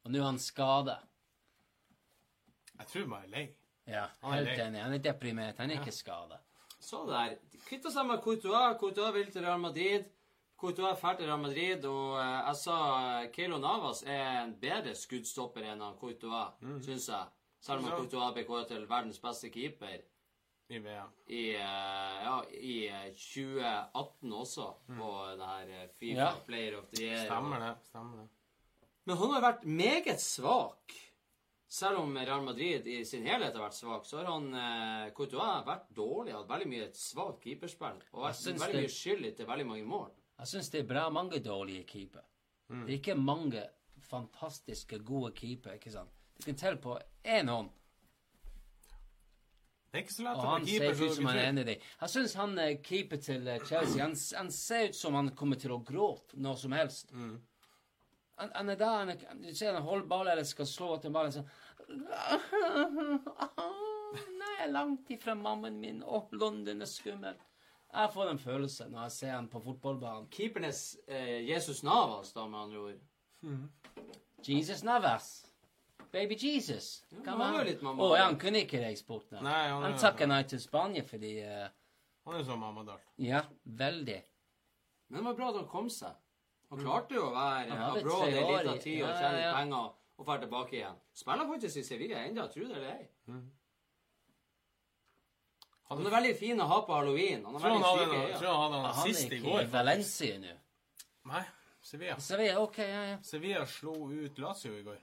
Og 0.05 0.11
nå 0.11 0.19
er 0.21 0.25
han 0.29 0.39
skada. 0.39 0.97
Jeg 2.79 2.87
tror 2.87 3.07
man 3.07 3.25
er 3.25 3.29
lei. 3.33 3.45
Ja, 3.87 4.07
helt 4.31 4.59
enig. 4.59 4.83
Han 4.83 4.95
er 4.95 4.99
deprimert. 4.99 5.59
Han 5.59 5.71
er 5.71 5.81
ikke 5.81 5.93
skada. 5.93 6.39
Så 6.85 7.05
der. 7.09 7.39
De 7.53 7.59
kvitta 7.65 7.91
seg 7.95 8.07
med 8.07 8.21
Courtois. 8.25 8.77
Courtois 8.81 9.15
vil 9.17 9.31
til 9.33 9.45
Real 9.47 9.61
Madrid. 9.63 10.05
Courtois 10.61 10.91
er 10.93 10.99
ferdig 11.01 11.25
til 11.25 11.31
Real 11.31 11.41
Madrid, 11.43 11.85
og 11.91 12.19
eh, 12.21 12.41
jeg 12.49 12.57
sa 12.61 12.77
eh, 13.23 13.29
Keilo 13.35 13.59
Navas 13.61 14.03
er 14.07 14.43
en 14.45 14.53
bedre 14.61 14.93
skuddstopper 14.97 15.65
enn 15.73 15.83
han 15.83 15.97
Courtois, 16.01 16.53
syns 16.85 17.09
jeg. 17.11 17.33
Selv 17.65 17.81
om. 17.85 17.89
Courtois 17.97 18.35
ble 18.37 18.45
kåret 18.49 18.69
til 18.71 18.85
verdens 18.91 19.19
beste 19.25 19.49
keeper 19.53 20.03
I 20.69 20.79
VM. 20.85 21.11
i, 21.29 21.43
eh, 21.57 22.21
ja, 22.27 22.37
i 22.61 22.77
eh, 22.93 23.09
2018 23.17 24.33
også, 24.45 24.69
på 24.93 25.11
det 25.41 25.49
her 25.51 25.73
eh, 25.83 25.89
Fifa 25.99 26.21
Ja. 26.21 26.31
Player 26.47 26.79
of 26.79 26.89
the 26.93 27.03
Year. 27.09 27.25
Stemmer 27.27 27.65
det. 27.65 27.73
Stemmer 27.91 28.23
det. 28.23 28.29
Men 29.05 29.17
han 29.21 29.35
har 29.35 29.43
vært 29.45 29.65
meget 29.69 30.21
svak. 30.25 30.95
Selv 31.75 31.99
om 32.05 32.13
Real 32.19 32.43
Madrid 32.47 32.87
i 32.87 33.01
sin 33.09 33.25
helhet 33.27 33.57
har 33.57 33.65
vært 33.65 33.75
svak, 33.75 34.05
så 34.07 34.21
har 34.21 34.29
han 34.31 34.45
eh, 34.55 35.09
Courtois 35.17 35.65
vært 35.67 35.89
dårlig. 35.97 36.35
Hatt 36.37 36.47
veldig 36.53 36.69
mye 36.71 36.85
et 36.87 36.99
svakt 36.99 37.41
keeperspill. 37.43 37.97
Og 38.13 38.27
vært 38.29 38.43
veldig 38.47 38.69
det- 38.77 38.83
mye 38.85 38.93
skyldig 38.95 39.33
til 39.41 39.49
veldig 39.49 39.67
mange 39.67 39.87
mål. 39.89 40.13
Jeg 40.39 40.47
syns 40.53 40.71
det 40.71 40.81
er 40.85 40.87
bra 40.93 41.09
mange 41.11 41.41
dårlige 41.43 41.87
keeper. 41.87 42.23
Det 42.69 42.91
er 42.93 42.99
ikke 42.99 43.17
mange 43.19 43.63
fantastiske, 44.07 44.99
gode 45.05 45.33
keeper. 45.35 45.75
ikke 45.79 45.91
sant? 45.93 46.11
Du 46.39 46.45
kan 46.45 46.55
telle 46.55 46.77
på 46.77 46.99
én 47.25 47.49
hånd, 47.51 47.71
Det 49.91 50.01
er 50.01 50.05
ikke 50.09 50.15
så 50.15 50.23
lett 50.27 50.39
og 50.39 50.45
å 50.45 50.53
være 50.53 50.65
keeper. 50.67 50.95
Ser 50.95 51.05
ut 51.05 51.15
som 51.15 51.27
han 51.27 51.37
er 51.39 51.43
enig 51.45 51.47
i. 51.47 51.51
en 51.51 51.59
av 51.59 51.67
de. 51.67 51.75
Jeg 52.01 52.09
syns 52.11 52.35
han 52.35 52.59
eh, 52.59 52.77
keeper 52.83 53.17
til 53.23 53.49
eh, 53.49 53.59
Chelsea 53.69 54.03
han, 54.03 54.15
han 54.37 54.51
ser 54.51 54.89
ut 54.89 54.97
som 54.99 55.15
han 55.15 55.29
kommer 55.39 55.57
til 55.63 55.71
å 55.71 55.85
gråte 55.87 56.35
når 56.35 56.57
som 56.57 56.73
helst. 56.73 57.13
Han, 57.15 58.51
han 58.55 58.71
er 58.71 58.77
der, 58.81 59.13
han 59.29 59.43
Du 59.43 59.55
ser 59.55 59.75
han 59.77 59.83
holder 59.87 60.09
ballen 60.11 60.33
eller 60.33 60.43
skal 60.49 60.67
slå 60.67 60.97
til 61.01 61.15
ballen 61.15 61.47
sånn 61.85 62.05
Nei, 64.15 64.51
jeg 64.59 64.67
er 64.69 64.71
langt 64.71 65.11
ifra 65.11 65.35
mammaen 65.35 65.81
min. 65.83 66.03
Å, 66.07 66.21
London 66.39 66.85
er 66.85 66.91
skummel. 66.91 67.39
Jeg 67.95 68.11
får 68.15 68.31
en 68.31 68.39
følelse 68.43 68.87
når 68.91 69.09
jeg 69.09 69.15
ser 69.17 69.33
han 69.35 69.49
på 69.51 69.63
fotballbanen. 69.63 70.29
Keepernes 70.35 70.83
eh, 71.07 71.41
Jesus 71.49 71.83
Navas, 71.87 72.33
da, 72.35 72.47
med 72.51 72.61
andre 72.61 72.79
ord. 72.79 73.01
Jesus 74.47 74.83
Navas. 74.87 75.33
Baby 76.15 76.37
Jesus. 76.39 77.05
Ja, 77.11 77.19
Hva 77.25 77.33
han 77.33 77.41
var 77.57 77.67
han? 77.67 78.03
Å 78.07 78.11
ja, 78.15 78.27
han 78.29 78.39
kunne 78.39 78.63
ikke 78.63 78.83
det 78.83 78.93
bort. 79.07 79.31
Nei, 79.35 79.43
han 79.43 79.83
er- 79.83 79.89
han 79.89 79.99
takka 79.99 80.29
nei 80.31 80.43
til 80.51 80.63
Spania 80.63 81.03
fordi 81.07 81.41
uh... 81.43 81.67
Han 82.25 82.39
er 82.39 82.47
jo 82.47 82.57
mamma 82.57 82.85
Dalt. 82.87 83.09
Ja, 83.21 83.43
veldig. 83.65 84.21
Men 85.09 85.19
det 85.21 85.25
var 85.27 85.35
bra 85.41 85.49
at 85.51 85.59
han 85.59 85.67
kom 85.69 85.91
seg. 85.93 86.15
Han 86.71 86.81
klarte 86.81 87.19
jo 87.19 87.27
å 87.29 87.35
være 87.35 87.77
hadde 87.77 88.01
abroad 88.01 88.23
tre 88.25 88.45
litt 88.47 88.71
av 88.71 88.79
tid 88.83 89.03
og 89.03 89.11
ja, 89.11 89.17
tjene 89.19 89.41
ja, 89.43 89.49
ja. 89.49 89.53
penger 89.59 89.91
og 90.17 90.27
drar 90.27 90.41
tilbake 90.43 90.77
igjen. 90.79 90.99
Spiller 91.15 91.49
faktisk 91.51 91.81
i 91.81 91.85
Sevilla 91.87 92.23
ennå, 92.25 92.47
tro 92.53 92.67
det 92.69 92.77
eller 92.79 92.91
ei. 92.95 93.07
Han 95.91 96.07
er 96.07 96.15
veldig 96.15 96.35
fin 96.39 96.61
å 96.63 96.67
ha 96.71 96.81
på 96.87 96.95
halloween. 96.97 97.45
Han 97.45 97.57
er 97.59 97.65
Tror 97.65 97.75
han 97.75 97.83
veldig 97.99 98.21
hadde 98.21 98.39
tror 98.41 98.55
han 98.57 98.63
hadde 98.73 98.79
Han 98.85 99.09
er 99.09 99.13
sist 99.13 99.25
i 99.25 99.39
ikke 99.39 99.51
går. 99.51 99.63
i 99.63 99.73
Valencia 99.75 100.39
nå. 100.43 100.55
Nei, 101.31 101.43
Sevilla. 101.85 102.17
Sevilla, 102.21 102.61
ok, 102.61 102.79
ja, 102.79 103.03
ja. 103.11 103.19
Sevilla 103.23 103.65
slo 103.69 103.95
ut 104.13 104.39
Lazio 104.39 104.73
i 104.79 104.83
går. 104.87 105.01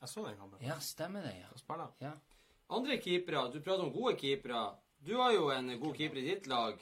Jeg 0.00 0.08
så 0.12 0.24
den 0.26 0.36
kampen. 0.38 0.62
Ja, 0.66 0.76
stemmer 0.80 1.24
det, 1.24 1.34
ja. 1.40 1.48
Han? 1.68 1.86
ja. 2.00 2.12
Andre 2.76 2.98
keepere. 3.02 3.46
Du 3.52 3.60
prater 3.60 3.86
om 3.86 3.92
gode 3.94 4.16
keepere. 4.20 4.66
Du 4.98 5.16
har 5.20 5.32
jo 5.32 5.50
en 5.54 5.72
god 5.80 5.96
keeper 5.96 6.20
i 6.20 6.26
ditt 6.28 6.46
lag. 6.50 6.80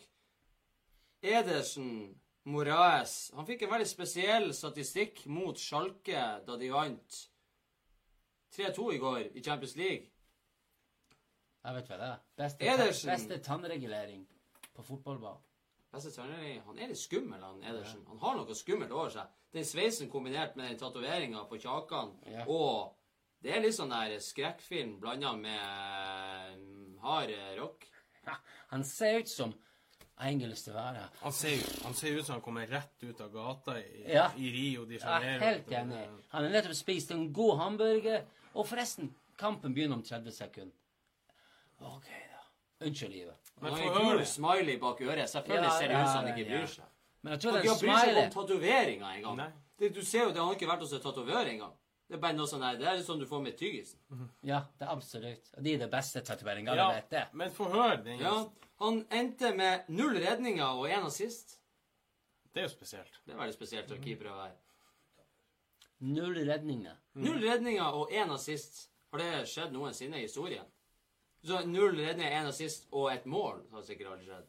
Edersen, 1.25 2.15
Moraes. 2.45 3.31
Han 3.37 3.47
fikk 3.49 3.65
en 3.65 3.73
veldig 3.73 3.89
spesiell 3.89 4.51
statistikk 4.57 5.25
mot 5.33 5.59
Schalke 5.61 6.25
da 6.45 6.57
de 6.61 6.69
vant 6.73 7.21
3-2 8.57 8.89
i 8.95 8.99
går 9.03 9.19
i 9.35 9.43
Champions 9.43 9.77
League. 9.77 10.11
Jeg 11.65 11.75
vet 11.79 11.89
hva 11.89 11.97
det 12.01 12.09
er. 12.11 12.19
Beste, 12.37 12.67
Edersen. 12.69 13.11
beste 13.15 13.39
tannregulering 13.47 14.27
på 14.77 14.83
fotballbanen. 14.85 15.41
Beste 15.95 16.11
tannregulering. 16.13 16.61
Han 16.67 16.79
er 16.79 16.91
litt 16.93 17.01
skummel, 17.01 17.41
han 17.43 17.63
Edersen. 17.65 18.03
Han 18.11 18.19
har 18.21 18.37
noe 18.37 18.55
skummelt 18.59 18.93
over 18.93 19.11
seg. 19.15 19.33
Den 19.55 19.65
sveisen 19.65 20.11
kombinert 20.11 20.57
med 20.59 20.69
den 20.69 20.79
tatoveringa 20.81 21.45
på 21.49 21.59
kjakan 21.63 22.15
Ja. 22.31 22.45
og 22.47 22.95
Det 23.45 23.53
er 23.53 23.61
litt 23.61 23.75
sånn 23.77 23.91
der 23.93 24.15
skrekkfilm 24.25 24.95
blanda 25.01 25.35
med 25.37 26.57
mm, 26.59 26.99
hard 27.03 27.31
rock. 27.59 27.83
Ja, 28.25 28.39
han 28.71 28.85
ser 28.89 29.19
ut 29.21 29.29
som 29.29 29.53
engels 30.25 30.63
til 30.65 30.73
være. 30.73 31.03
Han 31.21 31.33
ser, 31.33 31.59
ut- 31.61 31.83
han 31.85 31.95
ser 31.95 32.17
ut 32.17 32.25
som 32.25 32.33
han 32.39 32.43
kommer 32.43 32.67
rett 32.67 33.03
ut 33.05 33.21
av 33.21 33.29
gata 33.35 33.75
i, 33.83 34.05
Ja. 34.15 34.31
i 34.37 34.49
Rio 34.51 34.87
de 34.87 34.95
Jeg 34.95 35.03
er 35.35 35.39
helt 35.45 35.69
enig. 35.69 36.09
Han 36.31 36.45
har 36.45 36.51
nettopp 36.51 36.75
spist 36.75 37.11
en 37.11 37.33
god 37.35 37.59
hamburger. 37.59 38.25
Og 38.55 38.67
forresten, 38.69 39.15
kampen 39.41 39.75
begynner 39.75 39.99
om 39.99 40.03
30 40.03 40.33
sekunder. 40.33 40.77
OK, 41.81 42.07
da. 42.31 42.43
Unnskyld, 42.87 43.13
livet. 43.13 43.53
Men 43.61 43.77
for 43.77 43.99
gul 44.01 44.25
smiley 44.27 44.79
bak 44.83 45.01
øret. 45.01 45.29
Selvfølgelig 45.31 45.71
Ja, 45.71 45.79
ser 45.79 45.89
det 45.89 46.01
ut 46.03 46.09
som 46.11 46.25
han 46.25 46.29
ikke 46.35 46.49
bryr 46.51 46.67
seg. 46.67 46.85
Men 47.23 47.33
jeg 47.33 47.41
tror 47.41 47.53
det 47.53 47.65
Han 47.69 47.79
smiley. 47.79 47.95
Han 47.95 48.05
bryr 48.05 48.15
seg 48.15 48.25
om 48.25 48.35
tatoveringa 48.37 49.15
engang. 49.17 49.53
Du 49.79 50.03
ser 50.05 50.23
jo 50.25 50.29
det, 50.31 50.39
han 50.39 50.47
har 50.47 50.55
ikke 50.55 50.69
vært 50.71 50.85
hos 50.87 50.93
en 50.93 51.01
tatovør 51.01 51.51
engang. 51.51 51.73
Det 52.09 52.19
er 52.19 52.21
bare 52.21 52.37
noe 52.37 52.47
sånn 52.47 52.63
her, 52.63 52.77
det 52.77 52.87
er 52.87 52.99
sånn 53.03 53.19
du 53.19 53.27
får 53.27 53.41
med 53.43 53.57
tyggisen. 53.59 53.99
Ja, 54.45 54.61
det 54.79 54.85
er 54.87 54.93
absolutt. 54.93 55.49
Og 55.57 55.63
de 55.65 55.73
er 55.75 55.79
det 55.79 55.91
beste 55.91 56.21
tatoveringene, 56.21 56.77
Ja, 56.77 56.91
jeg 56.93 57.03
vet 57.03 57.11
det. 57.11 57.23
men 57.33 57.51
få 57.51 57.65
høre 57.73 58.03
den. 58.05 58.19
Ja, 58.21 58.35
Han 58.81 59.05
endte 59.11 59.55
med 59.57 59.89
null 59.89 60.17
redninger 60.19 60.67
og 60.67 60.89
én 60.91 61.07
assist. 61.07 61.59
Det 62.53 62.61
er 62.63 62.67
jo 62.69 62.73
spesielt. 62.75 63.21
Det 63.25 63.35
er 63.35 63.39
veldig 63.39 63.55
spesielt 63.55 63.89
for 63.89 63.97
keepere 63.97 64.31
å 64.31 64.37
være. 64.37 64.57
Null 66.01 66.35
redninger. 66.49 66.97
Null 67.15 67.39
redninger 67.45 67.95
og 67.95 68.11
én 68.13 68.33
assist. 68.35 68.91
Har 69.13 69.19
det 69.23 69.45
skjedd 69.49 69.73
noensinne 69.73 70.19
i 70.19 70.27
historien? 70.27 70.67
Så 71.45 71.61
null 71.69 71.97
redninger, 72.01 72.33
én 72.41 72.49
assist 72.49 72.87
og 72.91 73.13
et 73.13 73.27
mål 73.27 73.63
har 73.73 73.83
sikkert 73.87 74.13
aldri 74.15 74.27
skjedd. 74.27 74.47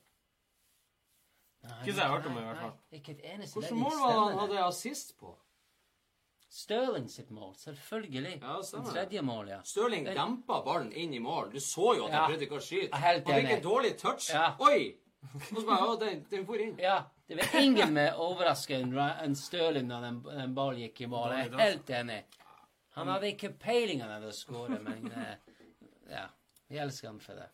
Nei, 1.65 1.79
Ikke 1.81 1.93
så 1.93 1.99
jeg 2.01 2.07
har 2.07 2.13
hørt 2.17 2.25
om 2.29 2.35
det, 2.37 2.41
i 2.41 2.45
hvert 2.45 2.61
fall. 2.61 2.73
Ikke 2.91 3.11
et 3.15 3.21
eneste 3.33 3.59
Hvilket 3.59 3.77
mål 3.77 3.97
var 3.99 4.11
det 4.13 4.21
han 4.29 4.39
hadde 4.39 4.63
assist 4.67 5.15
på? 5.19 5.31
Stirling 6.55 7.07
sitt 7.11 7.31
mål, 7.35 7.55
selvfølgelig. 7.57 8.35
Ja, 8.41 8.59
stemmer 8.63 8.85
det. 8.85 8.93
Tredje 8.93 9.21
mål, 9.21 9.47
ja. 9.49 9.57
Stirling 9.65 10.05
dempa 10.07 10.59
ballen 10.63 10.91
inn 10.93 11.13
i 11.13 11.19
mål. 11.19 11.49
Du 11.51 11.59
så 11.59 11.95
jo 11.97 12.05
at 12.05 12.11
Ja. 12.13 12.19
han 12.19 12.29
prøvde 12.31 12.45
ikke 12.47 12.59
å 12.59 12.63
skyte. 12.63 12.95
Han 12.95 13.23
fikk 13.25 13.49
en 13.57 13.63
dårlig 13.63 13.97
touch. 13.99 14.29
Ja. 14.29 14.55
Oi! 14.59 14.95
Og 15.33 15.57
så 15.57 15.65
bare, 15.65 15.87
å, 15.89 15.99
den, 15.99 16.23
den 16.29 16.45
for 16.45 16.55
inn. 16.61 16.77
Ja, 16.79 16.99
det 17.27 17.35
var 17.35 17.61
ingen 17.61 17.93
med 17.93 18.19
overraska 18.21 18.77
enn 18.77 19.35
Stirling 19.35 19.87
da 19.89 19.99
den, 20.03 20.21
den 20.23 20.53
ballen 20.55 20.83
gikk 20.85 21.01
i 21.01 21.07
mål. 21.09 21.33
Jeg 21.33 21.51
er 21.51 21.63
helt 21.63 21.89
enig. 21.89 22.19
Han 22.95 23.09
hadde 23.11 23.31
ikke 23.33 23.51
peiling 23.59 24.03
han 24.03 24.13
hadde 24.17 24.33
skåret, 24.35 24.81
men 24.85 25.09
eh, 25.21 25.35
ja. 26.11 26.27
Vi 26.67 26.77
elsker 26.81 27.11
han 27.11 27.19
for 27.21 27.37
det. 27.37 27.49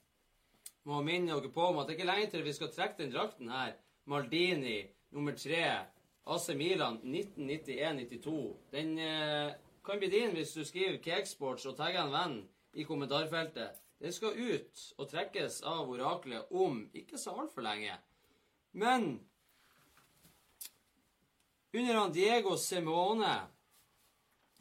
Må 0.87 1.01
minne 1.05 1.33
dere 1.35 1.51
på 1.53 1.65
om 1.71 1.79
at 1.81 1.87
det 1.87 1.95
er 1.95 1.99
ikke 1.99 2.09
lenge 2.09 2.29
til 2.31 2.45
vi 2.45 2.53
skal 2.55 2.71
trekke 2.73 2.99
den 3.01 3.11
drakten 3.13 3.51
her. 3.51 3.73
Maldini 4.09 4.77
nummer 5.11 5.35
tre. 5.37 5.65
AC 6.23 6.49
Milan 6.55 6.99
1991-92. 7.03 8.35
Den 8.71 8.97
eh, 8.99 9.53
kan 9.83 9.99
bli 9.99 10.09
din 10.11 10.35
hvis 10.35 10.53
du 10.53 10.63
skriver 10.65 11.01
Cakesports 11.03 11.65
og 11.65 11.77
tagger 11.79 12.05
en 12.05 12.13
venn 12.13 12.37
i 12.77 12.85
kommentarfeltet. 12.87 13.79
Den 14.01 14.13
skal 14.13 14.37
ut 14.37 14.85
og 14.97 15.09
trekkes 15.09 15.61
av 15.67 15.89
oraklet 15.89 16.53
om 16.53 16.83
ikke 16.93 17.17
så 17.17 17.33
altfor 17.41 17.65
lenge. 17.65 17.97
Men 18.71 19.19
under 21.73 21.93
han 21.93 22.13
Diego 22.13 22.57
Simone 22.57 23.35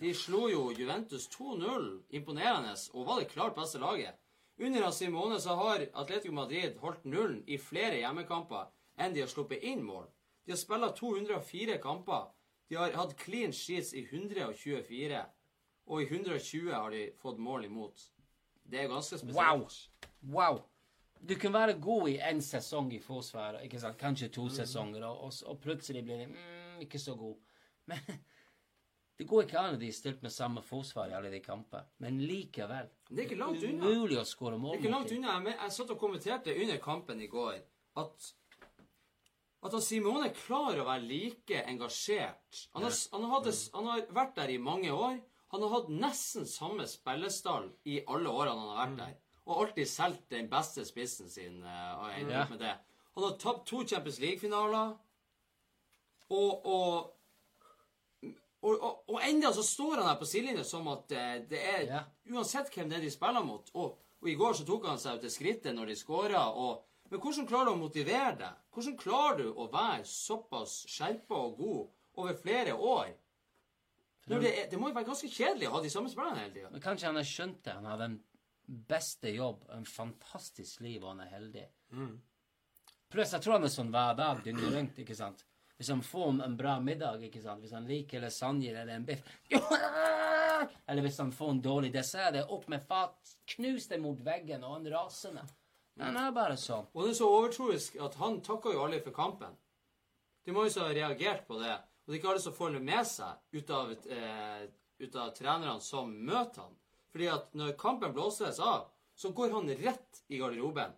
De 0.00 0.14
slo 0.14 0.48
jo 0.48 0.70
Juventus 0.72 1.28
2-0, 1.28 2.02
imponerende, 2.08 2.72
og 2.92 3.06
var 3.06 3.18
det 3.20 3.28
klart 3.28 3.54
beste 3.54 3.78
laget. 3.78 4.16
Under 4.58 4.82
han 4.82 4.92
Simone 4.92 5.40
så 5.40 5.54
har 5.54 5.86
Atletico 5.92 6.32
Madrid 6.32 6.78
holdt 6.80 7.04
nullen 7.04 7.42
i 7.46 7.58
flere 7.58 7.98
hjemmekamper 8.00 8.70
enn 9.00 9.14
de 9.14 9.24
har 9.24 9.28
sluppet 9.28 9.64
inn 9.64 9.82
mål. 9.84 10.06
De 10.44 10.52
har 10.54 10.61
spilt 10.61 10.96
204 10.96 11.76
kamper. 11.82 12.30
De 12.70 12.78
har 12.78 12.94
hatt 12.96 13.16
clean 13.18 13.52
sheets 13.52 13.92
i 13.94 14.04
124, 14.04 15.20
og 15.86 16.02
i 16.02 16.06
120 16.06 16.72
har 16.72 16.90
de 16.94 17.06
fått 17.18 17.40
mål 17.42 17.64
imot. 17.66 18.04
Det 18.62 18.84
er 18.84 18.92
ganske 18.92 19.18
spesielt. 19.18 19.36
Wow. 20.22 20.34
Wow. 20.34 20.61
Du 21.20 21.34
kan 21.34 21.52
være 21.52 21.80
god 21.80 22.08
i 22.08 22.18
én 22.18 22.40
sesong 22.40 22.92
i 22.94 23.00
forsvaret, 23.02 23.64
ikke 23.64 23.80
sant? 23.80 23.98
kanskje 23.98 24.30
to 24.32 24.48
sesonger, 24.48 25.04
og, 25.04 25.24
og, 25.24 25.32
og 25.46 25.58
plutselig 25.61 26.04
blir 26.04 26.22
det 26.22 26.28
mm, 26.30 26.59
ikke 26.87 27.01
så 27.03 27.14
god. 27.18 27.37
Men 27.91 28.03
det 29.18 29.28
går 29.28 29.47
ikke 29.47 29.61
an 29.61 29.76
at 29.76 29.81
de 29.83 29.89
er 29.91 29.97
stilt 29.97 30.22
med 30.24 30.35
samme 30.35 30.62
forsvar 30.64 31.11
i 31.11 31.16
alle 31.18 31.31
de 31.33 31.43
kamper. 31.45 31.87
Men 32.05 32.20
likevel. 32.24 32.91
Det 33.11 33.24
er 33.24 33.28
ikke 33.28 33.41
langt 33.41 33.64
unna. 33.66 33.89
Umulig 33.91 34.20
å 34.20 34.26
skåre 34.28 34.59
Det 34.61 34.74
er 34.76 34.83
ikke 34.85 34.95
langt 34.97 35.16
unna. 35.16 35.39
Jeg, 35.45 35.57
jeg 35.62 35.76
satt 35.78 35.95
og 35.97 36.03
kommenterte 36.03 36.57
under 36.57 36.85
kampen 36.85 37.20
i 37.20 37.31
går. 37.31 37.59
at 38.01 38.31
at 39.61 39.74
Simone 39.85 40.31
klarer 40.33 40.81
å 40.81 40.87
være 40.89 41.05
like 41.05 41.59
engasjert. 41.68 42.62
Han 42.72 42.87
har, 42.87 42.95
han, 43.12 43.24
har 43.26 43.35
hatt, 43.35 43.59
han 43.74 43.89
har 43.91 44.07
vært 44.16 44.39
der 44.39 44.53
i 44.55 44.61
mange 44.62 44.93
år. 44.93 45.18
Han 45.53 45.64
har 45.66 45.74
hatt 45.74 45.91
nesten 45.93 46.47
samme 46.49 46.87
spillestall 46.89 47.66
i 47.85 47.99
alle 48.09 48.31
årene 48.33 48.57
han 48.57 48.70
har 48.70 48.81
vært 48.81 48.97
der. 49.03 49.18
Og 49.51 49.61
alltid 49.64 49.91
solgt 49.91 50.31
den 50.33 50.49
beste 50.49 50.85
spissen 50.89 51.28
sin. 51.28 51.61
eh, 51.66 51.93
og 51.99 52.55
med 52.55 52.62
det. 52.62 52.72
Han 53.16 53.26
har 53.26 53.37
tapt 53.43 53.66
to 53.68 53.83
Champions 53.85 54.20
League-finaler. 54.22 54.95
Og, 56.31 56.66
og 56.66 57.16
og, 58.61 58.74
og, 58.76 58.97
og 59.09 59.22
enda 59.24 59.49
så 59.57 59.62
står 59.64 60.03
han 60.03 60.09
her 60.11 60.18
på 60.20 60.26
sidelinjen 60.28 60.66
som 60.68 60.89
at 60.93 61.12
eh, 61.16 61.39
det 61.49 61.61
er 61.64 61.85
Ja. 61.89 62.01
Uansett 62.28 62.68
hvem 62.74 62.91
det 62.91 62.99
er 62.99 63.07
de 63.07 63.11
spiller 63.12 63.45
mot. 63.47 63.70
Og, 63.72 63.95
og 64.20 64.28
i 64.28 64.35
går 64.37 64.59
så 64.59 64.66
tok 64.68 64.85
han 64.91 65.01
seg 65.01 65.22
til 65.22 65.33
skrittet 65.33 65.72
når 65.74 65.89
de 65.89 65.97
skåra. 65.97 66.43
Men 67.11 67.22
hvordan 67.24 67.49
klarer 67.49 67.70
du 67.70 67.72
å 67.72 67.81
motivere 67.81 68.35
deg? 68.43 68.59
Hvordan 68.74 68.99
klarer 69.01 69.41
du 69.41 69.49
å 69.57 69.66
være 69.72 70.05
såpass 70.05 70.83
skjerpa 70.93 71.41
og 71.41 71.57
god 71.57 72.20
over 72.20 72.37
flere 72.37 72.76
år? 72.76 73.14
Det, 74.28 74.53
det 74.70 74.78
må 74.78 74.91
jo 74.91 74.95
være 74.95 75.09
ganske 75.09 75.33
kjedelig 75.33 75.66
å 75.70 75.72
ha 75.78 75.81
de 75.83 75.91
samme 75.91 76.12
spillerne 76.12 76.45
hele 76.45 76.55
tida. 76.55 76.68
Men 76.70 76.85
kanskje 76.85 77.09
han 77.09 77.18
har 77.18 77.26
skjønt 77.26 77.64
det. 77.64 77.72
Han 77.81 77.89
har 77.89 77.99
den 78.05 78.18
beste 78.93 79.33
jobb, 79.35 79.64
en 79.74 79.89
fantastisk 79.89 80.85
liv, 80.85 81.01
og 81.03 81.14
han 81.16 81.24
er 81.24 81.33
heldig. 81.33 81.64
Pluss, 83.11 83.33
jeg 83.35 83.43
tror 83.43 83.57
han 83.57 83.66
er 83.66 83.72
sånn 83.72 83.91
hver 83.91 84.14
dag, 84.20 84.45
døgnet 84.45 84.76
rundt, 84.76 85.01
ikke 85.03 85.16
sant? 85.18 85.43
Hvis 85.81 85.89
han 85.89 86.03
får 86.05 86.43
en- 86.45 86.57
bra 86.57 86.74
middag, 86.81 87.22
ikke 87.24 87.41
sant? 87.41 87.62
Hvis 87.64 87.72
han 87.72 87.87
liker 87.89 88.20
lasagne 88.20 88.68
eller 88.68 88.99
en 88.99 89.05
biff 89.09 89.22
Eller 90.87 91.01
hvis 91.03 91.18
han 91.18 91.31
får 91.33 91.51
en 91.55 91.62
dårlig 91.64 91.93
dessert, 91.95 92.35
det 92.35 92.43
er 92.43 92.53
opp 92.53 92.66
med 92.68 92.83
fat, 92.85 93.16
knus 93.55 93.87
det 93.89 93.97
mot 94.03 94.18
veggen, 94.20 94.61
og 94.64 94.74
han 94.74 94.91
rasende. 94.93 95.47
Han 96.01 96.18
er 96.20 96.35
bare 96.37 96.59
sånn. 96.61 96.85
Og 96.93 97.07
det 97.07 97.14
er 97.14 97.16
så 97.22 97.31
overtroisk 97.33 97.97
at 98.05 98.18
han 98.20 98.43
takker 98.45 98.76
jo 98.76 98.83
aldri 98.85 99.01
for 99.07 99.16
kampen. 99.16 99.57
Det 100.45 100.53
er 100.53 100.59
mange 100.59 100.74
som 100.74 100.85
har 100.85 100.95
reagert 100.97 101.47
på 101.49 101.57
det. 101.62 101.72
Og 102.05 102.12
det 102.12 102.16
er 102.16 102.20
ikke 102.20 102.31
alle 102.35 102.45
som 102.45 102.57
får 102.61 102.76
det 102.76 102.85
med 102.91 103.09
seg 103.09 103.57
ut 103.57 103.74
av, 103.81 103.97
eh, 104.12 104.62
av 105.24 105.35
trenerne 105.41 105.81
som 105.81 106.12
møter 106.12 106.61
han. 106.66 106.76
Fordi 107.11 107.33
at 107.33 107.53
når 107.57 107.76
kampen 107.81 108.12
blåses 108.12 108.61
av, 108.61 108.91
så 109.16 109.33
går 109.33 109.57
han 109.57 109.72
rett 109.81 110.22
i 110.28 110.39
garderoben. 110.41 110.93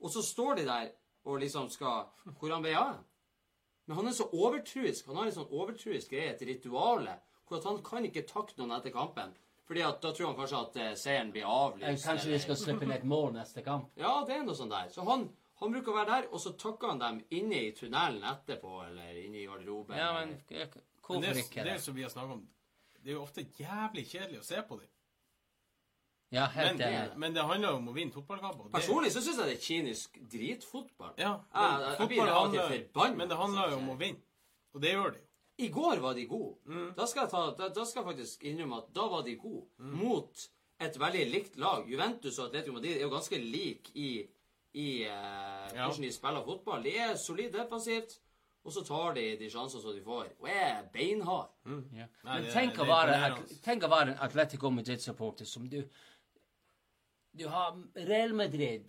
Og 0.00 0.14
så 0.14 0.22
står 0.22 0.62
de 0.62 0.70
der 0.70 0.92
og 1.26 1.40
liksom 1.42 1.68
skal 1.70 2.06
Hvor 2.38 2.54
han 2.54 2.62
ble 2.62 2.78
av? 2.78 3.02
Men 3.90 3.96
han 3.96 4.06
er 4.06 4.12
så 4.14 4.28
overtruisk. 4.30 5.06
Han 5.10 5.16
har 5.18 5.26
en 5.26 5.34
sånn 5.34 5.48
overtruisk 5.50 6.12
greie, 6.12 6.30
et 6.30 6.42
ritual, 6.46 7.08
hvor 7.48 7.56
at 7.58 7.64
han 7.66 7.80
kan 7.82 8.04
ikke 8.06 8.22
takke 8.22 8.54
noen 8.60 8.76
etter 8.76 8.92
kampen. 8.94 9.32
Fordi 9.66 9.82
at 9.82 9.98
da 10.04 10.12
tror 10.14 10.28
han 10.28 10.36
kanskje 10.38 10.60
at 10.60 10.76
eh, 10.78 10.92
seieren 11.00 11.32
blir 11.34 11.48
avlyst. 11.50 12.04
Kanskje 12.06 12.30
de 12.30 12.38
skal 12.44 12.58
slippe 12.60 12.86
inn 12.86 12.94
et 12.94 13.06
mål 13.10 13.32
neste 13.34 13.64
kamp. 13.66 13.88
ja, 14.04 14.12
det 14.28 14.36
er 14.36 14.44
noe 14.46 14.54
sånt 14.54 14.70
der. 14.70 14.92
Så 14.94 15.02
han, 15.08 15.24
han 15.58 15.74
bruker 15.74 15.90
å 15.90 15.96
være 15.96 16.10
der, 16.12 16.28
og 16.30 16.44
så 16.44 16.52
takker 16.62 16.92
han 16.92 17.02
dem 17.02 17.18
inne 17.40 17.64
i 17.66 17.72
tunnelen 17.74 18.22
etterpå, 18.30 18.76
eller 18.86 19.18
inne 19.24 19.42
i 19.42 19.48
garderoben. 19.50 19.98
Ja, 19.98 20.12
men 20.20 20.36
Men 20.38 21.26
det, 21.26 21.34
ikke 21.42 21.64
det 21.64 21.66
er 21.66 21.72
det? 21.72 21.82
som 21.82 21.98
vi 21.98 22.06
har 22.06 22.14
snakket 22.14 22.36
om, 22.36 22.46
det 23.02 23.10
er 23.10 23.16
jo 23.16 23.24
ofte 23.26 23.42
jævlig 23.58 24.06
kjedelig 24.06 24.38
å 24.38 24.46
se 24.52 24.62
på 24.70 24.78
dem. 24.78 24.94
Ja, 26.32 26.46
helt 26.46 26.78
Men, 26.78 26.86
enig. 26.94 27.16
men 27.18 27.32
det 27.34 27.42
handler 27.42 27.70
jo 27.70 27.76
om 27.80 27.88
å 27.88 27.94
vinne 27.94 28.12
fotballkamper. 28.12 28.70
Personlig 28.70 29.10
så 29.10 29.20
syns 29.20 29.38
jeg 29.40 29.46
det 29.46 29.56
er 29.56 29.64
kynisk 29.64 30.18
dritfotball. 30.30 31.14
Ja, 31.18 31.40
Jeg- 31.54 31.80
jeg- 31.80 31.98
jeg 31.98 32.08
blir 32.08 32.20
av 32.28 32.52
forbanna, 32.52 33.16
Men 33.16 33.28
det 33.28 33.36
handler 33.36 33.70
jo 33.70 33.76
om 33.76 33.88
å 33.90 33.98
vinne. 33.98 34.20
Og 34.74 34.80
det 34.80 34.92
gjør 34.94 35.12
det 35.12 35.20
jo. 35.20 35.26
I 35.58 35.68
går 35.68 36.00
var 36.00 36.14
de 36.14 36.26
gode. 36.26 36.56
Mm. 36.66 36.94
Da, 36.96 37.04
skal 37.06 37.22
jeg 37.22 37.30
ta, 37.30 37.50
da, 37.58 37.68
da 37.68 37.84
skal 37.84 38.04
jeg 38.04 38.14
faktisk 38.16 38.42
innrømme 38.44 38.76
at 38.78 38.92
da 38.94 39.08
var 39.08 39.22
de 39.22 39.34
gode. 39.36 39.66
Mot 39.78 40.48
et 40.80 40.94
veldig 40.98 41.30
likt 41.32 41.56
lag. 41.58 41.84
Juventus 41.90 42.38
og 42.38 42.46
Atletico 42.48 42.72
Madrid 42.72 42.96
er 42.96 43.00
jo 43.00 43.10
ganske 43.10 43.36
like 43.52 43.90
i, 43.94 44.26
i 44.74 45.02
eh, 45.02 45.08
Ja. 45.74 45.88
hvordan 45.88 46.00
de 46.02 46.12
spiller 46.12 46.42
fotball. 46.44 46.82
De 46.82 46.96
er 46.96 47.14
solid 47.16 47.52
defensivt, 47.52 48.18
og 48.64 48.72
så 48.72 48.86
tar 48.86 49.14
de 49.14 49.36
de 49.36 49.50
sjansene 49.50 49.82
som 49.82 49.92
de 49.92 50.00
får. 50.00 50.26
Og 50.40 50.48
er 50.48 50.82
beinhard. 50.92 51.48
Mm. 51.66 51.84
Yeah. 51.94 52.08
Men 52.24 52.44
tenk, 52.52 52.74
å 52.78 52.86
være, 52.86 53.36
tenk 53.62 53.82
å 53.82 53.88
være 53.90 54.08
en 54.12 54.18
Atletico 54.20 54.70
Madrid-supporter 54.70 55.44
som 55.46 55.68
du 55.68 55.82
Du 57.32 57.46
har 57.46 57.82
Real 57.94 58.32
Madrid 58.34 58.88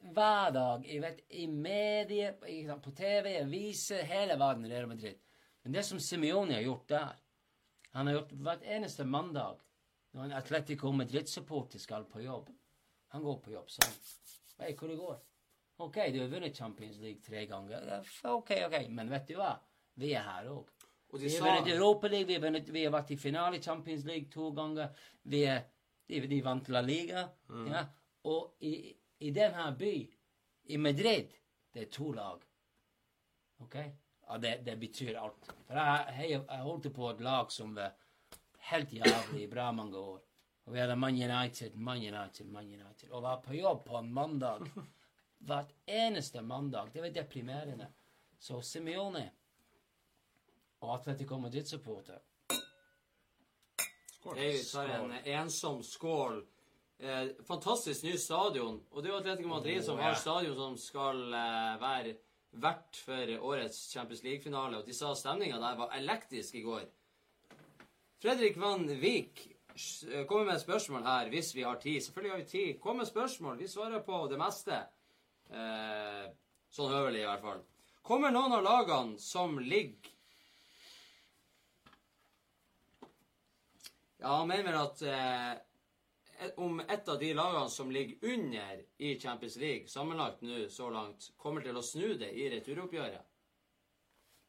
hver 0.00 0.50
dag 0.50 0.86
i, 0.86 0.98
vet, 0.98 1.20
i 1.28 1.46
medier, 1.46 2.34
på 2.78 2.90
TV, 2.90 3.38
aviser, 3.40 4.02
hele 4.04 4.36
verden 4.38 4.66
Real 4.70 4.86
Madrid. 4.86 5.18
Men 5.62 5.72
det 5.72 5.82
som 5.82 6.00
Simione 6.00 6.54
har 6.54 6.60
gjort 6.60 6.88
der 6.88 7.12
Han 7.94 8.06
har 8.06 8.14
gjort 8.14 8.32
hvert 8.32 8.62
eneste 8.66 9.04
mandag 9.04 9.60
når 10.14 10.24
en 10.24 10.32
Atletico 10.32 10.90
Madrid-supporter 10.92 11.78
skal 11.78 12.04
på 12.10 12.20
jobb. 12.22 12.48
Han 13.14 13.22
går 13.22 13.38
på 13.42 13.52
jobb 13.52 13.70
sånn. 13.70 13.94
vet 14.58 14.78
hvor 14.78 14.90
det 14.90 14.96
går. 14.98 15.20
OK, 15.84 15.98
du 16.14 16.18
har 16.20 16.32
vunnet 16.32 16.56
Champions 16.56 16.98
League 16.98 17.22
tre 17.22 17.44
ganger. 17.46 18.02
OK, 18.30 18.50
OK. 18.66 18.76
Men 18.90 19.10
vet 19.10 19.28
du 19.30 19.36
hva? 19.38 19.52
Vi 19.94 20.10
er 20.14 20.26
her 20.26 20.50
òg. 20.50 20.70
Vi 21.14 21.30
har 21.36 21.46
vunnet 21.46 21.70
Europa 21.74 22.10
League, 22.10 22.26
vi 22.26 22.60
vi 22.74 22.84
har 22.84 22.92
vært 22.94 23.14
i 23.14 23.16
finale 23.16 23.58
i 23.58 23.62
Champions 23.62 24.04
League 24.04 24.30
to 24.30 24.50
ganger. 24.54 24.90
Vi 25.22 25.44
er, 25.46 25.62
de, 26.06 26.20
de 26.30 26.40
vant 26.44 26.68
La 26.68 26.82
Liga. 26.84 27.28
Ja. 27.70 27.84
Og 28.30 28.64
i, 28.64 28.74
i 29.24 29.30
denne 29.34 29.70
byen, 29.78 30.10
i 30.64 30.78
Madrid, 30.80 31.32
det 31.74 31.86
er 31.86 31.90
to 31.92 32.12
lag. 32.16 32.44
OK? 33.64 33.76
Ja, 34.26 34.38
det, 34.40 34.54
det 34.64 34.76
betyr 34.80 35.18
alt. 35.20 35.50
For 35.66 35.76
jeg, 35.76 36.14
jeg, 36.30 36.40
jeg 36.40 36.64
holdt 36.64 36.88
på 36.96 37.10
et 37.10 37.20
lag 37.24 37.52
som 37.52 37.74
var 37.76 37.92
helt 38.70 38.92
jævlig 38.96 39.42
i 39.44 39.50
bra 39.50 39.70
mange 39.76 40.00
år. 40.00 40.22
Og 40.64 40.72
vi 40.72 40.80
hadde 40.80 40.96
Man 40.96 41.18
United, 41.20 41.76
Man 41.76 42.00
United, 42.00 42.46
Man 42.48 42.70
United. 42.72 43.10
Og 43.10 43.22
var 43.22 43.42
på 43.44 43.56
jobb 43.58 43.84
på 43.84 43.98
en 44.00 44.12
mandag. 44.12 44.64
Hvert 45.48 45.74
eneste 45.84 46.42
mandag. 46.42 46.88
Det 46.92 47.02
var 47.04 47.12
deprimerende. 47.12 47.90
Så 48.38 48.60
Simione 48.64 49.26
og 50.80 50.94
Atletico 50.94 51.36
Madrid-supporter 51.40 52.20
Skål. 54.24 54.38
Jeg 54.40 54.60
tar 54.72 54.88
en 54.88 55.10
ensom 55.12 55.82
skål. 55.84 56.38
Eh, 56.98 57.26
fantastisk 57.44 58.06
ny 58.06 58.14
stadion. 58.16 58.78
Og 58.90 59.02
det 59.02 59.10
er 59.10 59.12
jo 59.12 59.18
Atletico 59.18 59.48
Madrid 59.50 59.84
som 59.84 59.98
har 60.00 60.14
stadion 60.16 60.54
som 60.56 60.78
skal 60.80 61.20
eh, 61.28 61.74
være 61.82 62.14
vert 62.64 63.00
for 63.04 63.32
årets 63.50 63.82
Champions 63.92 64.22
League-finale. 64.24 64.78
Og 64.78 64.88
de 64.88 64.96
sa 64.96 65.10
stemninga 65.12 65.58
der 65.60 65.76
var 65.76 65.92
elektrisk 65.98 66.56
i 66.56 66.62
går. 66.64 66.86
Fredrik 68.24 68.56
Van 68.56 68.88
Vik 69.02 69.44
eh, 69.44 70.24
kommer 70.24 70.48
med 70.48 70.54
et 70.56 70.64
spørsmål 70.64 71.04
her, 71.04 71.28
hvis 71.34 71.52
vi 71.58 71.68
har 71.68 71.76
tid. 71.84 72.00
Selvfølgelig 72.06 72.32
har 72.32 72.40
vi 72.40 72.48
tid. 72.54 72.80
Kom 72.80 73.02
med 73.02 73.10
spørsmål. 73.10 73.60
Vi 73.60 73.68
svarer 73.68 74.00
på 74.08 74.22
det 74.32 74.40
meste. 74.40 74.80
Eh, 75.52 76.24
sånn 76.72 76.96
høvelig, 76.96 77.26
i 77.26 77.28
hvert 77.28 77.44
fall. 77.44 77.60
Kommer 78.00 78.32
noen 78.32 78.56
av 78.56 78.64
lagene 78.64 79.20
som 79.20 79.60
ligger 79.60 80.13
Ja, 84.24 84.38
han 84.40 84.48
mener 84.48 84.76
at 84.80 85.02
eh, 85.04 86.50
om 86.56 86.78
et 86.80 87.08
av 87.12 87.18
de 87.20 87.28
lagene 87.36 87.68
som 87.70 87.90
ligger 87.92 88.30
under 88.32 88.78
i 89.04 89.10
Champions 89.20 89.56
League, 89.60 89.88
sammenlagt 89.92 90.40
nå 90.42 90.62
så 90.72 90.88
langt, 90.90 91.26
kommer 91.36 91.60
til 91.64 91.76
å 91.76 91.82
snu 91.84 92.14
det 92.20 92.30
i 92.32 92.46
returoppgjøret. 92.54 93.26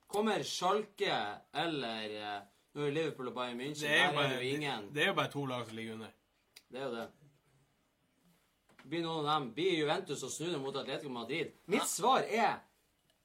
Kommer 0.07 0.45
Schalke 0.47 1.17
eller 1.65 2.15
eh, 2.21 2.37
Nå 2.75 2.83
er 2.87 2.91
Liverpool 2.91 3.29
og 3.31 3.35
Bayern 3.35 3.59
München 3.59 3.85
Det 3.87 3.91
er, 3.97 4.09
bare, 4.15 4.31
er 4.33 4.39
det 4.39 4.47
jo 4.47 4.55
ingen. 4.59 4.87
det 4.95 5.03
er 5.03 5.07
jo 5.09 5.17
bare 5.17 5.31
to 5.31 5.43
lag 5.47 5.67
som 5.67 5.77
ligger 5.77 5.93
under. 5.97 6.15
Det 6.71 6.79
er 6.79 6.85
jo 6.85 6.95
det. 6.95 7.05
Blir 8.85 9.03
noen 9.05 9.19
av 9.25 9.29
dem 9.29 9.51
Blir 9.55 9.77
Juventus 9.79 10.23
å 10.27 10.31
snu 10.31 10.49
det 10.51 10.59
mot 10.61 10.75
Atletico 10.79 11.11
Madrid? 11.15 11.53
Mitt 11.71 11.87
svar 11.89 12.23
er 12.27 12.59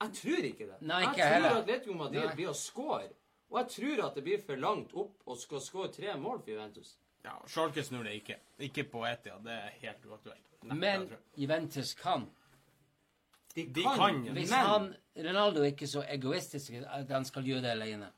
Jeg 0.00 0.14
tror 0.18 0.46
ikke 0.50 0.68
det. 0.70 0.78
Nei, 0.82 1.00
ikke 1.04 1.18
jeg 1.18 1.26
tror 1.26 1.34
heller. 1.36 1.62
Atletico 1.62 1.96
Madrid 1.98 2.24
Nei. 2.24 2.36
blir 2.38 2.50
å 2.50 2.56
score. 2.56 3.10
Og 3.50 3.58
jeg 3.58 3.68
tror 3.74 4.04
at 4.06 4.14
det 4.18 4.22
blir 4.26 4.42
for 4.46 4.60
langt 4.62 4.92
opp 4.94 5.24
og 5.26 5.38
skal 5.38 5.62
skåre 5.64 5.90
tre 5.94 6.14
mål 6.18 6.38
for 6.44 6.52
Juventus. 6.54 6.94
Ja, 7.24 7.34
Schalke 7.50 7.82
snur 7.84 8.04
det 8.06 8.14
ikke. 8.20 8.36
Ikke 8.64 8.84
på 8.88 9.02
Etia. 9.08 9.36
Det 9.44 9.52
er 9.52 9.74
helt 9.82 10.06
uaktuelt. 10.06 10.46
Nei, 10.62 10.76
Men. 10.78 11.08
Juventus 11.36 11.94
kan. 11.98 12.28
De 13.54 13.66
De 13.66 13.82
kan, 13.82 13.96
kan, 13.98 14.24
ja. 14.24 14.32
Hvis 14.32 14.50
men 14.50 14.66
han, 14.66 14.88
Ronaldo 15.16 15.60
er 15.64 15.72
ikke 15.74 15.88
så 15.90 16.04
egoistisk 16.06 16.72
at 16.86 17.10
han 17.10 17.24
skal 17.26 17.44
gjøre 17.44 17.64
det 17.66 17.74
alene. 17.74 18.12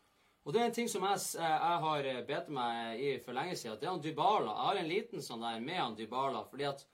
Og 0.44 0.52
det 0.52 0.60
er 0.60 0.68
en 0.68 0.74
ting 0.74 0.88
som 0.90 1.04
jeg, 1.06 1.20
jeg 1.38 1.76
har 1.84 2.06
eh, 2.10 2.22
bedt 2.26 2.48
meg 2.50 3.00
i 3.00 3.12
for 3.24 3.32
lenge 3.32 3.56
siden. 3.56 3.76
at 3.76 3.80
Det 3.80 3.86
er 3.88 3.92
han 3.92 4.02
Dybala. 4.02 4.50
Jeg 4.52 4.66
har 4.68 4.80
en 4.80 4.90
liten 4.90 5.22
sånn 5.22 5.44
der 5.46 5.60
med 5.62 5.78
han 5.78 5.94
Dybala. 5.96 6.44
fordi 6.50 6.66
at 6.68 6.84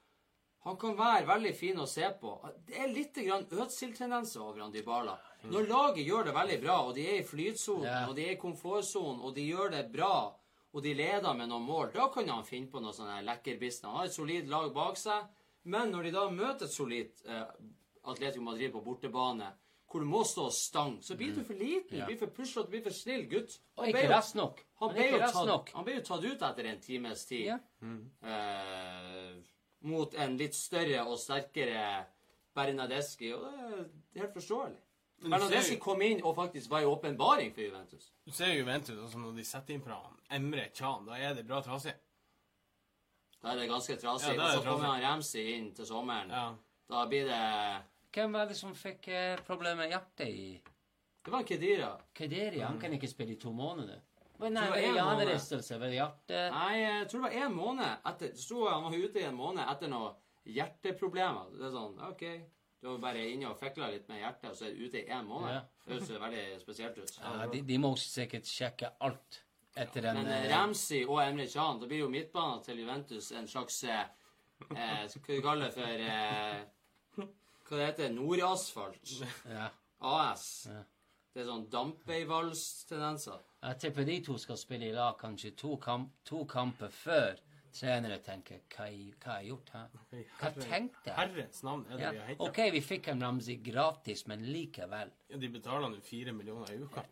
han 0.66 0.76
kan 0.76 0.96
være 0.98 1.26
veldig 1.26 1.54
fin 1.56 1.78
å 1.80 1.86
se 1.88 2.08
på. 2.20 2.34
Det 2.68 2.76
er 2.76 2.92
litt 2.92 3.16
grann 3.16 3.46
Øtzil-tendenser 3.48 4.42
over 4.44 4.60
han 4.66 4.72
Dybala. 4.74 5.16
Når 5.44 5.68
laget 5.68 6.06
gjør 6.06 6.24
det 6.24 6.34
veldig 6.34 6.60
bra, 6.62 6.76
og 6.88 6.94
de 6.94 7.06
er 7.06 7.20
i 7.20 7.24
flytsonen, 7.24 7.84
Ja. 7.84 8.08
og 8.08 8.16
de 8.16 8.24
er 8.26 8.32
i 8.32 8.36
komfortsonen, 8.36 9.20
og 9.22 9.34
de 9.34 9.46
gjør 9.48 9.70
det 9.70 9.92
bra, 9.92 10.34
og 10.74 10.82
de 10.82 10.94
leder 10.94 11.34
med 11.34 11.48
noen 11.48 11.62
mål, 11.66 11.92
da 11.94 12.08
kan 12.08 12.28
han 12.28 12.44
finne 12.44 12.68
på 12.70 12.80
noe 12.82 12.92
sånn 12.92 13.06
her 13.08 13.58
business. 13.58 13.82
Han 13.82 13.96
har 13.96 14.04
et 14.06 14.12
solid 14.12 14.48
lag 14.48 14.72
bak 14.74 14.96
seg, 14.96 15.24
men 15.64 15.90
når 15.92 16.02
de 16.04 16.10
da 16.10 16.28
møter 16.30 16.64
et 16.64 16.72
solid 16.72 17.10
eh, 17.26 17.44
Atletico 18.04 18.42
Madrid 18.42 18.72
på 18.72 18.82
bortebane, 18.84 19.52
hvor 19.90 20.00
du 20.00 20.06
må 20.06 20.22
stå 20.24 20.44
og 20.46 20.52
stange, 20.52 21.00
så 21.02 21.16
blir 21.16 21.34
du 21.34 21.42
for 21.44 21.54
liten, 21.54 21.98
Ja. 21.98 22.06
blir 22.06 22.18
for 22.18 22.26
puslete, 22.26 22.68
blir 22.68 22.82
for 22.82 22.90
snill 22.90 23.26
gutt. 23.28 23.58
Og 23.76 23.84
Han 23.84 23.94
ikke 23.94 24.02
jo- 24.04 24.10
rask 24.10 24.34
nok. 24.34 24.64
han 24.80 24.88
Han 24.90 24.96
jo 24.98 25.18
tatt, 25.18 25.46
nok. 25.46 25.70
han 25.72 25.84
ble 25.84 25.94
jo 25.94 26.00
tatt 26.02 26.24
ut 26.24 26.42
etter 26.42 26.66
en 26.66 26.80
times 26.80 27.24
tid. 27.24 27.46
Ja. 27.46 27.58
Eh, 28.22 29.34
mot 29.82 30.14
en 30.14 30.36
litt 30.36 30.54
større 30.54 31.06
og 31.06 31.18
sterkere 31.18 32.06
Bernadeschi, 32.54 33.32
og 33.32 33.42
det 33.44 34.16
er 34.16 34.20
helt 34.26 34.34
forståelig. 34.34 34.76
Jo- 35.22 35.78
kom 35.82 36.02
inn 36.02 36.20
og 36.22 36.36
faktisk 36.36 36.70
var 36.70 36.80
en 36.84 36.92
åpenbaring 36.92 37.54
for 37.54 37.60
Juventus. 37.60 38.12
Du 38.24 38.30
ser 38.30 38.52
Juventus, 38.54 38.98
altså 38.98 39.18
når 39.18 39.36
de 39.36 39.44
setter 39.44 39.74
inn 39.74 39.82
fra 39.82 39.96
han, 40.02 40.18
Emre 40.30 40.68
Can, 40.74 41.06
da 41.06 41.18
er 41.18 41.34
det 41.34 41.46
bra 41.46 41.60
trasig. 41.60 41.94
Da 43.42 43.52
er 43.52 43.56
det 43.56 43.68
ganske 43.70 43.96
trasig. 43.96 44.34
Ja, 44.36 44.44
og 44.44 44.50
så 44.58 44.64
kommer 44.66 44.92
han 44.92 45.02
Ramsi 45.02 45.42
inn 45.56 45.72
til 45.74 45.86
sommeren. 45.86 46.30
Ja. 46.30 46.54
Da 46.88 47.06
blir 47.06 47.26
det 47.28 47.82
Hvem 48.14 48.32
var 48.32 48.46
det 48.48 48.56
som 48.56 48.72
fikk 48.74 49.08
eh, 49.12 49.38
problemer 49.46 49.76
med 49.84 49.90
hjertet 49.92 50.28
i 50.28 50.62
Det 51.24 51.32
var 51.32 51.42
Kedira. 51.44 51.90
Kederi? 52.14 52.60
Han 52.64 52.78
kan 52.80 52.92
ikke 52.96 53.08
spille 53.10 53.34
i 53.34 53.38
to 53.40 53.52
måneder. 53.52 54.00
Men 54.38 54.54
Det 54.54 54.60
nei, 54.60 54.68
var 54.70 54.76
var 54.76 54.86
en 54.88 54.94
hjernerystelse? 54.94 55.78
Var 55.80 55.92
hjertet. 55.92 56.52
Nei, 56.54 56.76
jeg 56.78 57.08
tror 57.10 57.20
det 57.20 57.28
var 57.28 57.46
en 57.46 57.54
måned 57.54 58.06
etter 58.06 58.28
Det 58.32 58.38
sto 58.38 58.68
han 58.68 58.82
var 58.86 58.94
ute 58.96 59.20
i 59.20 59.24
en 59.28 59.34
måned 59.36 59.64
etter 59.68 59.88
noe 59.92 60.14
hjerteproblemer. 60.46 61.50
Det 61.58 61.66
er 61.68 61.74
sånn 61.74 61.98
OK, 62.08 62.24
du 62.80 62.86
var 62.92 62.98
bare 63.02 63.24
inne 63.26 63.48
og 63.50 63.58
fikla 63.58 63.88
litt 63.90 64.06
med 64.08 64.20
hjertet, 64.22 64.50
og 64.52 64.56
så 64.56 64.68
er 64.68 64.74
du 64.76 64.84
ute 64.86 65.00
i 65.02 65.10
en 65.10 65.26
måned. 65.26 65.54
Ja. 65.56 65.60
Det 65.84 65.96
høres 65.96 66.10
veldig 66.22 66.44
spesielt 66.62 66.98
ut. 66.98 67.16
Ja, 67.18 67.46
de, 67.52 67.62
de 67.66 67.78
må 67.82 67.90
sikkert 67.98 68.46
sjekke 68.46 68.92
alt 69.02 69.40
etter 69.78 70.04
den 70.06 70.20
Men 70.20 70.30
eh, 70.30 70.44
eh, 70.44 70.52
Ramsey 70.52 71.04
og 71.06 71.18
Emre 71.24 71.46
Can, 71.50 71.80
da 71.82 71.88
blir 71.90 72.04
jo 72.04 72.10
midtbanen 72.12 72.62
til 72.66 72.82
Juventus 72.82 73.32
en 73.34 73.48
slags 73.50 73.80
eh, 73.84 74.04
eh, 74.74 75.04
skal 75.10 75.34
vi 75.34 75.40
kalle 75.42 75.68
det 75.68 75.74
for 75.74 76.06
eh, 76.06 77.26
Hva 77.68 77.76
det 77.82 77.88
heter 77.90 78.14
Nordasfalt. 78.14 79.10
ja. 79.50 79.68
AS. 79.98 80.46
Ja. 80.70 80.84
Det 81.34 81.42
er 81.42 81.50
sånn 81.50 81.66
dampveivalstendenser. 81.70 83.42
Jeg 83.62 83.78
tipper 83.82 84.06
de 84.06 84.16
to 84.24 84.38
skal 84.40 84.58
spille 84.58 84.88
i 84.88 84.94
lag 84.94 85.18
kanskje 85.20 85.52
to, 85.58 85.74
kamp, 85.82 86.14
to 86.26 86.44
kamper 86.48 86.90
før 86.94 87.42
trenere 87.78 88.18
tenker 88.24 88.60
hva, 88.74 88.86
jeg- 88.90 89.14
hva 89.22 89.32
har 89.32 89.40
jeg 89.42 89.48
gjort 89.52 89.70
her? 89.72 89.88
Hva 90.40 90.50
tenkte 90.60 91.06
jeg? 91.06 91.14
Herrens 91.16 91.62
navn 91.62 91.86
er 91.90 91.96
det 91.96 92.00
Ja. 92.04 92.10
vi 92.10 92.18
har 92.18 92.26
hentet. 92.26 92.48
OK, 92.48 92.58
vi 92.72 92.80
fikk 92.80 93.08
en 93.08 93.22
Ramsi 93.22 93.56
gratis, 93.70 94.26
men 94.26 94.42
likevel. 94.44 95.10
Ja, 95.30 95.36
de 95.36 95.48
betaler 95.48 95.88
nå 95.88 96.00
fire 96.02 96.32
millioner 96.32 96.72
i 96.72 96.78
uka. 96.82 97.04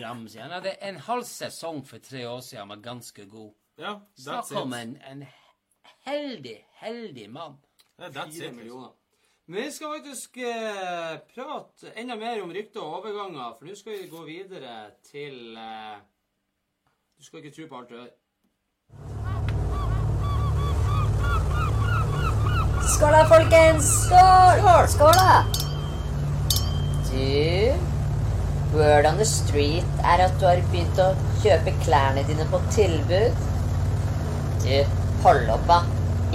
Ramsi 0.00 0.38
Han 0.38 0.50
hadde 0.50 0.76
en 0.82 0.96
halv 0.96 1.24
sesong 1.24 1.84
for 1.86 1.98
tre 1.98 2.24
år 2.26 2.40
siden, 2.40 2.58
han 2.58 2.68
var 2.68 2.82
ganske 2.92 3.26
god. 3.30 3.54
Ja, 3.78 4.00
Snakk 4.18 4.44
that's 4.44 4.56
om 4.62 4.72
it. 4.72 4.78
en, 4.80 4.96
en 5.10 5.26
heldig, 6.06 6.64
heldig 6.80 7.30
mann. 7.30 7.58
Ja, 7.98 8.08
that's 8.08 8.38
Fire 8.38 8.48
it. 8.48 8.54
millioner. 8.56 8.92
Men 9.48 9.62
vi 9.62 9.70
skal 9.70 9.92
faktisk 10.00 10.36
eh, 10.38 11.18
prate 11.34 11.92
enda 11.96 12.16
mer 12.16 12.42
om 12.42 12.50
rykter 12.50 12.80
og 12.82 12.96
overganger, 13.04 13.52
for 13.58 13.64
nå 13.68 13.74
skal 13.78 13.92
vi 13.92 14.08
gå 14.10 14.24
videre 14.26 14.90
til 15.06 15.56
eh, 15.56 15.98
Du 17.18 17.24
skal 17.24 17.38
ikke 17.44 17.54
tro 17.56 17.66
på 17.70 17.78
alt 17.78 17.88
du 17.88 17.94
hører. 17.96 18.10
Skål 22.86 23.12
da, 23.12 23.24
folkens! 23.26 23.86
Skål! 24.06 24.86
Skål, 24.88 25.16
da! 25.18 25.44
Du, 27.08 27.74
word 28.76 29.08
on 29.10 29.18
the 29.18 29.26
street 29.26 30.04
er 30.04 30.22
at 30.28 30.36
du 30.38 30.46
har 30.46 30.62
begynt 30.70 31.00
å 31.02 31.08
kjøpe 31.42 31.74
klærne 31.82 32.22
dine 32.28 32.46
på 32.52 32.60
tilbud. 32.76 33.42
Du, 34.62 34.70
hold 35.26 35.50
opp, 35.56 35.66
da. 35.66 35.80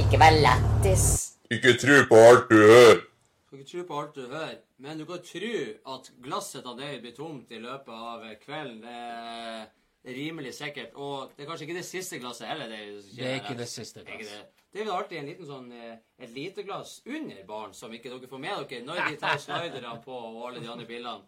Ikke 0.03 0.19
vær 0.19 0.35
lættis. 0.43 1.07
Ikke 1.55 1.77
tro 1.79 2.03
på 2.11 2.19
alt 2.27 2.51
du 2.51 2.59
hører. 2.59 3.01
Skal 3.47 3.63
ikke 3.63 3.71
tro 3.71 3.87
på 3.87 4.01
alt 4.01 4.19
du 4.19 4.25
hører, 4.25 4.57
men 4.83 4.99
du 4.99 5.07
kan 5.07 5.23
tro 5.31 5.55
at 5.95 6.11
glasset 6.25 6.67
av 6.67 6.75
deg 6.83 6.99
blir 6.99 7.15
tomt 7.15 7.55
i 7.55 7.63
løpet 7.63 7.95
av 7.95 8.27
kvelden. 8.43 8.83
Det 8.83 9.80
rimelig 10.05 10.53
sikkert. 10.53 10.93
Og 10.93 11.31
det 11.35 11.43
er 11.43 11.49
kanskje 11.49 11.67
ikke 11.67 11.77
det 11.77 11.85
siste 11.85 12.19
glasset 12.19 12.47
heller. 12.47 12.67
Det 12.67 13.03
Det 13.15 13.27
er 13.27 13.35
ikke 13.41 13.57
det 13.57 13.67
siste 13.67 14.03
glasset. 14.05 14.47
det. 14.73 14.81
er 14.81 14.85
har 14.85 15.01
alltid 15.01 15.17
en 15.17 15.25
liten 15.25 15.45
sånn, 15.45 15.71
eh, 15.71 15.97
et 16.19 16.29
lite 16.29 16.63
glass 16.63 17.01
under 17.05 17.43
baren 17.47 17.73
som 17.73 17.91
ikke 17.91 18.09
dere 18.09 18.27
får 18.27 18.39
med 18.39 18.69
dere 18.69 18.85
når 18.85 19.09
de 19.09 19.17
tar 19.17 19.37
sliderne 19.37 20.01
på 20.03 20.11
og 20.11 20.47
alle 20.47 20.61
de 20.61 20.71
andre 20.71 20.85
bildene. 20.85 21.21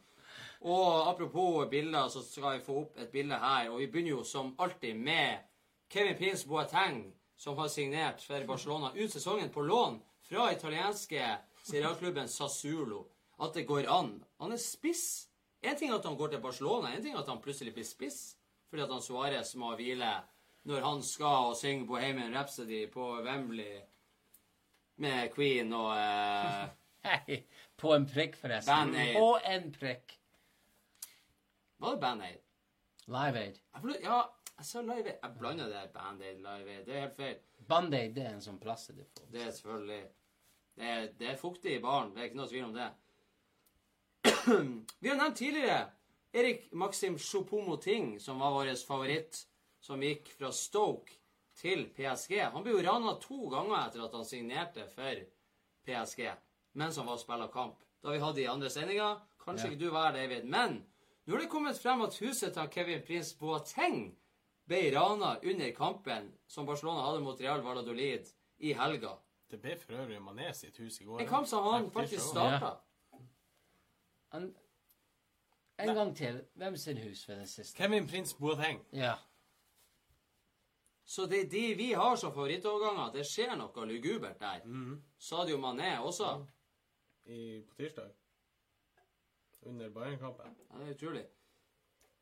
Og 0.62 1.10
apropos 1.10 1.68
bilder, 1.70 2.08
så 2.08 2.22
skal 2.24 2.58
vi 2.58 2.64
få 2.64 2.78
opp 2.82 2.98
et 2.98 3.12
bilde 3.12 3.36
her. 3.36 3.70
Og 3.70 3.80
vi 3.80 3.88
begynner 3.88 4.10
jo 4.10 4.24
som 4.24 4.56
alltid 4.60 4.96
med 4.96 5.38
Kevin 5.90 6.18
Prince 6.18 6.48
Boateng, 6.48 7.14
som 7.36 7.58
har 7.58 7.68
signert 7.68 8.22
for 8.22 8.46
Barcelona 8.48 8.94
ut 8.96 9.12
sesongen 9.12 9.50
på 9.50 9.62
lån 9.62 10.02
fra 10.24 10.52
italienske 10.54 11.38
serialklubben 11.64 12.28
Sassuolo. 12.28 13.10
At 13.40 13.54
det 13.54 13.68
går 13.68 13.90
an. 13.92 14.24
Han 14.40 14.52
er 14.52 14.58
spiss. 14.58 15.28
En 15.62 15.76
ting 15.76 15.92
er 15.92 15.98
at 15.98 16.06
han 16.06 16.16
går 16.16 16.28
til 16.28 16.40
Barcelona, 16.40 16.96
en 16.96 17.04
ting 17.04 17.14
er 17.14 17.20
at 17.20 17.28
han 17.28 17.42
plutselig 17.42 17.74
blir 17.74 17.84
spiss 17.84 18.38
fordi 18.74 18.84
at 18.84 18.92
han 18.92 19.02
Suárez 19.06 19.52
må 19.62 19.76
hvile 19.78 20.08
når 20.66 20.82
han 20.82 21.02
skal 21.06 21.50
og 21.52 21.58
synge 21.60 21.86
Bohemian 21.86 22.34
Rhapsody 22.34 22.88
på 22.92 23.04
Wembley 23.22 23.84
med 24.98 25.30
Queen 25.36 25.74
og 25.78 25.92
eh, 25.94 26.72
Hei, 27.06 27.38
på 27.78 27.92
en 27.94 28.08
prikk, 28.08 28.38
forresten. 28.40 28.74
Band-Aid. 28.74 29.14
På 29.20 29.38
en 29.52 29.70
prikk. 29.76 30.16
Var 31.78 31.92
det 31.92 32.02
Band 32.02 32.22
Aid? 32.24 32.42
Live 33.06 33.40
Aid. 33.44 33.62
Jeg 33.76 33.96
Ja, 34.08 34.20
jeg 34.58 34.66
sa 34.66 34.82
Live 34.82 35.06
Aid. 35.06 35.18
Jeg 35.22 35.36
blander 35.40 35.70
det 35.70 35.90
Band 35.94 36.24
Aid, 36.24 36.38
Live 36.38 36.78
Aid. 36.78 36.86
Det 36.86 36.96
er 36.96 37.02
helt 37.02 37.16
feil. 37.16 37.36
Band-Aid 37.70 38.16
det 38.16 38.26
er 38.26 38.34
en 38.34 38.46
sånn 38.46 38.62
plaster 38.64 38.98
du 38.98 39.04
får. 39.04 39.28
Det 39.36 39.42
er 39.46 39.52
selvfølgelig 39.52 40.04
Det 40.76 40.94
er, 40.96 41.10
det 41.20 41.28
er 41.30 41.38
fuktig 41.38 41.76
i 41.76 41.82
baren. 41.84 42.16
Det 42.16 42.22
er 42.24 42.32
ikke 42.32 42.42
noe 42.42 42.50
tvil 42.50 42.72
om 42.72 42.78
det. 42.80 42.90
Vi 45.04 45.10
har 45.12 45.20
nevnt 45.20 45.38
tidligere 45.38 45.84
Erik 46.34 46.72
Maxim 46.74 47.18
Choupo-Moting, 47.18 48.20
som 48.20 48.40
var 48.40 48.52
vår 48.56 48.72
favoritt, 48.88 49.44
som 49.80 50.02
gikk 50.02 50.32
fra 50.38 50.50
Stoke 50.52 51.14
til 51.60 51.86
PSG. 51.94 52.40
Han 52.54 52.64
ble 52.66 52.74
jo 52.74 52.82
rana 52.88 53.14
to 53.22 53.50
ganger 53.52 53.84
etter 53.84 54.06
at 54.08 54.16
han 54.18 54.26
signerte 54.26 54.88
for 54.90 55.22
PSG 55.86 56.32
mens 56.74 56.98
han 56.98 57.06
var 57.06 57.20
og 57.20 57.22
spilte 57.22 57.52
kamp. 57.54 57.84
Da 58.02 58.12
vi 58.16 58.22
hadde 58.24 58.42
i 58.42 58.48
andre 58.50 58.70
sendinger. 58.74 59.20
Kanskje 59.44 59.68
Ja. 59.68 59.72
ikke 59.72 59.80
du 59.86 59.92
var 59.92 60.12
her, 60.12 60.18
David. 60.18 60.46
Men 60.50 60.80
nå 61.28 61.36
er 61.36 61.40
det 61.44 61.50
kommet 61.50 61.78
frem 61.78 62.02
at 62.02 62.18
huset 62.18 62.54
til 62.54 62.70
Kevin 62.72 63.04
Prince 63.06 63.38
Boateng 63.38 64.16
ble 64.68 64.80
rana 64.96 65.36
under 65.44 65.72
kampen 65.72 66.32
som 66.48 66.66
Barcelona 66.66 67.04
hadde 67.06 67.22
mot 67.22 67.40
Real 67.40 67.62
Valladolid 67.62 68.26
i 68.60 68.74
helga. 68.74 69.18
Det 69.52 69.62
ble 69.62 69.76
for 69.78 69.94
øvrig 69.94 70.18
Mané 70.22 70.52
sitt 70.54 70.78
hus 70.78 71.02
i 71.02 71.04
går. 71.06 71.22
En 71.22 71.28
kamp 71.28 71.48
som 71.48 71.64
han 71.64 71.92
faktisk 71.92 72.24
starta. 72.32 72.80
Han, 74.32 74.56
en 75.80 75.96
gang 75.96 76.16
til. 76.18 76.42
Hvem 76.56 76.78
sin 76.78 76.98
hus 76.98 77.30
ved 77.30 77.40
det 77.40 77.50
siste? 77.50 77.78
Kevin 77.78 78.08
Prince 78.08 78.36
Boateng. 78.40 78.82
Ja. 78.94 79.14
Så 81.06 81.26
det 81.26 81.42
er 81.42 81.50
de 81.50 81.76
vi 81.76 81.92
har 81.92 82.16
som 82.16 82.32
favorittoverganger. 82.34 83.12
Det 83.12 83.26
skjer 83.28 83.56
noe 83.60 83.86
lugubert 83.86 84.40
der. 84.40 84.64
Sadio 85.20 85.58
Mané 85.58 85.98
også. 86.00 86.46
I, 87.26 87.62
på 87.68 87.76
tirsdag. 87.76 88.12
Under 89.66 89.90
Bayern-kampen. 89.90 90.56
Ja, 90.70 90.80
det 90.80 90.88
er 90.88 90.96
utrolig. 90.96 91.24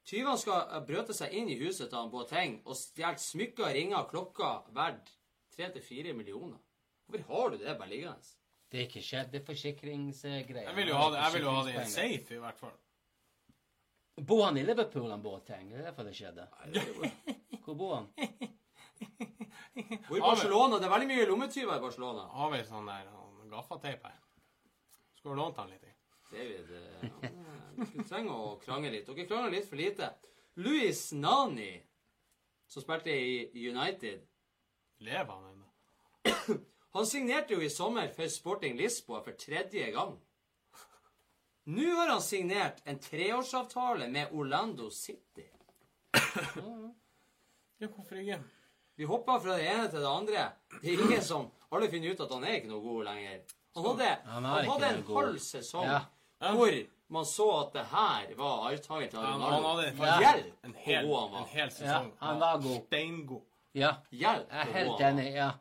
Tyvene 0.06 0.38
skal 0.38 0.68
eh, 0.68 0.84
brøte 0.86 1.14
seg 1.14 1.34
inn 1.38 1.50
i 1.50 1.58
huset 1.62 1.90
til 1.90 2.12
Boateng 2.14 2.60
og 2.66 2.78
stjele 2.78 3.22
smykker, 3.22 3.70
ringer, 3.74 4.06
klokker 4.10 4.70
verdt 4.76 5.10
3-4 5.58 6.14
millioner. 6.18 6.62
Hvorfor 7.06 7.34
har 7.34 7.50
du 7.50 7.58
det 7.62 7.78
bare 7.78 7.90
liggende? 7.90 8.32
Det 8.72 8.80
er 8.80 8.88
ikke 8.88 9.04
skjedd. 9.04 9.32
Det 9.34 9.42
er 9.42 9.46
forsikringsgreier. 9.46 10.70
Jeg 10.70 10.76
vil 10.78 10.94
jo 10.94 10.96
ha 10.96 11.10
det, 11.12 11.20
jeg 11.22 11.34
vil 11.34 11.48
jo 11.48 11.56
ha 11.58 11.64
det 11.68 11.74
i 11.74 11.80
en 11.82 11.92
safe, 11.92 12.36
i 12.36 12.42
hvert 12.46 12.62
fall. 12.62 12.78
Bor 14.28 14.44
han 14.46 14.58
i 14.58 14.64
Liverpool, 14.64 15.10
han 15.12 15.22
Boateng? 15.24 15.70
Det 15.72 15.80
er 15.80 15.88
derfor 15.90 16.06
det 16.06 16.14
skjedde. 16.18 16.48
Hvor 17.66 17.78
bor 17.80 17.96
han? 17.96 18.10
Hvor 20.08 20.18
i 20.18 20.22
Barcelona? 20.22 20.78
Det 20.78 20.86
er 20.86 20.94
veldig 20.94 21.08
mye 21.10 21.28
lommetyver 21.30 21.78
i 21.78 21.84
Barcelona. 21.84 22.28
Har 22.38 22.52
vi 22.54 22.60
sånn 22.68 22.90
der 22.90 23.08
sånn 23.10 23.50
gaffateip 23.54 24.06
her? 24.06 24.20
Skulle 25.18 25.40
lånt 25.40 25.58
han 25.62 25.72
litt. 25.72 25.86
i. 25.86 25.94
David, 26.32 26.68
du 26.70 26.76
ja, 26.78 27.32
dere 27.82 28.06
trenger 28.08 28.34
å 28.36 28.52
krangle 28.62 28.92
litt. 28.94 29.10
Dere 29.10 29.28
krangler 29.28 29.56
litt 29.56 29.70
for 29.70 29.80
lite. 29.82 30.12
Louis 30.62 31.02
Nani, 31.18 31.72
som 32.72 32.84
spilte 32.86 33.12
i 33.16 33.66
United, 33.68 34.28
Lever 35.02 35.34
han 35.34 35.46
ennå? 35.50 36.58
han 36.94 37.08
signerte 37.10 37.56
jo 37.56 37.64
i 37.66 37.70
sommer 37.74 38.12
for 38.14 38.30
Sporting 38.30 38.76
Lisboa 38.78 39.24
for 39.26 39.34
tredje 39.34 39.88
gang. 39.96 40.14
Nå 41.66 41.96
har 41.96 42.08
han 42.10 42.22
signert 42.22 42.82
en 42.86 43.00
treårsavtale 43.00 44.08
med 44.10 44.28
Orlando 44.34 44.90
City. 44.90 45.46
Ja, 47.82 47.88
hvorfor 47.88 48.18
ikke? 48.22 48.40
Vi 48.96 49.06
hoppa 49.10 49.40
fra 49.42 49.56
det 49.58 49.68
ene 49.72 49.88
til 49.90 50.02
det 50.04 50.10
andre. 50.10 50.46
Det 50.82 50.94
er 50.94 51.04
ingen 51.06 51.22
som 51.26 51.50
Alle 51.72 51.88
finner 51.88 52.12
ut 52.12 52.20
at 52.26 52.32
han 52.36 52.44
er 52.44 52.58
ikke 52.60 52.68
noe 52.68 52.82
god 52.84 53.06
lenger. 53.08 53.38
Han 53.78 53.86
hadde, 53.86 54.08
Han 54.28 54.44
han 54.46 54.66
hadde 54.68 54.88
en 54.90 55.04
halv 55.08 55.38
sesong 55.40 55.86
Ja. 55.88 56.02
hvor 56.52 56.74
man 57.16 57.26
så 57.26 57.46
at 57.62 57.74
det 57.78 57.86
her 57.92 58.34
var 58.36 58.66
arvtakeren 58.72 59.10
til 59.10 59.20
Ronaldo. 59.20 59.46
han 59.46 59.64
hadde 59.64 60.06
Ja. 60.06 60.18
Hjelp 60.20 60.66
en 60.66 60.74
hvor 60.74 60.82
hel, 60.84 61.06
god 61.08 61.20
han 61.22 61.32
var. 61.32 61.40
en 61.40 61.48
hel 61.48 61.70
Ja, 61.70 61.70
sesong. 61.70 62.12
han 62.20 62.40
var 62.40 62.58
god. 62.58 62.82
Steingod. 62.88 63.42
Ja. 63.74 63.94
Hjelp 64.12 64.50
Jeg 64.52 64.60
er 64.68 64.74
helt 64.74 65.00
enig. 65.02 65.34
Ja. 65.36 65.52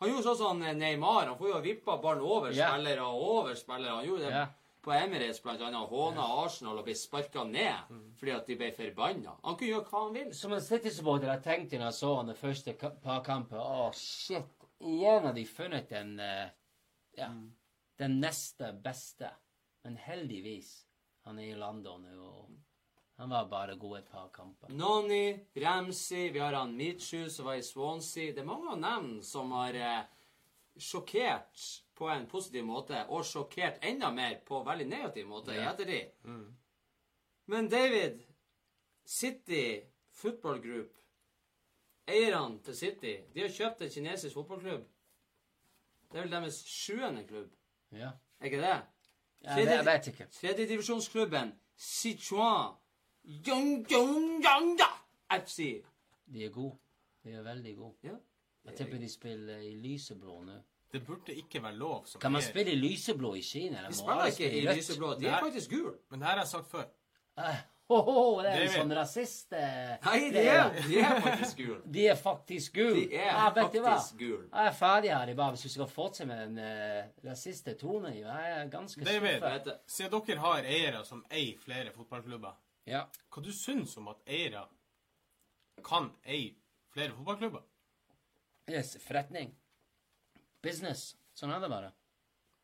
Han 0.00 0.08
gjorde 0.08 0.22
sånn 0.24 0.36
som 0.38 0.58
Neymar. 0.60 1.26
Han 1.26 1.36
får 1.38 1.48
jo 1.52 1.60
vippa 1.60 1.96
ballen 2.02 2.22
over 2.22 2.52
spillere 2.52 3.00
og 3.02 3.22
over 3.36 3.54
spillere. 3.54 3.96
Han 3.96 4.06
gjorde 4.06 4.24
det 4.24 4.30
Ja. 4.32 4.46
På 4.82 4.92
Emirates 4.94 5.40
bl.a. 5.42 5.70
Håna 5.90 6.24
Arsenal 6.44 6.78
og 6.78 6.84
ble 6.86 6.94
sparka 6.96 7.42
ned 7.44 7.90
fordi 8.20 8.32
at 8.34 8.46
de 8.46 8.56
ble 8.60 8.68
forbanna. 8.76 9.34
Han 9.44 9.56
kunne 9.56 9.72
gjøre 9.72 9.88
hva 9.90 10.02
han 10.04 10.14
vil. 10.14 10.30
Som 10.34 10.52
en 10.56 10.62
City-supporter 10.64 11.32
jeg 11.32 11.42
tenkte 11.44 11.78
når 11.80 11.90
jeg 11.90 11.98
så 11.98 12.12
han 12.20 12.30
det 12.32 12.38
første 12.38 12.74
par 13.02 13.20
kamper 13.26 13.58
Å, 13.62 13.88
shit. 13.94 14.54
Igjen 14.78 15.24
har 15.26 15.34
de 15.34 15.44
funnet 15.50 15.88
den 15.90 16.14
eh, 16.22 16.48
Ja. 17.18 17.32
den 17.98 18.20
neste 18.22 18.72
beste. 18.84 19.30
Men 19.84 19.96
heldigvis, 19.96 20.84
han 21.26 21.38
er 21.38 21.50
i 21.52 21.58
London 21.58 22.02
nå, 22.06 22.28
og 22.28 22.50
han 23.18 23.30
var 23.30 23.48
bare 23.50 23.74
god 23.76 23.96
et 23.98 24.10
par 24.12 24.28
kamper. 24.34 24.70
Nonny, 24.70 25.40
Ramsey, 25.58 26.28
vi 26.32 26.38
har 26.38 26.52
han 26.54 26.76
Michu 26.76 27.28
som 27.30 27.46
var 27.46 27.58
i 27.58 27.62
Swansea. 27.66 28.32
Det 28.34 28.42
er 28.44 28.46
mange 28.46 28.70
av 28.76 28.80
dem 28.82 29.22
som 29.26 29.50
har 29.56 29.74
eh, 29.74 30.04
sjokkert 30.78 31.62
på 31.98 32.08
en 32.10 32.26
positiv 32.30 32.64
måte, 32.64 33.00
og 33.08 33.24
sjokkert 33.26 33.78
enda 33.82 34.10
mer 34.14 34.38
på 34.46 34.60
en 34.60 34.66
veldig 34.66 34.86
negativ 34.88 35.26
måte 35.26 35.54
i 35.54 35.62
ettertid. 35.66 36.10
Men 37.46 37.68
David, 37.68 38.20
City 39.06 39.80
Football 40.12 40.60
Group, 40.62 40.94
eierne 42.08 42.60
til 42.64 42.76
City, 42.76 43.14
de 43.34 43.40
har 43.40 43.48
kjøpt 43.52 43.82
en 43.82 43.90
kinesisk 43.90 44.34
fotballklubb. 44.34 44.84
Det 46.12 46.18
er 46.18 46.22
vel 46.24 46.32
deres 46.32 46.62
sjuende 46.66 47.24
klubb, 47.28 47.50
Ja. 47.92 48.10
er 48.40 48.44
ikke 48.44 48.60
det? 48.62 48.76
Jeg, 49.42 49.66
jeg 49.66 49.84
vet 49.86 50.06
ikke. 50.06 50.26
Tredjedivisjonsklubben 50.32 51.52
Sichuan 51.76 52.74
Yongyongyangda 53.24 54.88
FC. 55.44 55.84
De 56.26 56.44
er 56.44 56.50
gode. 56.50 56.76
De 57.24 57.32
er 57.32 57.42
veldig 57.42 57.76
gode. 57.76 57.94
Ja. 58.02 58.16
Jeg 58.64 58.76
tipper 58.76 58.98
de 58.98 59.08
spiller 59.08 59.58
i 59.58 59.74
lyseblå 59.80 60.40
nå. 60.44 60.56
Det 60.92 61.02
burde 61.06 61.34
ikke 61.34 61.60
være 61.62 61.76
lov 61.76 62.06
som 62.06 62.20
Kan 62.20 62.32
man 62.32 62.42
spille 62.42 62.72
i 62.72 62.76
lyseblå 62.76 63.34
i 63.34 63.42
Kina? 63.42 63.78
eller 63.78 63.90
De 63.90 63.96
spiller 63.96 64.24
ikke 64.32 64.52
i 64.52 64.60
lyseblå. 64.66 65.14
De 65.20 65.26
er 65.26 65.40
faktisk 65.42 65.70
gule. 65.70 65.96
Men 66.10 66.20
det 66.20 66.26
her 66.28 66.34
har 66.38 66.40
jeg 66.44 66.48
sagt 66.48 66.70
før. 66.70 66.86
Uh, 67.38 67.58
oh, 67.88 68.08
oh, 68.08 68.42
det 68.42 68.50
er 68.54 68.62
en 68.64 68.72
sånn 68.72 68.94
rasist... 68.96 69.52
eh, 69.52 69.92
Nei, 70.06 70.30
de 70.34 70.40
er, 70.48 70.72
de 70.88 70.96
er 71.04 71.20
faktisk 71.26 71.60
gule. 71.60 71.76
De 71.98 72.06
er 72.08 72.16
faktisk 72.18 72.74
gule. 72.80 72.94
De 73.04 73.20
er 73.20 73.28
hva? 73.36 73.52
faktisk 73.52 74.16
gule. 74.18 74.48
Jeg 74.48 74.70
er 74.72 74.78
ferdig 74.80 75.12
her. 75.12 75.28
i 75.28 75.36
bare 75.38 75.54
Hvis 75.54 75.66
du 75.68 75.74
skal 75.76 75.92
fortsette 75.92 76.26
med 76.32 76.42
den 76.46 76.58
uh, 76.64 77.28
rasiste 77.30 77.76
tonen 77.78 78.16
Jeg 78.16 78.50
er 78.56 78.72
ganske 78.72 79.04
David, 79.04 79.44
du. 79.68 79.70
siden 79.86 80.24
dere 80.26 80.40
har 80.46 80.64
eiere 80.72 81.04
som 81.04 81.22
eier 81.30 81.60
flere 81.62 81.92
fotballklubber, 81.94 82.56
Ja. 82.88 83.04
hva 83.30 83.44
du 83.44 83.52
syns 83.52 83.96
om 84.00 84.08
at 84.08 84.24
eiere 84.26 84.64
kan 85.84 86.10
eie 86.26 86.54
flere 86.96 87.12
fotballklubber? 87.14 87.62
Yes, 88.68 88.96
forretning. 89.04 89.52
Business. 90.62 91.14
Sånn 91.38 91.54
er 91.54 91.62
det 91.62 91.70
bare. 91.70 91.92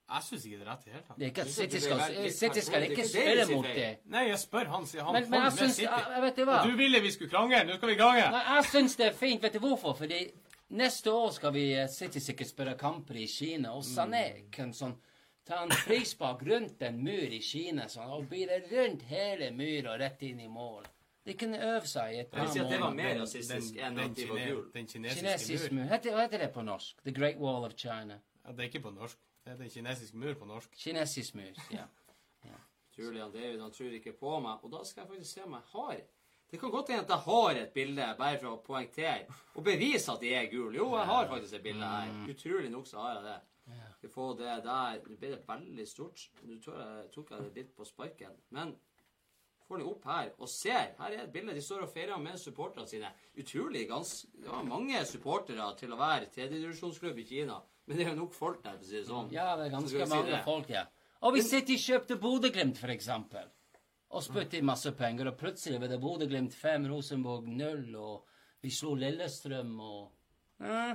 Jeg 0.05 0.25
syns 0.27 0.43
ikke 0.45 0.59
det 0.61 0.65
er 0.67 0.69
rett 0.69 0.83
i 0.83 0.91
det 0.91 0.95
hele 0.95 1.05
tatt. 1.07 1.19
Det 1.19 1.25
er 1.25 1.31
ikke 1.33 1.45
at 1.45 1.53
City 1.55 1.79
det 1.79 1.83
skal, 1.83 2.01
City 2.37 2.63
skal 2.67 2.83
ikke 2.85 2.97
Det 2.97 3.07
spille 3.09 3.37
det 3.41 3.57
mot 3.57 3.69
det. 3.69 3.87
Nei, 4.13 4.25
jeg 4.29 4.41
spør 4.43 4.69
han, 4.75 4.89
sier 4.91 5.07
han 5.07 5.17
Men, 5.17 5.29
men 5.33 5.47
jeg 5.47 5.55
syns 5.57 5.79
jeg, 5.81 6.19
Vet 6.27 6.37
du 6.37 6.43
hva? 6.45 6.59
Og 6.59 6.69
du 6.69 6.77
ville 6.77 7.01
vi 7.01 7.13
skulle 7.15 7.33
krangle. 7.33 7.63
Nå 7.65 7.79
skal 7.79 7.93
vi 7.93 7.97
krangle. 8.01 8.27
Nei, 8.35 8.43
jeg 8.51 8.67
syns 8.69 8.99
det 9.01 9.07
er 9.09 9.17
fint. 9.17 9.47
Vet 9.47 9.57
du 9.57 9.63
hvorfor? 9.65 9.97
Fordi 9.97 10.21
neste 10.77 11.15
år 11.15 11.33
skal 11.39 11.55
vi 11.57 11.65
eh, 11.79 11.89
City 11.89 12.21
sikkert 12.21 12.53
spille 12.53 12.77
kamper 12.81 13.23
i 13.23 13.27
Kina, 13.31 13.73
og 13.79 13.87
Sané 13.89 14.27
kan 14.53 14.75
sånn 14.77 14.93
ta 15.49 15.63
en 15.65 15.73
frispark 15.87 16.45
rundt 16.49 16.85
en 16.85 17.01
mur 17.05 17.33
i 17.37 17.41
Kina 17.45 17.89
sånn, 17.93 18.13
og 18.13 18.29
bile 18.29 18.61
rundt 18.69 19.09
hele 19.09 19.51
myra 19.57 19.97
rett 20.01 20.21
inn 20.29 20.45
i 20.45 20.51
mål. 20.53 20.85
De 21.25 21.35
kunne 21.41 21.59
øve 21.65 21.87
seg 21.89 22.15
i 22.15 22.19
et 22.21 22.29
par 22.29 22.45
at 22.45 22.55
det 22.55 22.81
var 22.81 22.93
mer 22.95 23.15
rasistisk 23.21 23.77
enn 23.81 23.97
den 23.97 24.11
at 24.11 24.17
de 24.17 24.27
var 24.29 24.41
gule. 24.47 24.65
Den 24.75 24.87
kinesiske 24.87 25.25
Kinesisk 25.25 25.73
mur. 25.73 25.85
hva 25.89 26.25
heter 26.25 26.39
det 26.45 26.51
på 26.53 26.63
norsk? 26.63 26.99
The 27.05 27.15
Great 27.17 27.39
Wall 27.41 27.65
of 27.65 27.77
China. 27.77 28.19
Ja, 28.45 28.53
det 28.53 28.61
er 28.61 28.69
ikke 28.73 28.81
på 28.89 28.91
norsk. 28.91 29.19
Det 29.45 29.53
er 29.53 29.57
den 29.57 29.71
kinesiske 29.71 30.17
mur 30.17 30.35
på 30.35 30.45
norsk. 30.45 30.75
Kinesisk 30.77 31.35
mur, 31.35 31.63
ja. 31.79 31.87
Julian 32.99 33.33
David 33.33 33.61
han 33.61 33.73
tror 33.75 33.95
ikke 33.97 34.13
på 34.19 34.37
meg, 34.41 34.61
og 34.63 34.71
da 34.71 34.85
skal 34.87 35.03
jeg 35.03 35.09
faktisk 35.09 35.33
se 35.35 35.43
om 35.43 35.57
jeg 35.57 35.67
har 35.73 35.97
Det 36.51 36.61
kan 36.61 36.71
godt 36.71 36.89
hende 36.93 37.03
at 37.03 37.09
jeg 37.11 37.19
har 37.25 37.51
et 37.51 37.73
bilde, 37.75 38.05
bare 38.19 38.39
for 38.39 38.53
å 38.53 38.61
poengtere 38.63 39.25
og 39.55 39.65
bevise 39.65 40.13
at 40.13 40.21
de 40.21 40.35
er 40.35 40.45
gule. 40.53 40.77
Jo, 40.77 40.93
jeg 40.95 41.07
har 41.09 41.27
faktisk 41.29 41.55
et 41.55 41.63
bilde 41.65 41.89
her. 41.89 42.13
Utrolig 42.31 42.71
nok 42.71 42.87
så 42.87 43.01
har 43.01 43.15
jeg 43.17 43.25
det. 43.25 43.39
Skal 43.97 44.11
få 44.13 44.27
det 44.39 44.53
der 44.65 45.01
Nå 45.09 45.17
ble 45.17 45.31
det 45.33 45.41
veldig 45.49 45.87
stort. 45.89 46.29
Nå 46.45 46.59
tok 47.15 47.31
jeg 47.33 47.41
det 47.47 47.55
litt 47.57 47.73
på 47.75 47.87
sparken. 47.89 48.37
Men 48.51 48.77
får 49.69 49.81
de 49.81 49.87
opp 49.89 50.09
her 50.11 50.33
og 50.39 50.51
ser. 50.51 50.93
Her 50.99 51.13
er 51.13 51.23
et 51.25 51.33
bilde. 51.33 51.55
De 51.57 51.63
står 51.65 51.87
og 51.87 51.93
feirer 51.93 52.21
med 52.21 52.41
supporterne 52.41 52.89
sine. 52.89 53.11
Utrolig 53.41 53.87
gans, 53.89 54.13
var 54.45 54.67
mange 54.69 55.01
supportere 55.09 55.71
til 55.79 55.95
å 55.95 56.01
være 56.01 56.29
tredjedivisjonsklubb 56.35 57.23
i 57.23 57.27
Kina. 57.29 57.61
Men 57.85 57.99
det 57.99 58.07
er 58.07 58.13
jo 58.15 58.21
nok 58.23 58.37
folk 58.37 58.63
der, 58.65 58.77
for 58.79 58.87
å 58.87 58.89
si 58.89 58.97
det 58.97 59.09
sånn. 59.09 59.33
Ja, 59.35 59.51
det 59.61 59.69
er 59.69 59.75
ganske 59.77 59.99
si 59.99 60.11
mange 60.11 60.33
det. 60.33 60.43
folk, 60.47 60.71
ja. 60.73 60.87
Og 61.25 61.37
hvis 61.37 61.49
City 61.53 61.77
kjøpte 61.81 62.17
Bodø-Glimt, 62.21 62.81
eksempel, 62.93 63.49
og 64.15 64.23
spytte 64.25 64.61
i 64.61 64.65
masse 64.65 64.93
penger, 64.97 65.31
og 65.31 65.39
plutselig 65.41 65.81
ble 65.81 65.89
det 65.91 66.01
Bodø-Glimt 66.01 66.55
5, 66.57 66.87
Rosenborg 66.93 67.49
0, 67.49 67.89
og 67.97 68.65
vi 68.65 68.73
slo 68.73 68.95
Lillestrøm 68.97 69.75
og 69.85 70.65
eh, 70.65 70.95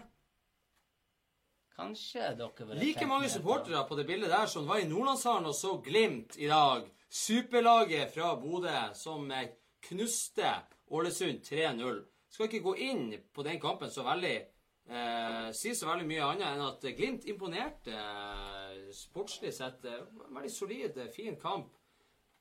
Kanskje 1.80 2.34
dere 2.36 2.66
vil 2.68 2.82
Like 2.82 3.06
mange 3.08 3.30
supportere 3.32 3.86
på 3.88 3.96
det 3.96 4.06
bildet 4.08 4.32
der 4.34 4.50
som 4.52 4.66
var 4.68 4.82
i 4.82 4.88
Nordlandshallen 4.90 5.48
og 5.48 5.56
så 5.56 5.78
Glimt 5.84 6.36
i 6.38 6.50
dag. 6.50 6.90
Superlaget 7.10 8.14
fra 8.14 8.36
Bodø 8.38 8.94
som 8.94 9.32
eh, 9.32 9.50
knuste 9.82 10.52
Ålesund 10.92 11.42
3-0. 11.42 12.04
Skal 12.30 12.46
ikke 12.46 12.64
gå 12.64 12.76
inn 12.86 13.06
på 13.34 13.44
den 13.44 13.58
kampen 13.62 13.90
så 13.90 14.04
veldig 14.06 14.36
eh, 14.38 15.50
Si 15.58 15.74
så 15.76 15.90
veldig 15.90 16.06
mye 16.10 16.28
annet 16.28 16.48
enn 16.52 16.66
at 16.68 16.86
Glimt 16.98 17.26
imponerte 17.26 17.96
eh, 17.96 18.92
sportslig 18.94 19.54
sett. 19.58 19.86
Eh, 19.90 20.06
veldig 20.30 20.52
solid, 20.54 20.98
eh, 20.98 21.10
fin 21.14 21.38
kamp. 21.42 21.74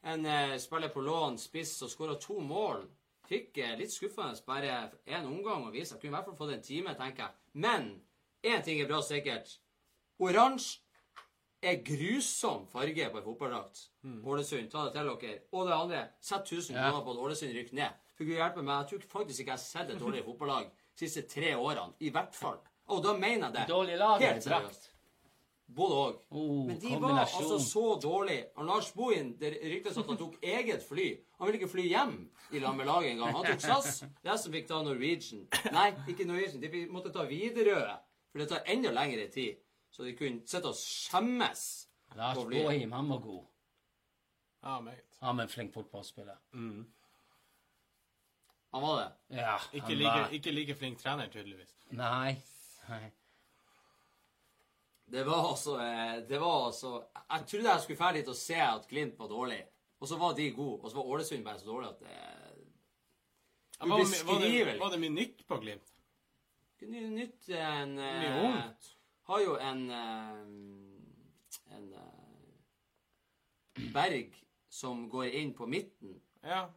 En 0.04 0.26
eh, 0.26 0.58
spiller 0.60 0.92
på 0.92 1.00
lån, 1.00 1.38
spiss, 1.40 1.78
og 1.82 1.90
skåra 1.90 2.18
to 2.20 2.36
mål. 2.44 2.84
Fikk 3.28 3.58
eh, 3.64 3.72
litt 3.80 3.92
skuffende 3.92 4.36
bare 4.46 4.76
én 5.08 5.24
omgang 5.24 5.64
å 5.64 5.72
vise. 5.72 5.96
Kunne 5.96 6.12
i 6.12 6.16
hvert 6.18 6.28
fall 6.28 6.38
fått 6.42 6.54
en 6.58 6.68
time, 6.68 6.94
tenker 6.96 7.24
jeg. 7.24 7.40
Men 7.64 7.88
én 8.44 8.62
ting 8.64 8.80
er 8.80 8.92
bra 8.92 9.00
sikkert. 9.04 9.56
Oransje 10.20 10.84
er 11.62 11.80
grusom 11.84 12.66
farge 12.70 13.08
på 13.10 13.18
en 13.18 13.24
fotballdrakt. 13.24 13.80
Ålesund, 14.24 14.70
ta 14.70 14.84
det 14.86 14.92
til 14.94 15.08
dere. 15.22 15.38
Og 15.52 15.66
det 15.66 15.74
andre, 15.74 16.02
sett 16.20 16.44
1000 16.46 16.74
Ja. 16.76 16.90
kroner 16.90 17.04
på 17.04 17.10
at 17.10 17.22
Ålesund 17.24 17.52
rykker 17.56 17.74
ned. 17.74 17.90
For 18.16 18.24
Gud 18.24 18.34
hjelpe 18.36 18.62
meg, 18.62 18.84
jeg 18.90 19.00
tror 19.00 19.08
faktisk 19.22 19.40
ikke 19.40 19.50
jeg 19.50 19.58
har 19.58 19.64
sett 19.64 19.90
et 19.90 20.00
dårlig 20.00 20.24
fotballag 20.28 20.70
de 20.70 21.06
siste 21.08 21.22
tre 21.28 21.54
årene. 21.56 21.92
I 22.00 22.10
hvert 22.10 22.34
fall. 22.34 22.58
Og 22.88 23.02
da 23.04 23.12
mener 23.16 23.48
jeg 23.48 23.54
det. 23.54 23.66
Dårlig 23.68 23.98
lag 23.98 24.20
Helt 24.20 24.42
seriøst. 24.42 24.88
Både 25.68 25.94
òg. 25.94 26.20
Oh, 26.30 26.66
Men 26.66 26.78
de 26.80 26.94
var 27.00 27.18
altså 27.20 27.58
så 27.60 27.98
dårlige. 28.00 28.46
Og 28.56 28.64
Lars 28.64 28.92
Bohin, 28.96 29.34
det 29.38 29.58
ryktes 29.62 29.98
at 29.98 30.06
han 30.08 30.16
tok 30.16 30.38
eget 30.42 30.82
fly. 30.88 31.18
Han 31.38 31.46
ville 31.46 31.58
ikke 31.60 31.68
fly 31.74 31.82
hjem 31.90 32.14
i 32.52 32.58
lag 32.58 32.74
med 32.76 32.86
laget 32.88 33.10
engang. 33.10 33.34
Han 33.36 33.44
tok 33.44 33.60
SAS. 33.60 33.98
Det 34.22 34.30
er 34.32 34.36
som 34.40 34.52
fikk 34.52 34.66
ta 34.70 34.78
Norwegian. 34.82 35.44
Nei, 35.72 35.90
ikke 36.08 36.24
Norwegian. 36.24 36.62
De 36.64 36.86
måtte 36.88 37.12
ta 37.12 37.26
Widerøe. 37.28 37.98
For 38.32 38.38
det 38.40 38.48
tar 38.48 38.64
enda 38.66 38.90
lengre 38.96 39.28
tid. 39.30 39.60
Så 39.90 40.04
de 40.04 40.12
kunne 40.16 40.42
sitte 40.46 40.68
og 40.70 40.74
skjemmes. 40.78 41.62
Lars. 42.16 42.36
Bohim, 42.48 42.92
han 42.92 43.08
var 43.10 43.18
god. 43.24 43.44
Ja, 44.62 44.80
meget. 44.80 45.18
Han 45.20 45.36
var 45.36 45.42
en 45.44 45.48
flink 45.52 45.74
fotballspiller. 45.74 46.36
Han 48.70 48.82
var 48.82 48.96
det. 49.00 49.36
Ja, 49.36 49.56
Ikke 49.72 49.86
han 49.86 49.96
like, 49.98 50.10
var 50.20 50.28
ikke 50.36 50.52
like 50.52 50.74
flink 50.76 50.98
trener, 51.00 51.28
tydeligvis. 51.32 51.72
Nei. 51.96 52.36
Nei. 52.88 53.06
Det 55.08 55.22
var 55.24 55.46
altså 55.48 55.78
eh, 55.80 56.18
Det 56.28 56.36
var 56.40 56.66
altså 56.66 56.90
Jeg 57.30 57.46
trodde 57.48 57.70
jeg 57.70 57.80
skulle 57.80 57.98
dra 57.98 58.10
dit 58.12 58.28
og 58.28 58.36
se 58.36 58.58
at 58.60 58.88
Glimt 58.90 59.18
var 59.18 59.28
dårlig. 59.28 59.62
Og 60.00 60.08
så 60.08 60.18
var 60.20 60.34
de 60.36 60.50
gode. 60.52 60.80
Og 60.84 60.90
så 60.90 60.96
var 60.96 61.04
Ålesund 61.14 61.44
bare 61.44 61.58
så 61.58 61.66
dårlig 61.66 61.88
at 61.88 62.00
det 62.00 63.88
Ubeskrivelig. 63.88 64.26
var, 64.26 64.40
det, 64.42 64.66
var, 64.66 64.84
var 64.84 64.90
det 64.92 65.00
mye 65.00 65.14
nytt 65.14 65.46
på 65.48 65.56
Glimt? 65.62 65.92
Ny- 66.82 67.08
Nytt 67.14 67.48
en 67.48 67.94
Mye 67.94 68.28
eh, 68.28 68.44
ungt. 68.44 68.90
Har 69.28 69.40
jo 69.44 69.56
en 69.60 69.90
eh, 69.92 70.36
En 71.76 71.88
eh, 71.94 73.82
berg 73.92 74.36
som 74.68 75.08
går 75.08 75.26
inn 75.26 75.54
på 75.54 75.66
midten. 75.66 76.14
Ja. 76.42 76.68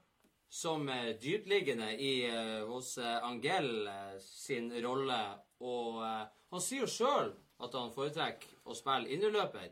Som 0.51 0.89
er 0.91 1.13
dyptliggende 1.21 1.93
i, 1.95 2.25
eh, 2.27 2.59
hos 2.67 2.97
Angel 2.97 3.87
eh, 3.87 4.17
sin 4.19 4.67
rolle. 4.83 5.21
Og 5.63 6.01
han 6.03 6.63
sier 6.63 6.83
jo 6.83 6.91
sjøl 6.91 7.31
at 7.61 7.77
han 7.77 7.93
foretrekker 7.95 8.67
å 8.67 8.75
spille 8.75 9.07
innerløper. 9.13 9.69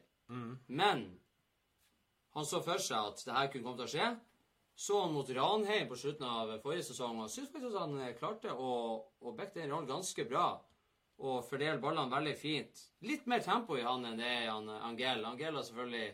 Men 0.67 1.03
han 2.37 2.45
så 2.45 2.61
for 2.61 2.77
seg 2.77 3.11
at 3.11 3.23
det 3.25 3.33
her 3.35 3.47
kunne 3.49 3.65
komme 3.65 3.79
til 3.81 3.87
å 3.87 3.93
skje. 3.95 4.09
Så 4.79 5.01
han 5.01 5.15
mot 5.15 5.29
Ranheim 5.35 5.89
på 5.89 5.97
slutten 5.99 6.27
av 6.29 6.53
forrige 6.63 6.85
sesong, 6.91 7.17
og 7.19 7.31
syns 7.33 7.49
faktisk 7.51 7.73
at 7.73 7.81
han 7.81 8.13
klarte 8.21 8.53
å, 8.53 8.73
å 9.19 9.33
backe 9.35 9.57
den 9.57 9.73
rollen 9.73 9.89
ganske 9.89 10.23
bra. 10.29 10.45
Og 11.19 11.43
fordeler 11.43 11.81
ballene 11.83 12.11
veldig 12.13 12.35
fint. 12.39 12.79
Litt 13.03 13.25
mer 13.27 13.41
tempo 13.43 13.75
i 13.75 13.83
han 13.83 14.05
enn 14.07 14.17
det 14.21 14.25
er 14.27 14.45
i 14.45 14.51
han, 14.51 14.69
Angel. 14.69 15.25
Angel 15.27 15.55
har 15.57 15.63
selvfølgelig 15.67 16.13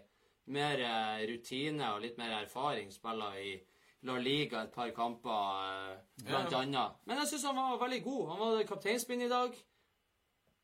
mer 0.55 0.81
eh, 0.81 1.25
rutine 1.29 1.91
og 1.93 2.01
litt 2.01 2.17
mer 2.17 2.33
erfaring. 2.41 2.89
Spiller 2.93 3.37
i 3.37 3.51
La 4.05 4.15
Liga 4.21 4.63
et 4.65 4.73
par 4.73 4.89
kamper, 4.97 5.61
eh, 5.91 6.23
blant 6.25 6.51
Ja. 6.51 6.59
annet. 6.63 6.97
Men 7.05 7.17
jeg 7.21 7.27
syns 7.27 7.45
han 7.45 7.55
var 7.55 7.77
veldig 7.85 8.01
god. 8.03 8.27
Han 8.29 8.39
var 8.39 8.63
kapteinspinn 8.63 9.21
i 9.21 9.29
dag. 9.29 9.53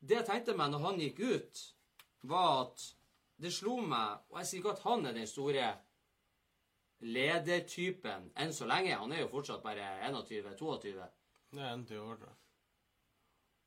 Det 0.01 0.17
jeg 0.17 0.25
tenkte 0.25 0.57
meg 0.57 0.71
når 0.73 0.79
han 0.87 0.99
gikk 0.99 1.19
ut, 1.19 1.63
var 2.23 2.61
at 2.65 2.87
det 3.41 3.49
slo 3.53 3.77
meg 3.81 4.19
Og 4.31 4.37
jeg 4.37 4.45
sier 4.45 4.59
ikke 4.61 4.71
at 4.75 4.83
han 4.83 5.05
er 5.05 5.13
den 5.13 5.27
store 5.27 5.69
ledertypen 7.01 8.29
enn 8.37 8.53
så 8.53 8.67
lenge. 8.69 8.97
Han 8.97 9.11
er 9.13 9.23
jo 9.23 9.27
fortsatt 9.31 9.63
bare 9.63 9.87
21-22. 10.09 10.93
Det 11.51 11.59
er 11.61 11.73
en 11.73 11.85
til 11.85 11.99
år, 11.99 12.15
tror 12.21 12.29
jeg. 12.29 12.37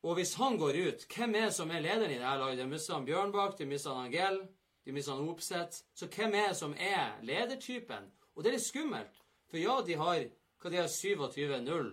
Og 0.04 0.18
hvis 0.18 0.34
han 0.36 0.58
går 0.60 0.76
ut, 0.86 1.06
hvem 1.16 1.34
er 1.34 1.48
det 1.48 1.54
som 1.56 1.70
er 1.72 1.80
lederen 1.80 2.12
i 2.12 2.18
det 2.20 2.26
her 2.28 2.38
laget? 2.38 2.58
De 2.60 2.66
mister 2.68 2.94
han 2.94 3.06
Bjørnbakk, 3.08 3.58
de 3.58 3.66
mister 3.66 3.94
han 3.94 4.06
Angel. 4.06 4.42
de 4.84 4.92
mister 4.92 5.14
han 5.14 5.28
Opseth. 5.28 5.78
Så 5.94 6.06
hvem 6.06 6.34
er 6.34 6.48
det 6.48 6.56
som 6.56 6.74
er 6.78 7.22
ledertypen? 7.22 8.10
Og 8.34 8.44
det 8.44 8.50
er 8.50 8.56
litt 8.58 8.66
skummelt. 8.66 9.22
For 9.48 9.56
ja, 9.56 9.78
de 9.86 9.94
har 9.96 10.26
hva 10.60 10.70
de 10.70 10.76
har 10.76 10.88
27-0, 10.88 11.88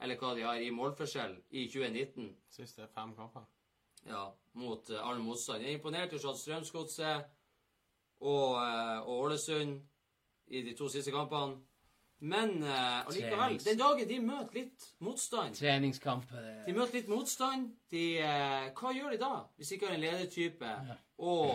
eller 0.00 0.18
hva 0.20 0.32
de 0.36 0.42
har 0.44 0.60
i 0.60 0.70
målforskjell 0.70 1.36
i 1.50 1.66
2019 1.72 2.26
Siste 2.52 2.88
fem 2.94 3.14
kamper. 3.16 3.44
ja, 4.06 4.32
mot 4.52 4.90
uh, 4.90 5.08
all 5.08 5.18
motstand. 5.18 5.62
Jeg 5.62 5.70
er 5.70 5.78
imponert 5.78 6.12
over 6.12 6.30
at 6.30 6.38
Strømsgodset 6.38 7.24
og, 8.20 8.54
uh, 8.54 9.08
og 9.08 9.20
Ålesund 9.24 9.80
i 10.46 10.62
de 10.62 10.74
to 10.76 10.88
siste 10.88 11.10
kampene. 11.10 11.56
Men 12.18 12.62
uh, 12.62 13.06
allikevel, 13.06 13.58
den 13.60 13.78
dagen 13.78 14.08
de 14.08 14.18
møter 14.24 14.54
litt 14.56 14.84
motstand 15.04 15.56
Treningskamp 15.58 16.30
eh, 16.32 16.62
De 16.64 16.72
møter 16.72 16.96
litt 16.96 17.10
motstand. 17.12 17.66
De, 17.92 18.04
uh, 18.24 18.70
hva 18.78 18.92
gjør 18.96 19.12
de 19.12 19.18
da, 19.20 19.32
hvis 19.56 19.68
de 19.68 19.76
ikke 19.76 19.90
har 19.90 19.98
en 19.98 20.04
ledertype 20.04 20.70
og 21.20 21.50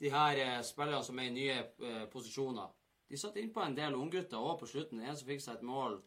de 0.00 0.12
her 0.14 0.40
uh, 0.40 0.54
spillerne 0.64 1.04
som 1.04 1.20
er 1.20 1.28
i 1.28 1.34
nye 1.34 1.58
uh, 1.84 2.06
posisjoner? 2.12 2.72
De 3.12 3.20
satt 3.20 3.36
innpå 3.36 3.60
en 3.60 3.76
del 3.76 3.98
unggutter 3.98 4.40
òg 4.40 4.62
på 4.62 4.70
slutten. 4.70 5.02
En 5.04 5.16
som 5.18 5.28
fikk 5.28 5.44
seg 5.44 5.58
et 5.58 5.68
mål 5.68 5.98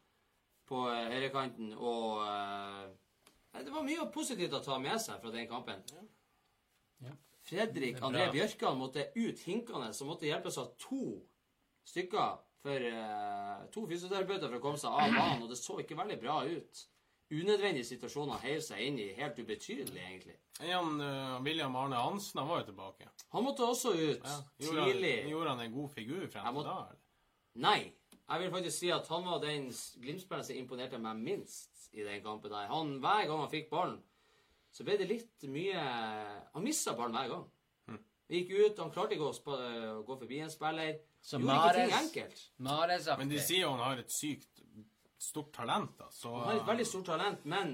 på 0.66 0.82
uh, 0.90 1.06
høyrekanten, 1.14 1.76
og 1.78 2.26
uh, 2.26 3.62
Det 3.62 3.70
var 3.70 3.86
mye 3.86 4.10
positivt 4.12 4.58
å 4.58 4.64
ta 4.66 4.80
med 4.82 4.98
seg 5.00 5.22
fra 5.22 5.30
den 5.32 5.46
kampen. 5.48 5.86
Ja. 7.06 7.14
Fredrik 7.46 8.02
er 8.02 8.10
André. 8.10 8.26
Bjørkan 8.34 8.82
måtte 8.82 9.12
ut 9.14 9.46
hinkende, 9.46 9.94
som 9.94 10.10
måtte 10.10 10.26
hjelpes 10.26 10.58
av 10.58 10.74
to 10.82 11.20
stykker 11.86 12.42
for 12.66 12.90
uh, 12.90 13.64
to 13.74 13.86
fysioterapeuter 13.90 14.50
for 14.50 14.58
å 14.58 14.64
komme 14.64 14.82
seg 14.82 14.94
av 14.94 15.14
banen, 15.14 15.46
og 15.46 15.52
det 15.52 15.58
så 15.60 15.78
ikke 15.82 15.98
veldig 16.00 16.18
bra 16.22 16.42
ut. 16.50 16.86
Unødvendige 17.34 17.88
situasjoner 17.88 18.42
heiv 18.46 18.60
seg 18.62 18.82
inn 18.86 18.98
i, 19.02 19.08
helt 19.18 19.38
ubetydelig, 19.42 20.02
egentlig. 20.02 20.36
Jan, 20.66 20.98
uh, 21.02 21.38
William 21.46 21.76
Arne 21.78 22.00
Hansen 22.02 22.42
han 22.42 22.50
var 22.50 22.64
jo 22.64 22.72
tilbake. 22.72 23.10
Han 23.34 23.46
måtte 23.46 23.66
også 23.66 23.94
ut 23.94 24.26
Ja. 24.26 24.40
Gjorde, 24.66 24.86
tidlig. 24.92 25.16
han, 25.22 25.32
gjorde 25.34 25.56
han 25.56 25.64
en 25.66 25.78
god 25.78 25.94
figur 25.98 26.28
frem 26.28 26.50
til 26.50 26.58
måtte... 26.58 26.74
da? 26.74 26.90
eller? 26.90 27.02
Nei. 27.66 27.80
Jeg 28.26 28.42
vil 28.42 28.54
faktisk 28.56 28.78
si 28.82 28.90
at 28.90 29.08
han 29.14 29.26
var 29.28 29.42
den 29.44 29.68
Glimt-spilleren 30.02 30.46
som 30.48 30.58
imponerte 30.58 30.98
meg 31.02 31.20
minst 31.22 31.90
i 31.94 32.02
den 32.06 32.24
kampen 32.26 32.50
der. 32.54 32.70
Han, 32.72 32.96
Hver 33.04 33.28
gang 33.30 33.44
han 33.44 33.52
fikk 33.52 33.70
ballen, 33.70 34.00
så 34.74 34.84
ble 34.84 34.98
det 35.00 35.08
litt 35.08 35.46
mye 35.48 35.84
Han 36.56 36.66
mista 36.66 36.96
ballen 36.98 37.16
hver 37.16 37.30
gang. 37.36 37.46
Han 37.92 38.02
Gikk 38.34 38.56
ut, 38.56 38.80
han 38.82 38.90
klarte 38.90 39.14
ikke 39.14 39.28
å, 39.30 39.36
å 39.38 40.02
gå 40.08 40.18
forbi 40.18 40.40
en 40.42 40.50
spiller. 40.50 40.96
Så 41.26 41.40
Gjorde 41.42 41.56
ikke 41.56 41.74
ting 41.74 41.90
Mares 41.90 42.04
enkelt. 42.04 42.42
Mares 42.68 43.08
Men 43.18 43.32
de 43.32 43.40
sier 43.42 43.64
jo 43.64 43.72
han 43.74 43.80
har 43.82 44.02
et 44.04 44.12
sykt 44.14 44.62
stort 45.26 45.52
talent, 45.56 45.96
da. 45.98 46.06
Så 46.14 46.30
Han 46.36 46.52
har 46.52 46.60
et 46.60 46.68
veldig 46.68 46.86
stort 46.86 47.06
talent, 47.06 47.46
men 47.46 47.72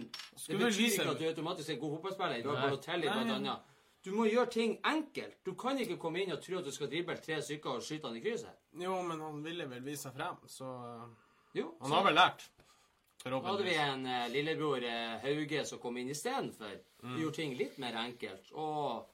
det 0.47 0.57
betyr 0.57 0.77
vise- 0.77 1.01
ikke 1.01 1.11
at 1.11 1.19
du 1.19 1.25
automatisk 1.27 1.69
er 1.69 1.73
en 1.73 1.79
god 1.81 1.95
fotballspiller. 1.97 2.43
Du 2.43 2.49
har 2.49 2.55
Nei. 2.61 2.69
Balotelli, 2.69 3.09
blant 3.09 3.31
annet. 3.35 3.67
Du 4.05 4.11
må 4.17 4.25
gjøre 4.25 4.49
ting 4.49 4.77
enkelt. 4.87 5.35
Du 5.45 5.53
kan 5.53 5.77
ikke 5.77 5.97
komme 6.01 6.23
inn 6.23 6.31
og 6.31 6.39
tro 6.41 6.57
at 6.57 6.65
du 6.65 6.71
skal 6.71 6.87
drible 6.89 7.17
tre 7.21 7.41
stykker 7.41 7.75
og 7.75 7.83
skyte 7.85 8.07
han 8.07 8.15
i 8.17 8.23
krysset. 8.23 8.55
Jo, 8.81 8.95
men 9.05 9.19
han 9.19 9.43
ville 9.43 9.67
vel 9.69 9.83
vise 9.85 10.07
seg 10.07 10.15
frem, 10.15 10.39
så 10.47 10.71
Jo, 11.53 11.75
Han 11.81 11.89
så 11.89 11.95
har 11.95 12.03
vel 12.03 12.15
lært. 12.15 12.49
da 13.23 13.39
hadde 13.41 13.63
vi 13.63 13.75
en 13.75 14.05
uh, 14.05 14.27
lillebror 14.31 14.77
uh, 14.87 15.19
Hauge 15.21 15.65
som 15.65 15.79
kom 15.79 15.97
inn 15.97 16.09
istedenfor. 16.09 16.79
Mm. 17.03 17.17
Gjorde 17.19 17.35
ting 17.35 17.57
litt 17.57 17.77
mer 17.77 17.93
enkelt. 17.93 18.51
Og 18.53 19.10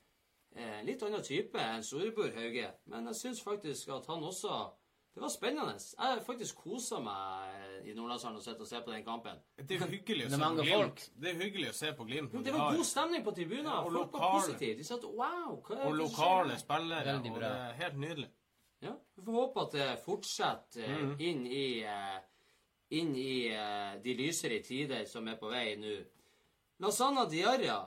eh, 0.58 0.82
litt 0.88 1.04
annen 1.06 1.24
type 1.24 1.60
enn 1.62 1.84
storebror 1.86 2.34
Hauge. 2.36 2.68
Men 2.92 3.06
jeg 3.12 3.16
syns 3.22 3.42
faktisk 3.46 3.90
at 3.96 4.06
han 4.12 4.24
også 4.24 4.58
Det 5.18 5.22
var 5.24 5.30
spennende. 5.34 5.74
Jeg 5.74 5.98
har 6.12 6.20
faktisk 6.22 6.56
kosa 6.62 7.00
meg 7.02 7.54
eh, 7.58 7.90
i 7.90 7.94
Nordlandshallen 7.98 8.38
og 8.38 8.44
sett 8.46 8.60
og 8.62 8.68
se 8.70 8.78
på 8.86 8.92
den 8.94 9.04
kampen. 9.06 9.40
Det 9.58 9.80
er 9.80 9.88
hyggelig 9.90 10.28
å 10.28 10.30
se 10.30 10.36
på 10.38 10.42
mange 10.44 10.62
Glimt. 10.68 10.76
folk. 10.78 11.00
Det 11.24 11.30
er 11.32 11.40
hyggelig 11.42 11.70
å 11.72 11.74
se 11.74 11.94
på 11.98 12.06
Glimt. 12.06 12.36
Det 12.46 12.54
var 12.54 12.76
god 12.76 12.86
stemning 12.86 13.24
på 13.26 13.34
tribunen. 13.34 13.66
Ja, 13.66 13.80
og 13.82 13.88
Folk 13.92 13.96
var 13.98 14.20
lokale. 14.20 14.44
positive. 14.44 14.76
De 14.78 14.84
satt 14.86 15.08
wow, 15.10 15.56
hva 15.66 15.80
er 15.80 15.88
Og 15.88 15.96
lokale 15.98 16.52
her?» 16.54 16.62
spillere. 16.62 17.06
Veldig 17.16 17.32
Og 17.34 17.40
det 17.42 17.50
er 17.50 17.74
helt 17.82 17.98
nydelig. 18.04 18.30
Ja, 18.86 18.94
Vi 19.16 19.24
får 19.26 19.34
håpe 19.40 19.62
at 19.66 19.72
det 19.74 19.88
fortsetter 20.06 20.88
mm. 20.88 21.02
Mhm. 21.08 21.16
inn 21.32 21.48
i, 21.48 21.82
eh, 21.82 22.20
inn 23.00 23.16
i 23.16 23.48
eh, 23.50 23.98
de 24.04 24.14
lysere 24.22 24.62
tider 24.62 25.06
som 25.10 25.28
er 25.28 25.36
på 25.42 25.50
vei 25.50 25.76
nå. 25.82 25.96
Lasana 26.80 27.26
Diarra 27.26 27.80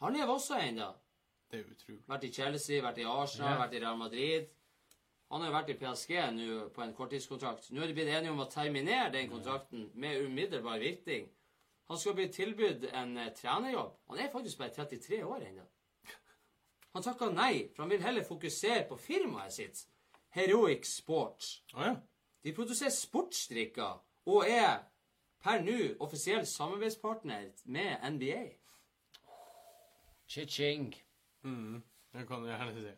Han 0.00 0.14
lever 0.16 0.32
også 0.32 0.56
ennå. 0.64 0.88
Det 1.50 1.58
er 1.60 1.64
utrolig. 1.72 2.02
Vært 2.08 2.24
i 2.24 2.32
Chelsea, 2.32 2.82
vært 2.82 2.98
i 2.98 3.04
Arsenal, 3.10 3.50
Ja. 3.56 3.58
vært 3.66 3.74
i 3.74 3.80
Real 3.82 3.96
Madrid. 3.98 4.48
Han 5.30 5.40
har 5.40 5.50
jo 5.50 5.56
vært 5.56 5.68
i 5.70 5.74
PSG 5.78 6.30
nå 6.34 6.68
på 6.74 6.82
en 6.82 6.94
korttidskontrakt. 6.94 7.70
Nå 7.72 7.82
er 7.82 7.86
de 7.86 7.94
blitt 7.94 8.08
enige 8.08 8.30
om 8.30 8.40
å 8.40 8.50
terminere 8.50 9.12
den 9.12 9.30
kontrakten 9.30 9.90
med 9.94 10.22
umiddelbar 10.24 10.78
virkning. 10.78 11.28
Han 11.88 11.98
skal 11.98 12.14
bli 12.14 12.28
tilbudt 12.28 12.84
en 12.92 13.16
eh, 13.18 13.32
trenerjobb. 13.34 13.96
Han 14.08 14.18
er 14.18 14.30
faktisk 14.30 14.58
bare 14.58 14.70
33 14.70 15.22
år 15.24 15.42
ennå. 15.48 15.66
Han 16.94 17.02
takka 17.02 17.30
nei, 17.30 17.68
for 17.74 17.82
han 17.84 17.90
vil 17.90 18.02
heller 18.02 18.24
fokusere 18.26 18.88
på 18.88 18.96
firmaet 18.98 19.52
sitt, 19.52 19.84
Heroic 20.34 20.84
Sports. 20.86 21.62
Oh, 21.74 21.82
ja. 21.82 21.96
De 22.44 22.52
produserer 22.52 22.90
sportsdrikker 22.90 24.00
og 24.26 24.48
er 24.48 24.82
per 25.42 25.62
nå 25.62 25.94
offisiell 26.00 26.46
samarbeidspartner 26.46 27.50
med 27.64 27.98
NBA. 28.10 28.42
Cha-ching. 30.28 30.94
Mm. 31.42 31.82
Det 32.12 32.26
kan 32.28 32.42
du 32.42 32.48
gjerne 32.50 32.72
si. 32.74 32.94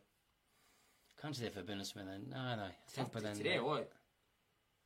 Kanskje 1.21 1.45
det 1.45 1.49
er 1.49 1.53
i 1.53 1.59
forbindelse 1.61 1.99
med 1.99 2.07
den 2.11 2.23
Nei, 2.33 2.55
nei. 2.59 2.71
Tenk 2.95 3.13
på 3.13 3.21
den. 3.23 3.37
33 3.37 3.59
år. 3.61 3.83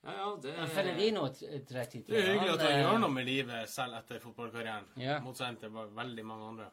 Ja, 0.06 0.12
ja, 0.12 0.38
det 0.42 0.56
Men 0.56 0.68
Fernandino 0.68 1.22
er 1.24 1.32
33. 1.68 2.02
Det 2.08 2.18
er 2.18 2.32
hyggelig 2.32 2.52
at 2.52 2.60
han 2.62 2.72
eh, 2.72 2.80
gjør 2.82 2.98
noe 3.02 3.14
med 3.14 3.26
livet 3.26 3.70
selv 3.70 3.96
etter 3.98 4.20
fotballkarrieren. 4.22 4.90
Ja. 5.02 5.16
Motsatt 5.24 5.58
til 5.62 5.72
veldig 5.72 6.26
mange 6.26 6.50
andre. 6.52 6.68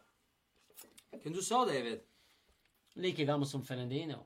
Hvem 1.13 1.33
du 1.33 1.41
sa, 1.41 1.63
David? 1.65 2.03
Like 2.95 3.25
gammel 3.25 3.49
som 3.49 3.63
Fernandino. 3.65 4.19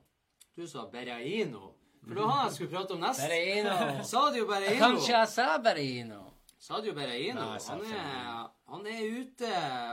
Du 0.56 0.66
sa 0.66 0.84
Berraino. 0.92 1.74
For 2.02 2.14
det 2.14 2.22
var 2.24 2.34
han 2.34 2.46
jeg 2.48 2.54
skulle 2.56 2.70
prate 2.74 2.96
om 2.96 3.00
nest. 3.00 3.22
Berraino. 3.22 4.04
Sadio 4.12 4.46
Berraino. 4.50 4.82
Kanskje 4.82 5.14
jeg 5.14 5.28
sa 5.32 5.48
Berraino. 5.62 6.20
Sadio 6.58 6.92
Berraino. 6.94 7.40
Nei, 7.40 7.58
Han 7.68 7.84
er, 7.86 8.46
han 8.72 8.86
er 8.92 9.02
ute 9.22 9.52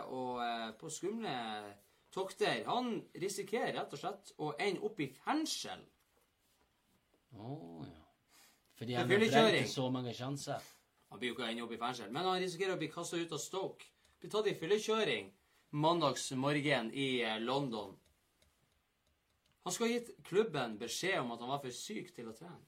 og 0.10 0.44
eh, 0.44 0.70
på 0.80 0.90
skumle 0.90 1.36
tokter. 2.16 2.64
Han 2.70 2.96
risikerer 3.20 3.76
rett 3.76 3.94
og 3.94 4.02
slett 4.02 4.32
å 4.40 4.54
ende 4.56 4.84
opp 4.88 5.02
i 5.04 5.10
fengsel. 5.20 5.84
Å 7.36 7.52
ja. 7.84 8.02
Fordi 8.76 8.96
han 8.96 9.06
har 9.06 9.12
fyllekjøring. 9.12 9.62
brent 9.62 9.72
så 9.72 9.90
mange 9.92 10.14
sjanser. 10.16 10.72
Han 11.12 11.20
blir 11.22 11.32
jo 11.32 11.36
ikke 11.38 11.50
ende 11.52 11.64
opp 11.64 11.76
i 11.76 11.80
fengsel, 11.80 12.12
men 12.12 12.28
han 12.28 12.42
risikerer 12.44 12.76
å 12.76 12.80
bli 12.82 12.90
kasta 12.92 13.20
ut 13.20 13.36
av 13.36 13.40
Stoke. 13.40 13.92
Blir 14.20 14.32
tatt 14.34 14.50
i 14.52 14.56
fyllekjøring 14.58 15.30
mandagsmorgen 15.76 16.92
i 16.94 17.22
eh, 17.24 17.40
London. 17.44 17.96
Han 19.66 19.74
skal 19.74 19.88
ha 19.88 19.94
gitt 19.96 20.12
klubben 20.24 20.78
beskjed 20.78 21.20
om 21.22 21.32
at 21.34 21.42
han 21.42 21.52
var 21.52 21.62
for 21.64 21.74
syk 21.74 22.12
til 22.16 22.30
å 22.30 22.36
trene. 22.38 22.66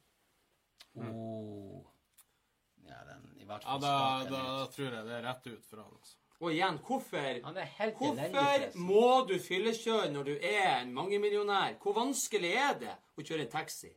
Oh. 0.98 1.84
Ja, 2.88 3.04
den 3.06 3.28
i 3.38 3.46
hvert 3.46 3.68
fall 3.68 3.84
Ja, 3.84 4.24
da, 4.24 4.30
da, 4.32 4.40
da 4.64 4.70
tror 4.74 4.96
jeg 4.96 5.06
det 5.06 5.14
er 5.20 5.28
rett 5.28 5.50
ut 5.52 5.68
for 5.68 5.84
han. 5.84 5.92
Altså. 6.00 6.18
Og 6.40 6.52
igjen, 6.54 6.78
hvorfor 6.86 7.40
Han 7.44 7.58
er 7.58 7.70
helt 7.80 7.96
Hvorfor 7.98 8.66
må 8.78 9.26
du 9.30 9.40
fyllekjøre 9.42 10.12
når 10.14 10.24
du 10.24 10.34
er 10.38 10.82
en 10.82 10.94
mangemillionær? 10.94 11.80
Hvor 11.82 11.96
vanskelig 11.98 12.52
er 12.54 12.76
det 12.78 12.94
å 13.18 13.26
kjøre 13.26 13.48
en 13.48 13.54
taxi? 13.56 13.90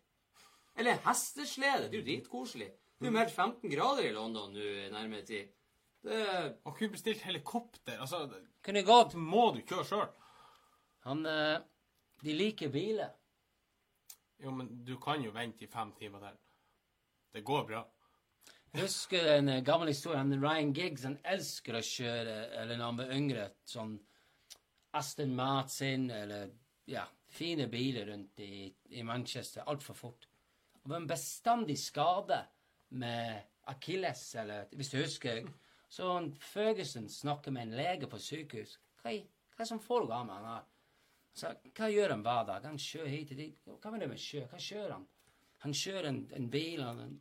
Eller 0.77 0.97
en 0.97 1.03
hesteslede? 1.05 1.91
Det 1.91 1.99
er 1.99 2.01
jo 2.01 2.07
dritkoselig. 2.07 2.71
Det 2.71 3.07
er 3.07 3.11
jo 3.11 3.17
meldt 3.19 3.35
15 3.35 3.73
grader 3.73 4.09
i 4.09 4.15
London 4.17 4.55
nå 4.55 4.61
i 4.61 4.89
nærmere 4.93 5.27
tid. 5.29 5.53
Det 6.01 6.21
Han 6.65 6.75
kunne 6.75 6.95
bestilt 6.97 7.23
helikopter. 7.23 8.01
Altså, 8.01 8.31
Kunne 8.65 8.83
gått. 8.83 9.15
må 9.15 9.51
du 9.55 9.61
kjøre 9.61 9.85
sjøl? 9.85 10.09
Han 11.05 11.27
eh, 11.27 11.61
De 12.25 12.33
liker 12.37 12.69
biler. 12.69 13.13
Jo, 14.41 14.51
men 14.51 14.85
du 14.85 14.97
kan 15.01 15.21
jo 15.23 15.33
vente 15.33 15.65
i 15.65 15.69
fem 15.69 15.93
timer 15.93 16.21
til. 16.25 16.37
Det 17.33 17.45
går 17.45 17.67
bra. 17.69 17.85
Husker 18.79 19.33
en 19.33 19.49
eh, 19.49 19.63
gammel 19.67 19.91
historie. 19.91 20.19
Han 20.19 20.43
Ryan 20.43 20.73
Giggs 20.77 21.05
han 21.09 21.19
elsker 21.27 21.79
å 21.79 21.83
kjøre, 21.85 22.37
eller 22.61 22.77
når 22.79 22.85
han 22.85 23.01
var 23.01 23.15
yngre, 23.17 23.47
sånn 23.67 23.97
Aston 24.99 25.35
Martin 25.35 26.09
eller 26.11 26.51
ja, 26.91 27.05
fine 27.31 27.67
biler 27.71 28.07
rundt 28.11 28.41
i, 28.43 28.69
i 28.91 29.03
Manchester. 29.07 29.67
Altfor 29.71 29.99
fort. 29.99 30.29
Og 30.83 30.91
var 30.91 31.03
en 31.03 31.11
bestandig 31.11 31.79
skade 31.79 32.41
med 32.99 33.43
akilles, 33.71 34.23
eller 34.41 34.71
hvis 34.75 34.91
du 34.91 34.99
husker. 34.99 35.45
Så 35.91 36.07
Ferguson 36.53 37.09
snakker 37.11 37.55
med 37.55 37.69
en 37.69 37.79
lege 37.79 38.11
på 38.11 38.19
sykehus. 38.23 38.77
Hva, 39.03 39.13
er 39.13 39.27
hva 39.57 39.67
som 39.67 39.83
foregår 39.83 40.27
med 40.27 40.37
han? 40.37 40.51
her? 40.55 40.69
Så, 41.35 41.51
hva 41.77 41.89
gjør 41.91 42.15
han 42.15 42.23
hver 42.27 42.47
dag? 42.49 42.67
Han 42.67 42.79
kjører 42.79 43.15
hit 43.15 43.35
og 43.35 43.41
dit. 43.43 43.59
Hva 43.67 43.93
med 43.93 44.05
det 44.05 44.11
med 44.11 44.23
sjø? 44.23 44.45
Hva 44.51 44.63
kjører 44.63 44.95
han? 44.97 45.09
Han 45.65 45.75
kjører 45.77 46.09
en, 46.11 46.21
en 46.39 46.49
bil 46.51 46.83
han, 46.83 47.19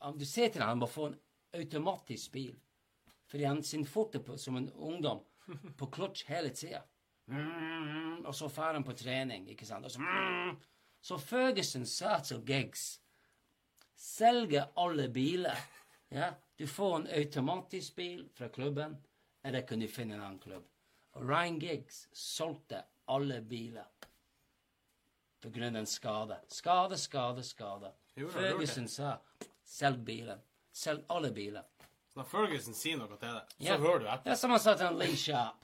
Han- 0.00 0.18
Du 0.18 0.24
ser 0.24 0.48
til 0.48 0.60
han, 0.62 0.68
han 0.68 0.78
må 0.78 0.86
få 0.86 1.06
en 1.06 1.18
automatisk 1.54 2.32
bil. 2.32 2.56
Fordi 3.26 3.44
han 3.44 3.62
sin 3.62 3.86
foter 3.86 4.20
på, 4.22 4.36
som 4.38 4.56
en 4.56 4.70
ungdom 4.72 5.20
på 5.78 5.86
kløtsj 5.90 6.26
hele 6.28 6.50
tida. 6.50 6.82
Mm, 7.26 8.24
og 8.26 8.34
så 8.34 8.48
drar 8.48 8.74
han 8.74 8.84
på 8.84 8.92
trening, 8.94 9.48
ikke 9.50 9.66
sant. 9.66 9.84
Og 9.84 9.90
så, 9.90 9.98
mm. 9.98 10.56
så 11.02 11.18
Ferguson 11.18 11.86
Sats 11.86 12.32
og 12.32 12.44
Giggs 12.46 13.00
Selge 13.96 14.60
alle 14.76 15.08
biler. 15.08 15.56
Ja, 16.12 16.34
du 16.58 16.66
får 16.66 16.96
en 16.96 17.06
automatisk 17.16 17.96
bil 17.96 18.28
fra 18.34 18.48
klubben, 18.48 18.96
eller 19.44 19.64
kan 19.66 19.80
du 19.80 19.88
finne 19.88 20.14
en 20.14 20.22
annen 20.22 20.38
klubb. 20.38 20.66
Og 21.16 21.24
Ryan 21.28 21.58
Giggs 21.58 22.04
solgte 22.12 22.82
alle 23.08 23.40
biler. 23.42 23.88
På 25.46 25.50
grunn 25.54 25.76
av 25.76 25.80
en 25.84 25.86
skade. 25.86 26.36
Skade, 26.50 26.96
skade, 26.98 27.42
skade. 27.46 27.92
Jo, 28.18 28.26
Ferguson 28.34 28.88
sa 28.90 29.12
selg 29.62 30.00
bilen. 30.08 30.40
Selg 30.74 31.04
alle 31.14 31.30
biler. 31.30 31.62
Når 32.16 32.26
Ferguson 32.26 32.74
sier 32.74 32.98
noe 32.98 33.12
til 33.12 33.28
deg, 33.28 33.52
så 33.60 33.68
Ja. 33.68 33.76
hører 33.78 33.98
du 34.02 34.06
etter. 34.08 34.24
Det 34.24 34.32
er 34.32 34.40
som 34.40 34.50
han 34.50 34.60
sa 34.64 34.74
til 34.74 34.86
en 34.88 34.98
Lee 34.98 35.14
Sharp. 35.16 35.62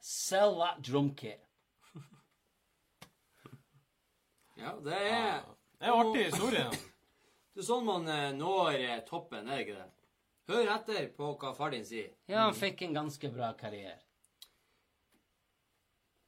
Sell 0.00 0.54
that 0.60 0.82
drum 0.86 1.10
kit. 1.18 1.40
Ja, 4.56 4.76
det 4.84 4.94
er 4.94 5.40
Det 5.80 5.88
er 5.88 5.92
artig 5.98 6.24
historie. 6.30 6.68
Det 7.54 7.60
er 7.60 7.66
sånn 7.66 7.84
man 7.84 8.06
eh, 8.08 8.30
når 8.32 8.76
eh, 8.78 9.00
toppen, 9.08 9.48
er 9.48 9.56
det 9.58 9.64
ikke 9.66 9.80
det? 9.80 9.90
Hør 10.52 10.70
etter 10.76 11.08
på 11.16 11.32
hva 11.40 11.50
far 11.56 11.70
din 11.74 11.84
sier. 11.84 12.12
Ja, 12.30 12.44
han 12.46 12.54
fikk 12.54 12.82
en 12.86 12.94
ganske 12.94 13.30
bra 13.34 13.50
karriere. 13.58 13.98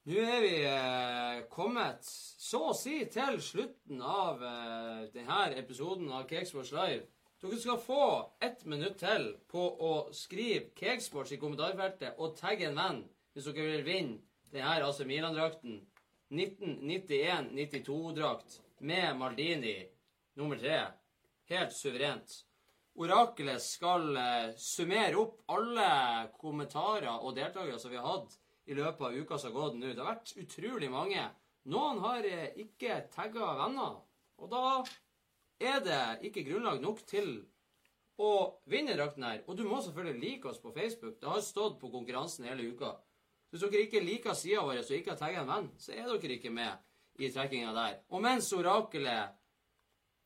Nå 0.06 0.20
er 0.22 0.36
vi 0.38 0.62
eh, 0.62 1.40
kommet 1.50 2.04
så 2.06 2.68
å 2.68 2.74
si 2.78 3.00
til 3.10 3.40
slutten 3.42 3.98
av 4.06 4.38
eh, 4.46 5.10
denne 5.10 5.58
episoden 5.58 6.06
av 6.14 6.30
Cakesports 6.30 6.70
Live. 6.76 7.08
Dere 7.42 7.58
skal 7.58 7.80
få 7.82 8.30
ett 8.38 8.62
minutt 8.70 9.02
til 9.02 9.34
på 9.50 9.58
å 9.66 10.14
skrive 10.14 10.70
Cakesports 10.78 11.34
i 11.34 11.40
kommentarfeltet 11.42 12.14
og 12.22 12.38
tagge 12.38 12.68
en 12.68 12.78
venn 12.78 13.02
hvis 13.34 13.50
dere 13.50 13.66
vil 13.72 13.82
vinne 13.90 14.22
denne 14.54 14.86
AC 14.86 15.02
Milan-drakten. 15.10 15.74
1991-92-drakt 16.30 18.62
med 18.86 19.18
Maldini 19.18 19.90
nummer 20.38 20.54
tre. 20.62 20.86
Helt 21.50 21.74
suverent. 21.74 22.46
Orakelet 22.94 23.58
skal 23.58 24.14
eh, 24.14 24.54
summere 24.54 25.18
opp 25.26 25.42
alle 25.50 26.30
kommentarer 26.38 27.18
og 27.18 27.34
deltakere 27.42 27.82
som 27.82 27.90
vi 27.90 27.98
har 27.98 28.06
hatt 28.14 28.45
i 28.66 28.74
løpet 28.74 29.02
av 29.08 29.16
uka 29.16 29.38
som 29.38 29.52
har 29.52 29.60
gått 29.60 29.78
nå. 29.78 29.90
Det 29.92 30.02
har 30.02 30.14
vært 30.14 30.32
utrolig 30.42 30.90
mange. 30.90 31.26
Noen 31.70 32.00
har 32.02 32.26
eh, 32.26 32.54
ikke 32.62 33.02
tagga 33.14 33.52
venner. 33.62 34.00
Og 34.42 34.50
da 34.52 34.62
er 35.62 35.82
det 35.84 36.02
ikke 36.28 36.44
grunnlag 36.46 36.82
nok 36.82 37.02
til 37.08 37.38
å 38.22 38.30
vinne 38.70 38.96
drakten 38.96 39.26
her. 39.26 39.42
Og 39.46 39.58
du 39.58 39.64
må 39.68 39.80
selvfølgelig 39.82 40.22
like 40.22 40.50
oss 40.50 40.60
på 40.62 40.72
Facebook. 40.74 41.18
Det 41.20 41.30
har 41.30 41.44
stått 41.44 41.78
på 41.80 41.90
konkurransen 41.92 42.48
hele 42.48 42.68
uka. 42.72 42.94
Hvis 43.50 43.62
dere 43.62 43.86
ikke 43.86 44.04
liker 44.04 44.36
sida 44.36 44.64
vår 44.66 44.82
og 44.82 44.92
ikke 44.98 45.14
har 45.14 45.20
tagga 45.20 45.42
en 45.42 45.50
venn, 45.52 45.68
så 45.80 45.94
er 45.94 46.08
dere 46.10 46.38
ikke 46.38 46.52
med 46.54 47.22
i 47.22 47.30
trekkinga 47.32 47.72
der. 47.76 48.00
Og 48.12 48.22
mens 48.24 48.50
orakelet 48.52 49.36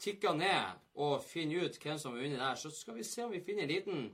tikker 0.01 0.34
ned 0.34 0.80
og 0.99 1.20
finner 1.22 1.66
ut 1.66 1.78
hvem 1.82 1.99
som 2.01 2.14
har 2.14 2.24
vunnet 2.24 2.41
der, 2.41 2.59
så 2.59 2.72
skal 2.72 2.97
vi 2.97 3.07
se 3.07 3.24
om 3.24 3.34
vi 3.34 3.43
finner 3.45 3.66
en 3.66 3.74
liten 3.74 4.07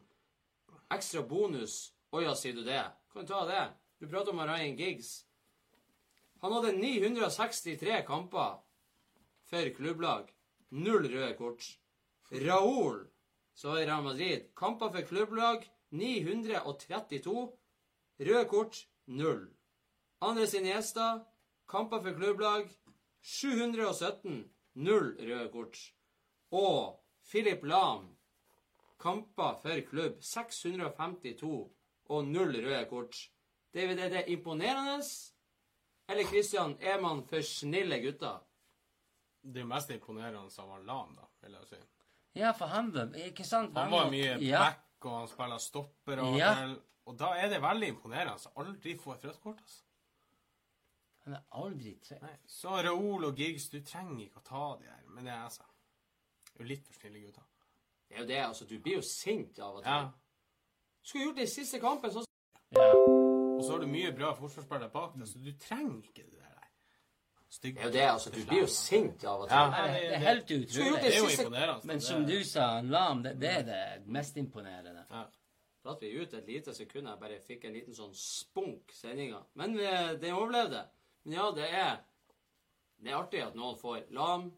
ekstra 0.93 1.23
bonus. 1.23 1.95
Å 2.13 2.23
ja, 2.23 2.35
sier 2.39 2.57
du 2.57 2.65
det? 2.67 2.83
Kan 3.13 3.27
du 3.27 3.33
ta 3.33 3.45
det? 3.49 3.65
Du 3.99 4.09
prater 4.09 4.33
om 4.33 4.41
Ryan 4.41 4.77
Giggs. 4.77 5.25
Han 6.41 6.53
hadde 6.53 6.73
963 6.73 8.03
kamper 8.07 8.59
for 9.49 9.71
klubblag. 9.77 10.33
Null 10.69 11.07
røde 11.09 11.35
kort. 11.39 11.65
Raúl, 12.31 13.07
så 13.55 13.79
i 13.79 13.87
Real 13.87 14.03
Madrid, 14.05 14.51
kamper 14.57 14.91
for 14.93 15.07
klubblag 15.09 15.65
932. 15.89 17.47
Røde 18.19 18.49
kort 18.51 18.83
null. 19.07 19.47
Andres 20.21 20.55
Iniesta, 20.55 21.25
kamper 21.69 22.03
for 22.03 22.19
klubblag 22.19 22.69
717. 23.23 24.45
Null 24.75 25.17
røde 25.21 25.49
kort. 25.53 25.79
Og 26.51 27.01
Philip 27.31 27.65
Lahm, 27.65 28.11
kamper 29.01 29.57
for 29.63 29.81
klubb 29.89 30.21
652 30.21 31.73
og 32.05 32.29
null 32.29 32.61
røde 32.61 32.85
kort. 32.91 33.31
David, 33.77 33.99
er 33.99 34.09
det 34.09 34.25
imponerende? 34.33 35.05
Eller 36.09 36.25
Christian, 36.25 36.77
er 36.81 37.01
man 37.01 37.21
for 37.29 37.45
snille 37.45 37.99
gutter? 38.01 38.39
Det 39.55 39.65
mest 39.67 39.91
imponerende 39.91 40.39
av 40.59 40.71
han 40.73 40.87
Lam, 40.87 41.15
da, 41.17 41.27
vil 41.45 41.59
jeg 41.59 41.69
si. 41.69 41.81
Ja, 42.37 42.53
for 42.57 42.73
han 42.73 42.89
var 42.95 43.13
Ikke 43.21 43.45
sant? 43.45 43.77
Han 43.77 43.93
var 43.93 44.09
mye 44.11 44.39
ja. 44.41 44.63
back, 44.65 44.87
og 45.05 45.19
han 45.19 45.29
spiller 45.29 45.59
stopper 45.59 46.23
og 46.25 46.39
Ja. 46.39 46.53
Og 47.07 47.19
da 47.19 47.35
er 47.39 47.49
det 47.53 47.61
veldig 47.63 47.89
imponerende. 47.89 48.39
Så 48.39 48.51
aldri 48.57 48.97
få 48.99 49.13
et 49.13 49.25
rødt 49.25 49.41
kort, 49.41 49.61
altså. 49.61 49.85
Han 51.25 51.35
er 51.35 51.45
aldri 51.51 51.93
tre... 52.03 52.19
Nei. 52.23 52.33
Så 52.47 52.69
Raoul 52.69 53.25
og 53.29 53.37
Giggs, 53.37 53.69
du 53.71 53.79
trenger 53.85 54.25
ikke 54.25 54.43
å 54.43 54.47
ta 54.47 54.65
de 54.81 54.89
her. 54.91 55.05
Men 55.11 55.27
det 55.27 55.33
er 55.35 55.45
altså 55.45 55.63
Det 56.47 56.57
er 56.57 56.65
jo 56.65 56.69
litt 56.73 56.89
for 56.89 56.99
snille 57.01 57.21
gutter. 57.21 57.47
Det 58.09 58.17
er 58.17 58.21
jo 58.21 58.27
det, 58.27 58.41
altså. 58.47 58.65
Du 58.65 58.79
blir 58.81 58.99
jo 58.99 59.05
sint 59.07 59.59
av 59.59 59.79
og 59.79 59.85
til. 59.85 59.93
Ja. 59.93 60.11
Skulle 61.03 61.29
gjort 61.29 61.39
det 61.43 61.47
i 61.47 61.55
siste 61.55 61.83
kampen, 61.83 62.17
sånn 62.17 62.27
Ja. 62.75 63.25
Så 63.67 63.73
har 63.75 63.85
du 63.85 63.87
mye 63.91 64.13
bra 64.17 64.33
forsvarsspillere 64.39 64.91
bak 64.95 65.15
deg, 65.19 65.29
så 65.29 65.43
du 65.43 65.53
trenger 65.61 66.03
ikke 66.11 66.25
det 66.25 66.41
der 66.41 66.47
stygge 67.57 67.81
Det 67.81 67.83
er 67.83 67.87
jo 67.87 67.93
det, 67.93 68.05
altså. 68.11 68.31
Du 68.31 68.45
blir 68.49 68.61
jo 68.61 68.67
sint 68.71 69.25
av 69.25 69.41
og 69.41 69.49
til. 69.49 69.57
Ja. 69.57 69.87
det, 69.87 70.03
det 70.03 70.15
er 70.15 70.25
helt 70.25 70.51
utrolig. 70.51 71.01
Det 71.03 71.15
er 71.15 71.19
jo 71.19 71.33
imponerende. 71.33 71.87
Men 71.91 72.01
som 72.01 72.27
du 72.27 72.37
sa, 72.45 72.67
Lam, 72.83 73.23
det, 73.25 73.35
det 73.41 73.51
er 73.51 73.67
det 73.71 73.83
mest 74.07 74.37
imponerende. 74.37 75.07
ja. 75.11 75.25
Prater 75.87 76.09
vi 76.11 76.19
ut 76.19 76.33
et 76.35 76.49
lite 76.51 76.73
sekund, 76.75 77.07
jeg 77.07 77.19
bare 77.21 77.37
fikk 77.47 77.65
en 77.69 77.77
liten 77.77 77.95
sånn 77.95 78.15
spunk 78.19 78.91
sendinga. 78.91 79.39
Men 79.55 79.77
eh, 79.79 80.17
den 80.19 80.35
overlevde. 80.35 80.81
Men 81.23 81.37
ja, 81.39 81.51
det 81.55 81.69
er 81.71 82.01
Det 82.99 83.13
er 83.13 83.19
artig 83.21 83.43
at 83.45 83.55
noen 83.55 83.77
får 83.79 84.09
lam. 84.11 84.49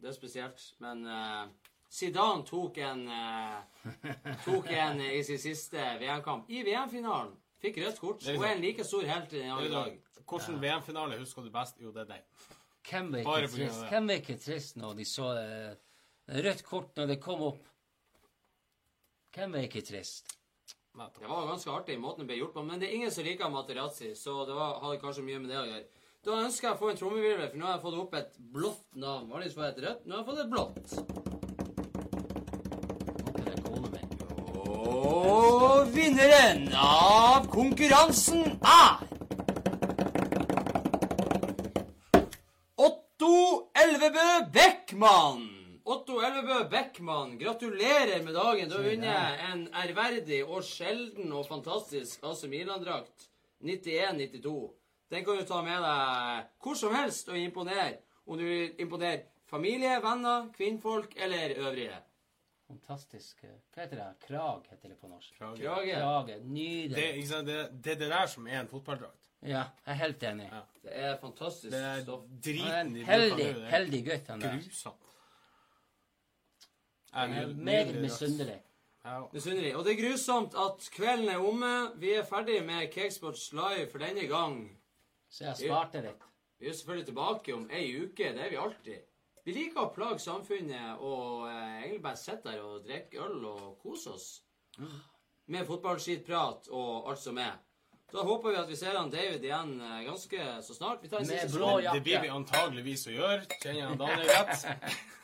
Det 0.00 0.08
er 0.08 0.16
spesielt. 0.16 0.64
Men 0.82 1.06
eh, 1.06 1.44
Zidane 1.92 2.42
tok 2.48 2.78
en 2.82 3.04
eh, 3.08 4.34
Tok 4.44 4.70
en 4.72 5.00
eh, 5.00 5.18
i 5.20 5.22
sin 5.24 5.38
siste 5.38 5.78
VM-kamp. 6.00 6.50
I 6.50 6.64
VM-finalen. 6.66 7.36
Fikk 7.62 7.78
rødt 7.78 8.00
kort. 8.02 8.24
Og 8.26 8.42
er 8.44 8.56
en 8.56 8.60
like 8.64 8.84
stor 8.84 9.04
helt 9.06 9.32
i 9.32 9.38
den 9.38 9.48
Det 9.58 9.66
er 9.66 9.70
dag. 9.70 9.92
da- 9.98 10.26
Hvilken 10.32 10.60
VM-finale 10.62 11.18
husker 11.18 11.42
du 11.42 11.50
best? 11.50 11.80
Jo, 11.82 11.90
det 11.92 12.00
er 12.02 12.04
deg. 12.14 12.22
Hvem 12.88 13.12
var 13.12 13.18
ikke 13.42 13.48
trist. 13.56 13.82
Hvem 13.90 14.06
var 14.08 14.14
ikke 14.20 14.36
trist 14.42 14.76
når 14.76 14.94
de 14.96 15.04
så 15.04 15.26
uh, 15.38 15.74
rødt 16.46 16.62
kort 16.66 16.96
når 16.96 17.06
det 17.12 17.20
kom 17.22 17.42
opp? 17.42 17.58
Hvem 19.34 19.52
var 19.52 19.66
ikke 19.68 19.82
trist? 19.86 20.34
Det 20.92 21.28
var 21.28 21.46
ganske 21.48 21.70
artig 21.72 21.98
måten 22.00 22.18
det 22.20 22.26
ble 22.28 22.36
gjort 22.42 22.52
på, 22.54 22.62
men 22.68 22.80
det 22.80 22.88
er 22.90 22.94
ingen 22.98 23.10
som 23.10 23.24
liker 23.24 23.48
Materazzi, 23.48 24.10
så 24.14 24.42
det 24.44 24.54
var, 24.54 24.74
hadde 24.82 24.98
kanskje 25.00 25.22
mye 25.24 25.38
med 25.40 25.48
det 25.48 25.56
å 25.56 25.64
gjøre. 25.64 25.84
Da 26.24 26.30
ønsker 26.44 26.68
jeg 26.68 26.76
å 26.76 26.80
få 26.82 26.90
en 26.90 26.96
trommevirvel, 27.00 27.48
for 27.48 27.56
nå 27.58 27.66
har 27.66 27.72
jeg 27.78 27.82
fått 27.86 28.00
opp 28.02 28.14
et 28.18 28.36
blått 28.52 28.94
navn. 29.00 29.30
Vanligvis 29.32 29.54
får 29.56 29.64
jeg 29.64 29.72
et 29.78 29.84
rødt, 29.86 30.04
nå 30.06 30.12
har 30.12 30.20
jeg 30.20 30.28
fått 30.28 30.42
et 30.44 30.52
blått. 30.52 30.86
Og 34.92 35.88
vinneren 35.94 36.68
av 36.76 37.21
konkurransen 37.52 38.60
er 38.64 39.02
Otto 42.76 43.34
Elvebø 43.76 44.28
Beckmann. 44.54 45.42
Otto 45.84 46.20
Elvebø 46.24 46.68
Beckmann, 46.70 47.38
gratulerer 47.38 48.22
med 48.24 48.34
dagen. 48.34 48.70
Du 48.70 48.76
har 48.78 48.86
vunnet 48.86 49.42
en 49.50 49.66
ærverdig 49.82 50.40
og 50.46 50.64
sjelden 50.64 51.32
og 51.32 51.46
fantastisk 51.50 52.24
AC 52.24 52.46
Milan-drakt. 52.48 53.28
91-92. 53.60 54.54
Den 55.12 55.24
kan 55.24 55.38
du 55.38 55.44
ta 55.46 55.60
med 55.62 55.84
deg 55.84 56.48
hvor 56.64 56.78
som 56.78 56.96
helst 56.96 57.28
og 57.28 57.38
imponere. 57.38 58.00
Om 58.26 58.38
du 58.38 58.46
vil 58.46 58.80
imponere 58.80 59.26
familie, 59.50 59.98
venner, 60.02 60.48
kvinnfolk 60.56 61.14
eller 61.20 61.58
øvrige. 61.66 62.00
Fantastisk. 62.72 63.42
Hva 63.44 63.82
heter 63.82 63.98
det? 63.98 64.06
Krag 64.24 64.68
heter 64.70 64.88
det 64.88 64.96
på 65.00 65.08
norsk. 65.10 65.34
Krage. 65.36 65.58
Krage. 65.60 65.92
Krage. 65.98 66.38
Det, 66.38 66.48
Nydelig. 66.48 67.04
ikke 67.18 67.28
sant, 67.28 67.46
det, 67.50 67.58
det 67.84 67.92
er 67.92 67.98
det 68.00 68.08
der 68.14 68.26
som 68.32 68.46
er 68.48 68.60
en 68.62 68.70
fotballdrakt. 68.70 69.28
Ja, 69.42 69.64
jeg 69.84 69.92
er 69.92 69.98
helt 70.00 70.22
enig. 70.22 70.48
Ja. 70.52 70.60
Det 70.82 70.98
er 71.04 71.16
fantastisk 71.20 71.72
Det 71.74 71.80
er 71.84 72.02
stoff. 72.06 72.24
Driten 72.46 72.96
i 72.96 73.04
heldig, 73.04 73.38
det 73.38 73.70
heldig 73.74 74.02
gutt, 74.06 74.28
han 74.30 74.44
der. 74.44 74.58
Grusomt. 74.62 75.08
Jeg 77.12 77.42
er 77.42 77.54
meget 77.54 77.94
misunnelig. 78.00 78.60
Misunnelig. 79.32 79.76
Og 79.76 79.84
det 79.84 79.92
er 79.92 80.02
grusomt 80.02 80.54
at 80.54 80.88
kvelden 80.94 81.28
er 81.28 81.42
omme. 81.42 81.72
Vi 82.00 82.14
er 82.14 82.24
ferdig 82.24 82.62
med 82.64 82.88
Cakesports 82.94 83.50
Live 83.52 83.90
for 83.90 83.98
denne 83.98 84.24
gang. 84.30 84.62
Så 85.28 85.44
jeg 85.50 85.56
sparte 85.66 86.00
litt. 86.06 86.24
Vi 86.62 86.70
er 86.70 86.78
selvfølgelig 86.78 87.06
tilbake 87.10 87.54
om 87.54 87.68
ei 87.70 87.84
uke. 88.04 88.32
Det 88.32 88.46
er 88.46 88.50
vi 88.50 88.56
alltid. 88.62 89.00
Vi 89.42 89.52
liker 89.56 89.82
å 89.82 89.90
plage 89.94 90.22
samfunnet 90.22 91.00
og 91.02 91.48
eh, 91.50 91.80
egentlig 91.82 92.02
bare 92.04 92.20
sitte 92.20 92.46
der 92.46 92.62
og 92.62 92.84
drikke 92.86 93.24
øl 93.24 93.44
og 93.50 93.78
kose 93.82 94.12
oss. 94.14 94.26
Med 95.50 95.66
fotballskitprat 95.66 96.68
og 96.70 97.10
alt 97.10 97.22
som 97.22 97.40
er. 97.42 97.56
Da 98.12 98.22
håper 98.28 98.52
vi 98.52 98.60
at 98.60 98.68
vi 98.68 98.76
ser 98.76 98.94
han 98.98 99.10
David 99.10 99.42
igjen 99.48 99.80
eh, 99.80 100.04
ganske 100.06 100.46
så 100.62 100.76
snart. 100.76 101.02
Vi 101.02 101.08
tar 101.10 101.24
en 101.24 101.26
Med 101.26 101.40
siste 101.40 101.56
blå 101.56 101.72
skål. 101.72 101.88
Det 101.96 102.04
blir 102.06 102.22
vi 102.22 102.30
antageligvis 102.30 103.06
å 103.08 103.16
gjøre. 103.16 103.42
Kjenner 103.56 103.80
jeg 103.80 103.98
Daniel 104.04 104.30
rett? 104.30 104.54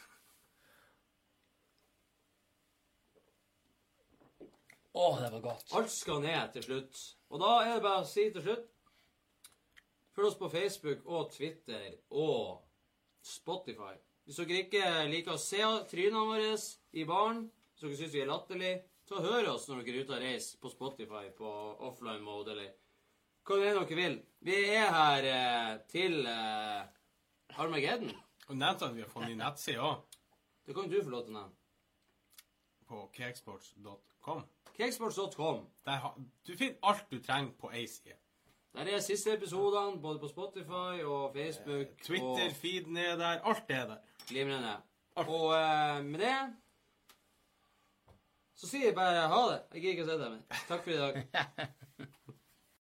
Å, 4.99 5.07
det 5.21 5.31
var 5.31 5.43
godt. 5.45 5.69
Alt 5.79 5.93
skal 5.95 6.25
ned 6.25 6.57
til 6.57 6.65
slutt. 6.65 7.05
Og 7.31 7.39
da 7.39 7.53
er 7.63 7.77
det 7.77 7.85
bare 7.85 8.03
å 8.03 8.09
si 8.09 8.25
til 8.35 8.43
slutt 8.43 8.67
Følg 10.17 10.33
oss 10.33 10.39
på 10.41 10.49
Facebook 10.51 11.05
og 11.07 11.29
Twitter 11.31 11.93
og 12.11 12.65
Spotify. 13.23 13.95
Hvis 14.29 14.43
dere 14.43 14.59
ikke 14.61 14.89
liker 15.09 15.33
å 15.33 15.41
se 15.41 15.63
trynene 15.89 16.27
våre 16.29 16.51
i 17.01 17.05
baren, 17.09 17.47
hvis 17.73 17.81
dere 17.81 17.97
syns 17.97 18.13
vi 18.13 18.21
er 18.21 18.29
latterlige, 18.29 18.83
så 19.09 19.23
hør 19.25 19.55
oss 19.55 19.65
når 19.71 19.79
dere 19.87 19.95
er 19.95 20.05
ute 20.05 20.13
og 20.19 20.21
reiser 20.21 20.59
på 20.61 20.69
Spotify 20.69 21.31
på 21.39 21.53
offline 21.89 22.21
mode, 22.21 22.53
eller 22.53 22.75
hva 23.49 23.57
det 23.57 23.71
er 23.71 23.79
dere 23.79 23.97
vil. 23.97 24.19
Vi 24.45 24.59
er 24.75 24.93
her 24.93 25.29
eh, 25.31 25.71
til 25.89 26.19
eh, 26.29 27.57
Armageddon. 27.57 28.13
Og 28.51 28.61
nevnte 28.61 28.85
at 28.91 28.95
vi 28.99 29.07
har 29.07 29.09
fått 29.15 29.31
ny 29.31 29.39
nettside 29.41 29.81
òg, 29.81 30.05
Det 30.69 30.77
kan 30.77 30.93
du 30.93 30.99
få 31.01 31.15
lov 31.15 31.25
til 31.25 31.33
å 31.33 31.39
nevne. 31.39 31.57
på 32.89 33.03
cakesports.com. 33.17 34.45
Cakesports.com. 34.77 35.65
Du 36.45 36.53
finner 36.57 36.77
alt 36.83 37.09
du 37.11 37.19
trenger 37.25 37.57
på 37.57 37.73
ei 37.73 37.87
side. 37.89 38.21
Der 38.79 38.85
er 38.95 39.01
siste 39.01 39.33
episodene 39.35 39.99
både 40.03 40.19
på 40.19 40.29
Spotify 40.29 41.03
og 41.03 41.33
Facebook. 41.35 41.87
Twitter-feeden 42.05 42.97
er 42.97 43.17
der. 43.17 43.41
Alt 43.43 43.65
er 43.69 43.87
der. 43.87 43.95
Og 43.95 44.29
glimrende. 44.29 44.77
Og 45.15 45.55
eh, 45.55 46.05
med 46.05 46.19
det 46.19 46.55
så 48.55 48.67
sier 48.67 48.85
jeg 48.85 48.95
bare 48.95 49.27
ha 49.31 49.43
det. 49.51 49.59
Jeg 49.75 49.83
gidder 49.83 49.93
ikke 49.97 50.07
å 50.07 50.09
si 50.09 50.17
det, 50.23 50.31
men 50.31 50.63
takk 50.69 50.87
for 50.87 50.91
i 50.91 50.97
dag. 50.99 51.69